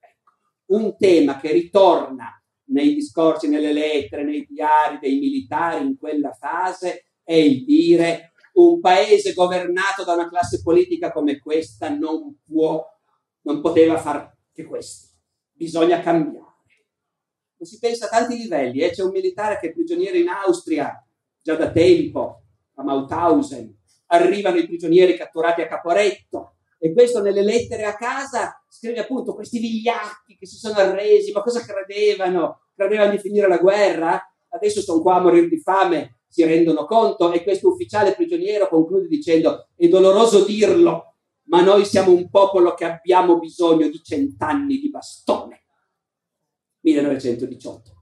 Ecco. 0.00 0.32
Un 0.66 0.96
tema 0.96 1.38
che 1.38 1.52
ritorna 1.52 2.32
nei 2.70 2.94
discorsi, 2.94 3.48
nelle 3.48 3.72
lettere, 3.72 4.24
nei 4.24 4.46
diari 4.48 4.98
dei 5.00 5.18
militari 5.18 5.84
in 5.84 5.96
quella 5.96 6.32
fase 6.32 7.04
è 7.22 7.34
il 7.34 7.64
dire 7.64 8.32
un 8.54 8.80
paese 8.80 9.32
governato 9.34 10.04
da 10.04 10.14
una 10.14 10.28
classe 10.28 10.62
politica 10.62 11.12
come 11.12 11.38
questa 11.38 11.88
non 11.88 12.38
può, 12.44 12.84
non 13.42 13.60
poteva 13.60 13.98
far 13.98 14.36
che 14.52 14.64
questo. 14.64 15.14
Bisogna 15.52 16.00
cambiare. 16.00 16.47
Lo 17.58 17.64
si 17.64 17.78
pensa 17.78 18.06
a 18.06 18.08
tanti 18.08 18.36
livelli. 18.36 18.80
Eh? 18.80 18.90
C'è 18.90 19.02
un 19.02 19.10
militare 19.10 19.58
che 19.58 19.68
è 19.68 19.72
prigioniero 19.72 20.16
in 20.16 20.28
Austria 20.28 21.04
già 21.42 21.56
da 21.56 21.70
tempo, 21.70 22.42
a 22.74 22.82
Mauthausen, 22.84 23.76
arrivano 24.06 24.58
i 24.58 24.66
prigionieri 24.66 25.16
catturati 25.16 25.60
a 25.60 25.66
Caporetto 25.66 26.54
e 26.78 26.92
questo 26.92 27.20
nelle 27.20 27.42
lettere 27.42 27.84
a 27.84 27.96
casa 27.96 28.62
scrive 28.68 29.00
appunto 29.00 29.34
questi 29.34 29.58
vigliacchi 29.58 30.36
che 30.38 30.46
si 30.46 30.56
sono 30.56 30.76
arresi, 30.76 31.32
ma 31.32 31.42
cosa 31.42 31.60
credevano? 31.60 32.60
Credevano 32.74 33.10
di 33.10 33.18
finire 33.18 33.48
la 33.48 33.58
guerra? 33.58 34.20
Adesso 34.50 34.80
sono 34.80 35.00
qua 35.00 35.16
a 35.16 35.20
morire 35.20 35.48
di 35.48 35.60
fame, 35.60 36.20
si 36.28 36.44
rendono 36.44 36.86
conto 36.86 37.32
e 37.32 37.42
questo 37.42 37.68
ufficiale 37.68 38.14
prigioniero 38.14 38.68
conclude 38.68 39.08
dicendo 39.08 39.68
è 39.74 39.88
doloroso 39.88 40.44
dirlo, 40.44 41.16
ma 41.44 41.62
noi 41.62 41.84
siamo 41.84 42.12
un 42.12 42.30
popolo 42.30 42.74
che 42.74 42.84
abbiamo 42.84 43.38
bisogno 43.38 43.88
di 43.88 44.00
cent'anni 44.02 44.78
di 44.78 44.90
bastone. 44.90 45.47
1918. 46.92 47.96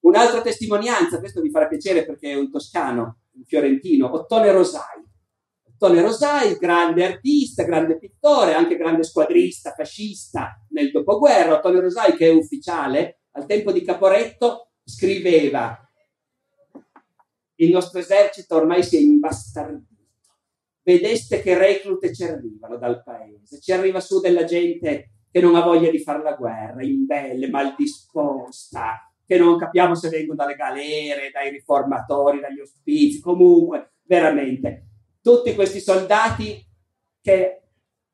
Un'altra 0.00 0.42
testimonianza, 0.42 1.18
questo 1.18 1.40
vi 1.40 1.50
farà 1.50 1.66
piacere 1.66 2.04
perché 2.04 2.30
è 2.30 2.34
un 2.34 2.50
toscano, 2.50 3.20
un 3.32 3.44
fiorentino, 3.44 4.12
Ottone 4.12 4.52
Rosai. 4.52 5.02
Ottone 5.74 6.02
Rosai, 6.02 6.56
grande 6.56 7.04
artista, 7.04 7.64
grande 7.64 7.98
pittore, 7.98 8.54
anche 8.54 8.76
grande 8.76 9.02
squadrista 9.02 9.72
fascista 9.72 10.62
nel 10.70 10.90
dopoguerra. 10.90 11.54
Ottone 11.54 11.80
Rosai, 11.80 12.14
che 12.16 12.28
è 12.28 12.32
ufficiale, 12.32 13.20
al 13.32 13.46
tempo 13.46 13.72
di 13.72 13.82
Caporetto 13.82 14.72
scriveva 14.84 15.78
il 17.56 17.70
nostro 17.70 18.00
esercito 18.00 18.56
ormai 18.56 18.82
si 18.82 18.96
è 18.96 19.00
imbastardito. 19.00 19.92
Vedeste 20.82 21.40
che 21.40 21.56
reclute 21.56 22.12
ci 22.12 22.24
arrivano 22.24 22.76
dal 22.76 23.02
paese, 23.02 23.60
ci 23.60 23.72
arriva 23.72 24.00
su 24.00 24.20
della 24.20 24.44
gente 24.44 25.10
che 25.34 25.40
non 25.40 25.56
ha 25.56 25.62
voglia 25.62 25.90
di 25.90 25.98
fare 25.98 26.22
la 26.22 26.34
guerra, 26.34 26.84
imbelle, 26.84 27.50
maldisposta, 27.50 29.12
che 29.26 29.36
non 29.36 29.58
capiamo 29.58 29.96
se 29.96 30.08
vengono 30.08 30.36
dalle 30.36 30.54
galere, 30.54 31.32
dai 31.32 31.50
riformatori, 31.50 32.38
dagli 32.38 32.60
ospizi, 32.60 33.20
comunque, 33.20 33.94
veramente 34.04 34.90
tutti 35.20 35.52
questi 35.56 35.80
soldati 35.80 36.64
che 37.20 37.62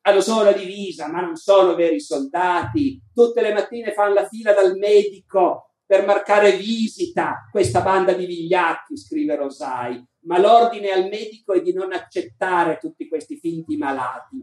hanno 0.00 0.22
solo 0.22 0.44
la 0.44 0.52
divisa, 0.52 1.10
ma 1.10 1.20
non 1.20 1.36
sono 1.36 1.74
veri 1.74 2.00
soldati, 2.00 3.02
tutte 3.12 3.42
le 3.42 3.52
mattine 3.52 3.92
fanno 3.92 4.14
la 4.14 4.26
fila 4.26 4.54
dal 4.54 4.78
medico 4.78 5.74
per 5.84 6.06
marcare 6.06 6.56
visita, 6.56 7.46
questa 7.50 7.82
banda 7.82 8.14
di 8.14 8.24
vigliacchi, 8.24 8.96
scrive 8.96 9.36
Rosai, 9.36 10.02
ma 10.20 10.38
l'ordine 10.38 10.88
al 10.88 11.06
medico 11.10 11.52
è 11.52 11.60
di 11.60 11.74
non 11.74 11.92
accettare 11.92 12.78
tutti 12.80 13.06
questi 13.06 13.36
finti 13.36 13.76
malati. 13.76 14.42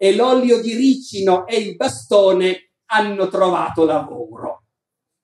E 0.00 0.14
l'olio 0.14 0.60
di 0.60 0.74
ricino 0.74 1.46
e 1.46 1.56
il 1.56 1.76
bastone 1.76 2.70
hanno 2.86 3.28
trovato 3.28 3.84
lavoro. 3.84 4.64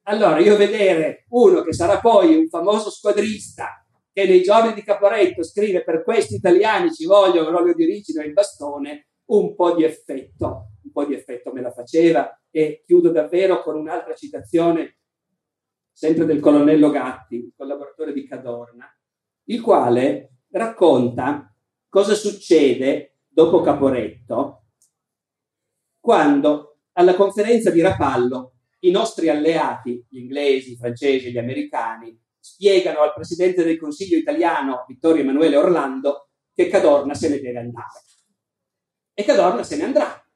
Allora 0.07 0.39
io 0.39 0.57
vedere 0.57 1.25
uno 1.31 1.62
che 1.62 1.72
sarà 1.72 2.01
poi 2.01 2.37
un 2.37 2.49
famoso 2.49 2.91
squadrista 2.91 3.87
che 4.12 4.27
nei 4.27 4.43
giorni 4.43 4.75
di 4.75 4.83
Caporetto 4.83 5.43
scrive 5.43 5.83
per 5.83 6.03
questi 6.03 6.35
italiani 6.35 6.93
ci 6.93 7.07
vogliono 7.07 7.51
l'olio 7.51 7.75
di 7.75 7.87
ricino 7.87 8.20
e 8.20 8.27
il 8.27 8.33
bastone, 8.33 9.09
un 9.27 9.55
po' 9.55 9.75
di 9.75 9.85
effetto 9.85 10.68
po' 10.95 11.05
di 11.05 11.14
effetto 11.14 11.53
me 11.53 11.61
la 11.61 11.72
faceva 11.72 12.41
e 12.51 12.85
chiudo 12.87 13.11
davvero 13.11 13.61
con 13.62 13.77
un'altra 13.77 14.14
citazione, 14.14 14.99
sempre 15.93 16.25
del 16.25 16.39
colonnello 16.39 16.91
Gatti, 16.91 17.53
collaboratore 17.55 18.12
di 18.12 18.27
Cadorna, 18.27 18.87
il 19.49 19.61
quale 19.61 20.37
racconta 20.51 21.53
cosa 21.89 22.14
succede 22.14 23.18
dopo 23.27 23.61
Caporetto 23.61 24.64
quando 26.05 26.81
alla 26.99 27.15
conferenza 27.15 27.71
di 27.71 27.81
Rapallo 27.81 28.57
i 28.81 28.91
nostri 28.91 29.31
alleati, 29.31 30.05
gli 30.11 30.19
inglesi, 30.19 30.73
i 30.73 30.77
francesi, 30.77 31.33
gli 31.33 31.39
americani, 31.39 32.15
spiegano 32.39 33.01
al 33.01 33.15
presidente 33.15 33.65
del 33.65 33.79
Consiglio 33.79 34.19
italiano 34.19 34.85
Vittorio 34.87 35.23
Emanuele 35.23 35.57
Orlando 35.57 36.29
che 36.53 36.69
Cadorna 36.69 37.15
se 37.15 37.31
ne 37.31 37.41
deve 37.41 37.59
andare. 37.59 38.03
E 39.15 39.25
Cadorna 39.25 39.63
se 39.63 39.77
ne 39.79 39.85
andrà. 39.85 40.29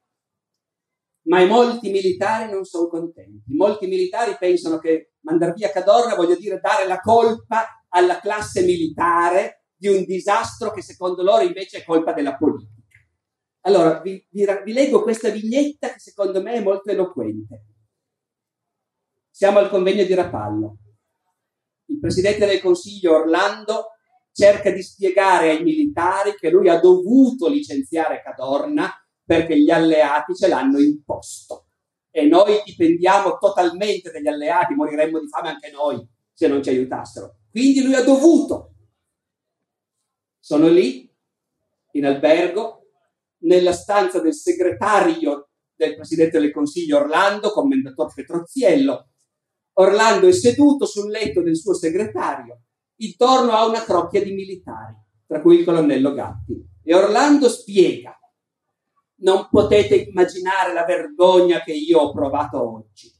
Ma 1.24 1.44
molti 1.44 1.90
militari 1.90 2.50
non 2.50 2.64
sono 2.64 2.88
contenti. 2.88 3.54
Molti 3.54 3.88
militari 3.88 4.36
pensano 4.38 4.78
che 4.78 5.16
mandar 5.20 5.52
via 5.52 5.70
Cadorna 5.70 6.14
voglia 6.14 6.36
dire 6.36 6.60
dare 6.60 6.86
la 6.86 7.00
colpa 7.00 7.84
alla 7.90 8.20
classe 8.20 8.62
militare 8.62 9.64
di 9.76 9.88
un 9.88 10.02
disastro 10.04 10.70
che 10.70 10.80
secondo 10.80 11.22
loro 11.22 11.42
invece 11.42 11.80
è 11.80 11.84
colpa 11.84 12.14
della 12.14 12.38
politica. 12.38 12.77
Allora, 13.68 14.00
vi, 14.00 14.26
vi, 14.30 14.46
vi 14.64 14.72
leggo 14.72 15.02
questa 15.02 15.28
vignetta 15.28 15.92
che 15.92 15.98
secondo 15.98 16.40
me 16.40 16.54
è 16.54 16.62
molto 16.62 16.90
eloquente. 16.90 17.64
Siamo 19.30 19.58
al 19.58 19.68
convegno 19.68 20.04
di 20.04 20.14
Rapallo. 20.14 20.78
Il 21.90 21.98
presidente 21.98 22.46
del 22.46 22.62
Consiglio 22.62 23.14
Orlando 23.14 23.88
cerca 24.32 24.70
di 24.70 24.82
spiegare 24.82 25.50
ai 25.50 25.62
militari 25.62 26.34
che 26.34 26.48
lui 26.48 26.70
ha 26.70 26.80
dovuto 26.80 27.46
licenziare 27.48 28.22
Cadorna 28.22 28.90
perché 29.22 29.60
gli 29.60 29.70
alleati 29.70 30.34
ce 30.34 30.48
l'hanno 30.48 30.78
imposto. 30.78 31.66
E 32.10 32.24
noi 32.24 32.62
dipendiamo 32.64 33.36
totalmente 33.36 34.10
dagli 34.10 34.28
alleati, 34.28 34.72
moriremmo 34.72 35.20
di 35.20 35.28
fame 35.28 35.50
anche 35.50 35.70
noi 35.70 36.02
se 36.32 36.48
non 36.48 36.62
ci 36.62 36.70
aiutassero. 36.70 37.40
Quindi 37.50 37.82
lui 37.82 37.94
ha 37.94 38.02
dovuto. 38.02 38.72
Sono 40.40 40.68
lì, 40.68 41.14
in 41.92 42.06
albergo, 42.06 42.77
nella 43.40 43.72
stanza 43.72 44.20
del 44.20 44.34
segretario 44.34 45.50
del 45.74 45.94
Presidente 45.94 46.40
del 46.40 46.52
Consiglio 46.52 46.98
Orlando, 46.98 47.50
commendatore 47.50 48.12
Petroziello. 48.14 49.10
Orlando 49.74 50.26
è 50.26 50.32
seduto 50.32 50.86
sul 50.86 51.10
letto 51.10 51.42
del 51.42 51.56
suo 51.56 51.74
segretario 51.74 52.62
intorno 52.96 53.52
a 53.52 53.66
una 53.66 53.84
crocchia 53.84 54.22
di 54.22 54.32
militari, 54.32 54.94
tra 55.26 55.40
cui 55.40 55.58
il 55.58 55.64
colonnello 55.64 56.12
Gatti. 56.14 56.60
E 56.82 56.94
Orlando 56.94 57.48
spiega, 57.48 58.18
non 59.20 59.48
potete 59.50 59.94
immaginare 59.94 60.72
la 60.72 60.84
vergogna 60.84 61.60
che 61.60 61.72
io 61.72 62.00
ho 62.00 62.12
provato 62.12 62.60
oggi. 62.60 63.12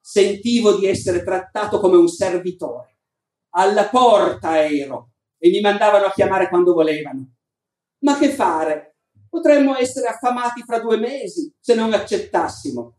Sentivo 0.00 0.76
di 0.76 0.86
essere 0.86 1.24
trattato 1.24 1.80
come 1.80 1.96
un 1.96 2.08
servitore. 2.08 2.98
Alla 3.50 3.88
porta 3.88 4.62
ero 4.64 5.12
e 5.38 5.48
mi 5.48 5.60
mandavano 5.60 6.06
a 6.06 6.12
chiamare 6.12 6.48
quando 6.48 6.74
volevano. 6.74 7.34
Ma 8.00 8.18
che 8.18 8.28
fare? 8.30 8.93
Potremmo 9.34 9.76
essere 9.76 10.06
affamati 10.06 10.62
fra 10.62 10.78
due 10.78 10.96
mesi 10.96 11.52
se 11.58 11.74
non 11.74 11.92
accettassimo. 11.92 12.98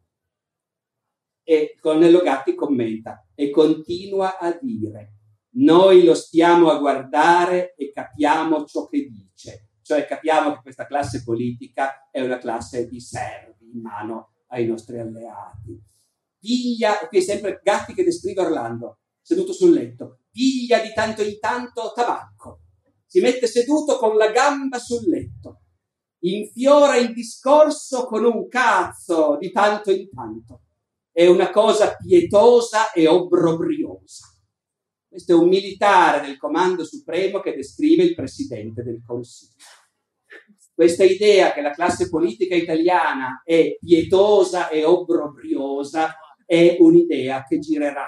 E 1.42 1.72
il 1.76 1.80
colonnello 1.80 2.22
Gatti 2.22 2.56
commenta 2.56 3.26
e 3.34 3.50
continua 3.50 4.38
a 4.38 4.52
dire 4.62 5.14
noi 5.52 6.04
lo 6.04 6.14
stiamo 6.14 6.70
a 6.70 6.78
guardare 6.78 7.74
e 7.76 7.94
capiamo 7.94 8.66
ciò 8.66 8.86
che 8.88 9.08
dice, 9.08 9.70
cioè 9.82 10.06
capiamo 10.06 10.56
che 10.56 10.60
questa 10.62 10.86
classe 10.86 11.24
politica 11.24 12.10
è 12.12 12.20
una 12.20 12.38
classe 12.38 12.86
di 12.86 13.00
servi 13.00 13.72
in 13.74 13.80
mano 13.80 14.34
ai 14.48 14.66
nostri 14.66 15.00
alleati. 15.00 15.82
Piglia, 16.38 16.98
qui 17.08 17.20
è 17.20 17.22
sempre 17.22 17.62
Gatti 17.64 17.94
che 17.94 18.04
descrive 18.04 18.42
Orlando, 18.42 18.98
seduto 19.22 19.54
sul 19.54 19.72
letto, 19.72 20.24
piglia 20.32 20.82
di 20.82 20.92
tanto 20.94 21.22
in 21.22 21.40
tanto 21.40 21.94
tabacco, 21.96 22.60
si 23.06 23.22
mette 23.22 23.48
seduto 23.48 23.98
con 23.98 24.18
la 24.18 24.32
gamba 24.32 24.80
sul 24.80 25.08
letto, 25.08 25.62
infiora 26.34 26.96
il 26.98 27.14
discorso 27.14 28.06
con 28.06 28.24
un 28.24 28.48
cazzo 28.48 29.38
di 29.40 29.52
tanto 29.52 29.92
in 29.92 30.10
tanto. 30.10 30.62
È 31.12 31.26
una 31.28 31.50
cosa 31.50 31.96
pietosa 31.96 32.92
e 32.92 33.08
obbrobriosa. 33.08 34.28
Questo 35.08 35.32
è 35.32 35.36
un 35.36 35.48
militare 35.48 36.26
del 36.26 36.38
Comando 36.38 36.84
Supremo 36.84 37.40
che 37.40 37.56
descrive 37.56 38.04
il 38.04 38.16
Presidente 38.16 38.84
del 38.84 39.02
Consiglio. 39.06 39.64
Questa 40.74 41.06
idea 41.06 41.54
che 41.54 41.62
la 41.62 41.72
classe 41.72 42.10
politica 42.10 42.54
italiana 42.54 43.42
è 43.46 43.78
pietosa 43.80 44.68
e 44.68 44.84
obbrobriosa 44.84 46.18
è 46.46 46.76
un'idea 46.80 47.46
che 47.48 47.60
girerà 47.60 48.08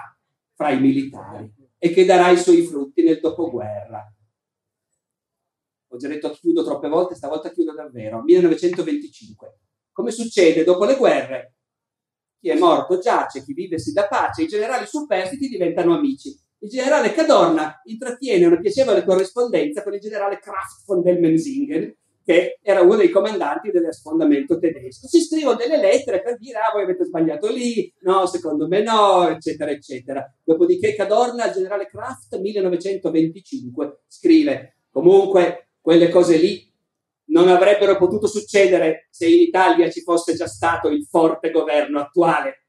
fra 0.54 0.72
i 0.72 0.82
militari 0.82 1.50
e 1.78 1.92
che 1.92 2.04
darà 2.04 2.30
i 2.30 2.38
suoi 2.38 2.64
frutti 2.64 3.04
nel 3.04 3.22
dopoguerra. 3.22 4.06
Ho 5.90 5.98
già 5.98 6.08
detto 6.08 6.32
chiudo 6.32 6.64
troppe 6.64 6.90
volte, 6.90 7.16
stavolta 7.16 7.52
chiudo 7.52 7.74
davvero. 7.74 8.22
1925. 8.24 9.60
Come 9.92 10.12
succede 10.12 10.64
dopo 10.64 10.86
le 10.86 10.96
guerre? 10.96 11.56
Chi 12.40 12.50
è 12.50 12.58
morto 12.58 13.00
giace, 13.00 13.44
chi 13.44 13.54
vive 13.54 13.80
si 13.80 13.94
dà 13.94 14.08
pace, 14.08 14.44
i 14.44 14.48
generali 14.48 14.86
superstiti 14.86 15.48
diventano 15.48 15.96
amici 15.96 16.38
il 16.60 16.70
generale 16.70 17.14
Cadorna 17.14 17.82
intrattiene 17.86 18.48
una 18.48 18.60
piacevole 18.60 19.04
corrispondenza 19.04 19.84
con 19.84 19.94
il 19.94 20.00
generale 20.00 20.40
Kraft 20.40 20.86
von 20.86 21.04
Delmensingen, 21.04 21.96
che 22.24 22.58
era 22.64 22.82
uno 22.82 22.96
dei 22.96 23.12
comandanti 23.12 23.70
dell'affondamento 23.70 24.58
tedesco. 24.58 25.08
Si 25.08 25.22
scrivono 25.22 25.56
delle 25.56 25.78
lettere 25.78 26.22
per 26.22 26.38
dire, 26.38 26.58
ah, 26.58 26.72
voi 26.74 26.84
avete 26.84 27.06
sbagliato 27.06 27.48
lì, 27.52 27.94
no, 28.02 28.26
secondo 28.26 28.68
me 28.68 28.82
no, 28.82 29.28
eccetera, 29.30 29.70
eccetera. 29.70 30.26
Dopodiché 30.44 30.96
Cadorna, 30.96 31.46
il 31.46 31.54
generale 31.54 31.88
Kraft, 31.88 32.40
1925, 32.40 34.02
scrive, 34.08 34.80
comunque, 34.90 35.67
quelle 35.88 36.10
cose 36.10 36.36
lì 36.36 36.70
non 37.28 37.48
avrebbero 37.48 37.96
potuto 37.96 38.28
succedere 38.28 39.08
se 39.10 39.26
in 39.26 39.40
Italia 39.40 39.90
ci 39.90 40.02
fosse 40.02 40.34
già 40.34 40.46
stato 40.46 40.90
il 40.90 41.06
forte 41.06 41.50
governo 41.50 42.02
attuale 42.02 42.66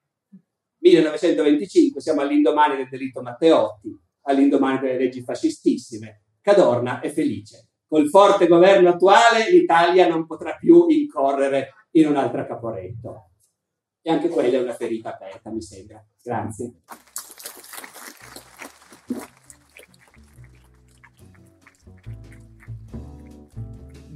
1925 0.78 2.00
siamo 2.00 2.20
all'indomani 2.20 2.76
del 2.76 2.88
delitto 2.88 3.20
Matteotti, 3.20 3.92
all'indomani 4.26 4.78
delle 4.78 4.98
leggi 4.98 5.24
fascistissime. 5.24 6.26
Cadorna 6.40 7.00
è 7.00 7.10
felice. 7.10 7.70
Col 7.88 8.08
forte 8.08 8.46
governo 8.46 8.90
attuale 8.90 9.50
l'Italia 9.50 10.06
non 10.06 10.24
potrà 10.24 10.54
più 10.54 10.86
incorrere 10.86 11.70
in 11.94 12.06
un'altra 12.06 12.46
caporetto. 12.46 13.30
E 14.00 14.12
anche 14.12 14.28
quella 14.28 14.58
è 14.58 14.62
una 14.62 14.74
ferita 14.74 15.12
aperta, 15.12 15.50
mi 15.50 15.60
sembra. 15.60 16.00
Grazie. 16.22 16.82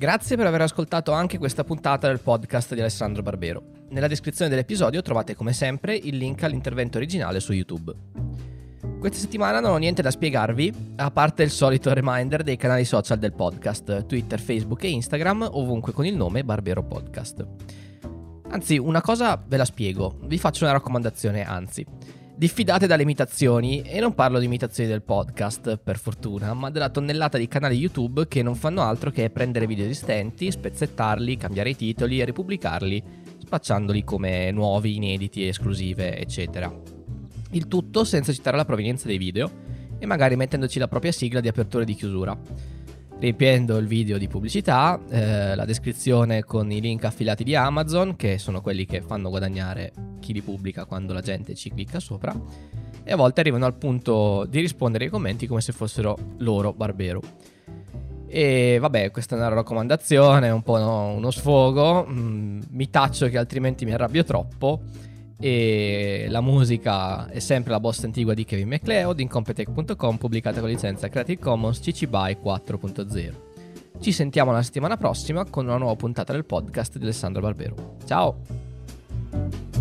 Grazie 0.03 0.35
per 0.35 0.47
aver 0.47 0.63
ascoltato 0.63 1.13
anche 1.13 1.39
questa 1.39 1.63
puntata 1.63 2.09
del 2.09 2.19
podcast 2.19 2.75
di 2.75 2.81
Alessandro 2.81 3.23
Barbero. 3.23 3.63
Nella 3.91 4.09
descrizione 4.09 4.51
dell'episodio 4.51 5.01
trovate 5.01 5.37
come 5.37 5.53
sempre 5.53 5.95
il 5.95 6.17
link 6.17 6.43
all'intervento 6.43 6.97
originale 6.97 7.39
su 7.39 7.53
YouTube. 7.53 7.95
Questa 8.99 9.19
settimana 9.19 9.61
non 9.61 9.71
ho 9.71 9.77
niente 9.77 10.03
da 10.03 10.11
spiegarvi, 10.11 10.95
a 10.97 11.13
parte 11.13 11.45
il 11.45 11.53
solito 11.53 11.95
reminder 11.95 12.43
dei 12.43 12.57
canali 12.57 12.85
social 12.85 13.21
del 13.21 13.33
podcast, 13.33 14.05
Twitter, 14.07 14.41
Facebook 14.41 14.83
e 14.83 14.91
Instagram, 14.91 15.49
ovunque 15.53 15.93
con 15.93 16.05
il 16.05 16.17
nome 16.17 16.43
Barbero 16.43 16.83
Podcast. 16.83 17.47
Anzi, 18.49 18.79
una 18.79 19.03
cosa 19.03 19.41
ve 19.47 19.57
la 19.57 19.65
spiego, 19.65 20.19
vi 20.25 20.37
faccio 20.37 20.65
una 20.65 20.73
raccomandazione, 20.73 21.45
anzi 21.45 21.87
diffidate 22.35 22.87
dalle 22.87 23.03
imitazioni 23.03 23.83
e 23.83 24.01
non 24.01 24.15
parlo 24.15 24.39
di 24.39 24.47
imitazioni 24.47 24.89
del 24.89 25.03
podcast, 25.03 25.77
per 25.77 25.99
fortuna, 25.99 26.55
ma 26.55 26.71
della 26.71 26.89
tonnellata 26.89 27.39
di 27.39 27.49
canali 27.49 27.77
YouTube 27.77 28.27
che 28.27 28.43
non 28.43 28.55
fanno 28.55 28.83
altro 28.83 29.11
che 29.11 29.31
prendere 29.31 29.67
video 29.67 29.85
esistenti, 29.85 30.51
spezzettarli, 30.51 31.37
cambiare 31.37 31.71
i 31.71 31.77
titoli 31.77 32.21
e 32.21 32.25
ripubblicarli, 32.25 33.03
spacciandoli 33.39 34.03
come 34.05 34.51
nuovi, 34.51 34.97
inediti, 34.97 35.47
esclusive, 35.47 36.19
eccetera. 36.19 36.73
Il 37.51 37.69
tutto 37.69 38.05
senza 38.05 38.33
citare 38.33 38.57
la 38.57 38.65
provenienza 38.65 39.07
dei 39.07 39.19
video 39.19 39.51
e 39.99 40.07
magari 40.07 40.37
mettendoci 40.37 40.79
la 40.79 40.89
propria 40.89 41.13
sigla 41.13 41.41
di 41.41 41.49
apertura 41.49 41.83
e 41.83 41.87
di 41.87 41.95
chiusura 41.95 42.37
riempiendo 43.23 43.77
il 43.77 43.87
video 43.87 44.19
di 44.19 44.27
pubblicità, 44.27 45.01
eh, 45.09 45.55
la 45.55 45.65
descrizione 45.65 46.43
con 46.43 46.73
i 46.73 46.81
link 46.81 47.05
affiliati 47.05 47.45
di 47.45 47.55
Amazon, 47.55 48.17
che 48.17 48.37
sono 48.37 48.61
quelli 48.61 48.85
che 48.85 49.01
fanno 49.01 49.29
guadagnare 49.29 49.93
chi 50.19 50.33
li 50.33 50.43
pubblica 50.43 50.87
quando 50.87 51.13
la 51.13 51.21
gente 51.21 51.55
ci 51.55 51.71
clicca 51.71 52.01
sopra, 52.01 52.35
e 53.05 53.13
a 53.13 53.15
volte 53.15 53.39
arrivano 53.39 53.65
al 53.65 53.77
punto 53.77 54.45
di 54.49 54.59
rispondere 54.59 55.05
ai 55.05 55.11
commenti 55.11 55.47
come 55.47 55.61
se 55.61 55.71
fossero 55.71 56.19
loro 56.39 56.73
Barbero. 56.73 57.21
E 58.27 58.79
vabbè, 58.81 59.13
questa 59.13 59.37
è 59.37 59.39
una 59.39 59.49
raccomandazione, 59.51 60.51
un 60.51 60.63
po' 60.63 60.75
uno 60.75 61.31
sfogo, 61.31 62.05
mm, 62.05 62.63
mi 62.71 62.91
taccio 62.91 63.29
che 63.29 63.39
altrimenti 63.39 63.85
mi 63.85 63.93
arrabbio 63.93 64.25
troppo 64.25 64.81
e 65.43 66.27
la 66.29 66.41
musica 66.41 67.29
è 67.29 67.41
sempre 67.41 67.73
la 67.73 67.81
boss 67.81 68.05
antigua 68.05 68.33
di 68.33 68.45
Kevin 68.45 68.69
MacLeod 68.69 69.19
in 69.19 69.27
Competech.com 69.27 70.17
pubblicata 70.17 70.61
con 70.61 70.69
licenza 70.69 71.09
Creative 71.09 71.41
Commons 71.41 71.81
CC 71.81 72.07
BY 72.07 72.39
4.0. 72.41 73.33
Ci 73.99 74.13
sentiamo 74.13 74.53
la 74.53 74.63
settimana 74.63 74.97
prossima 74.97 75.45
con 75.45 75.67
una 75.67 75.79
nuova 75.79 75.97
puntata 75.97 76.33
del 76.33 76.45
podcast 76.45 76.97
di 76.97 77.03
Alessandro 77.03 77.43
Barbero. 77.43 77.97
Ciao! 78.05 79.72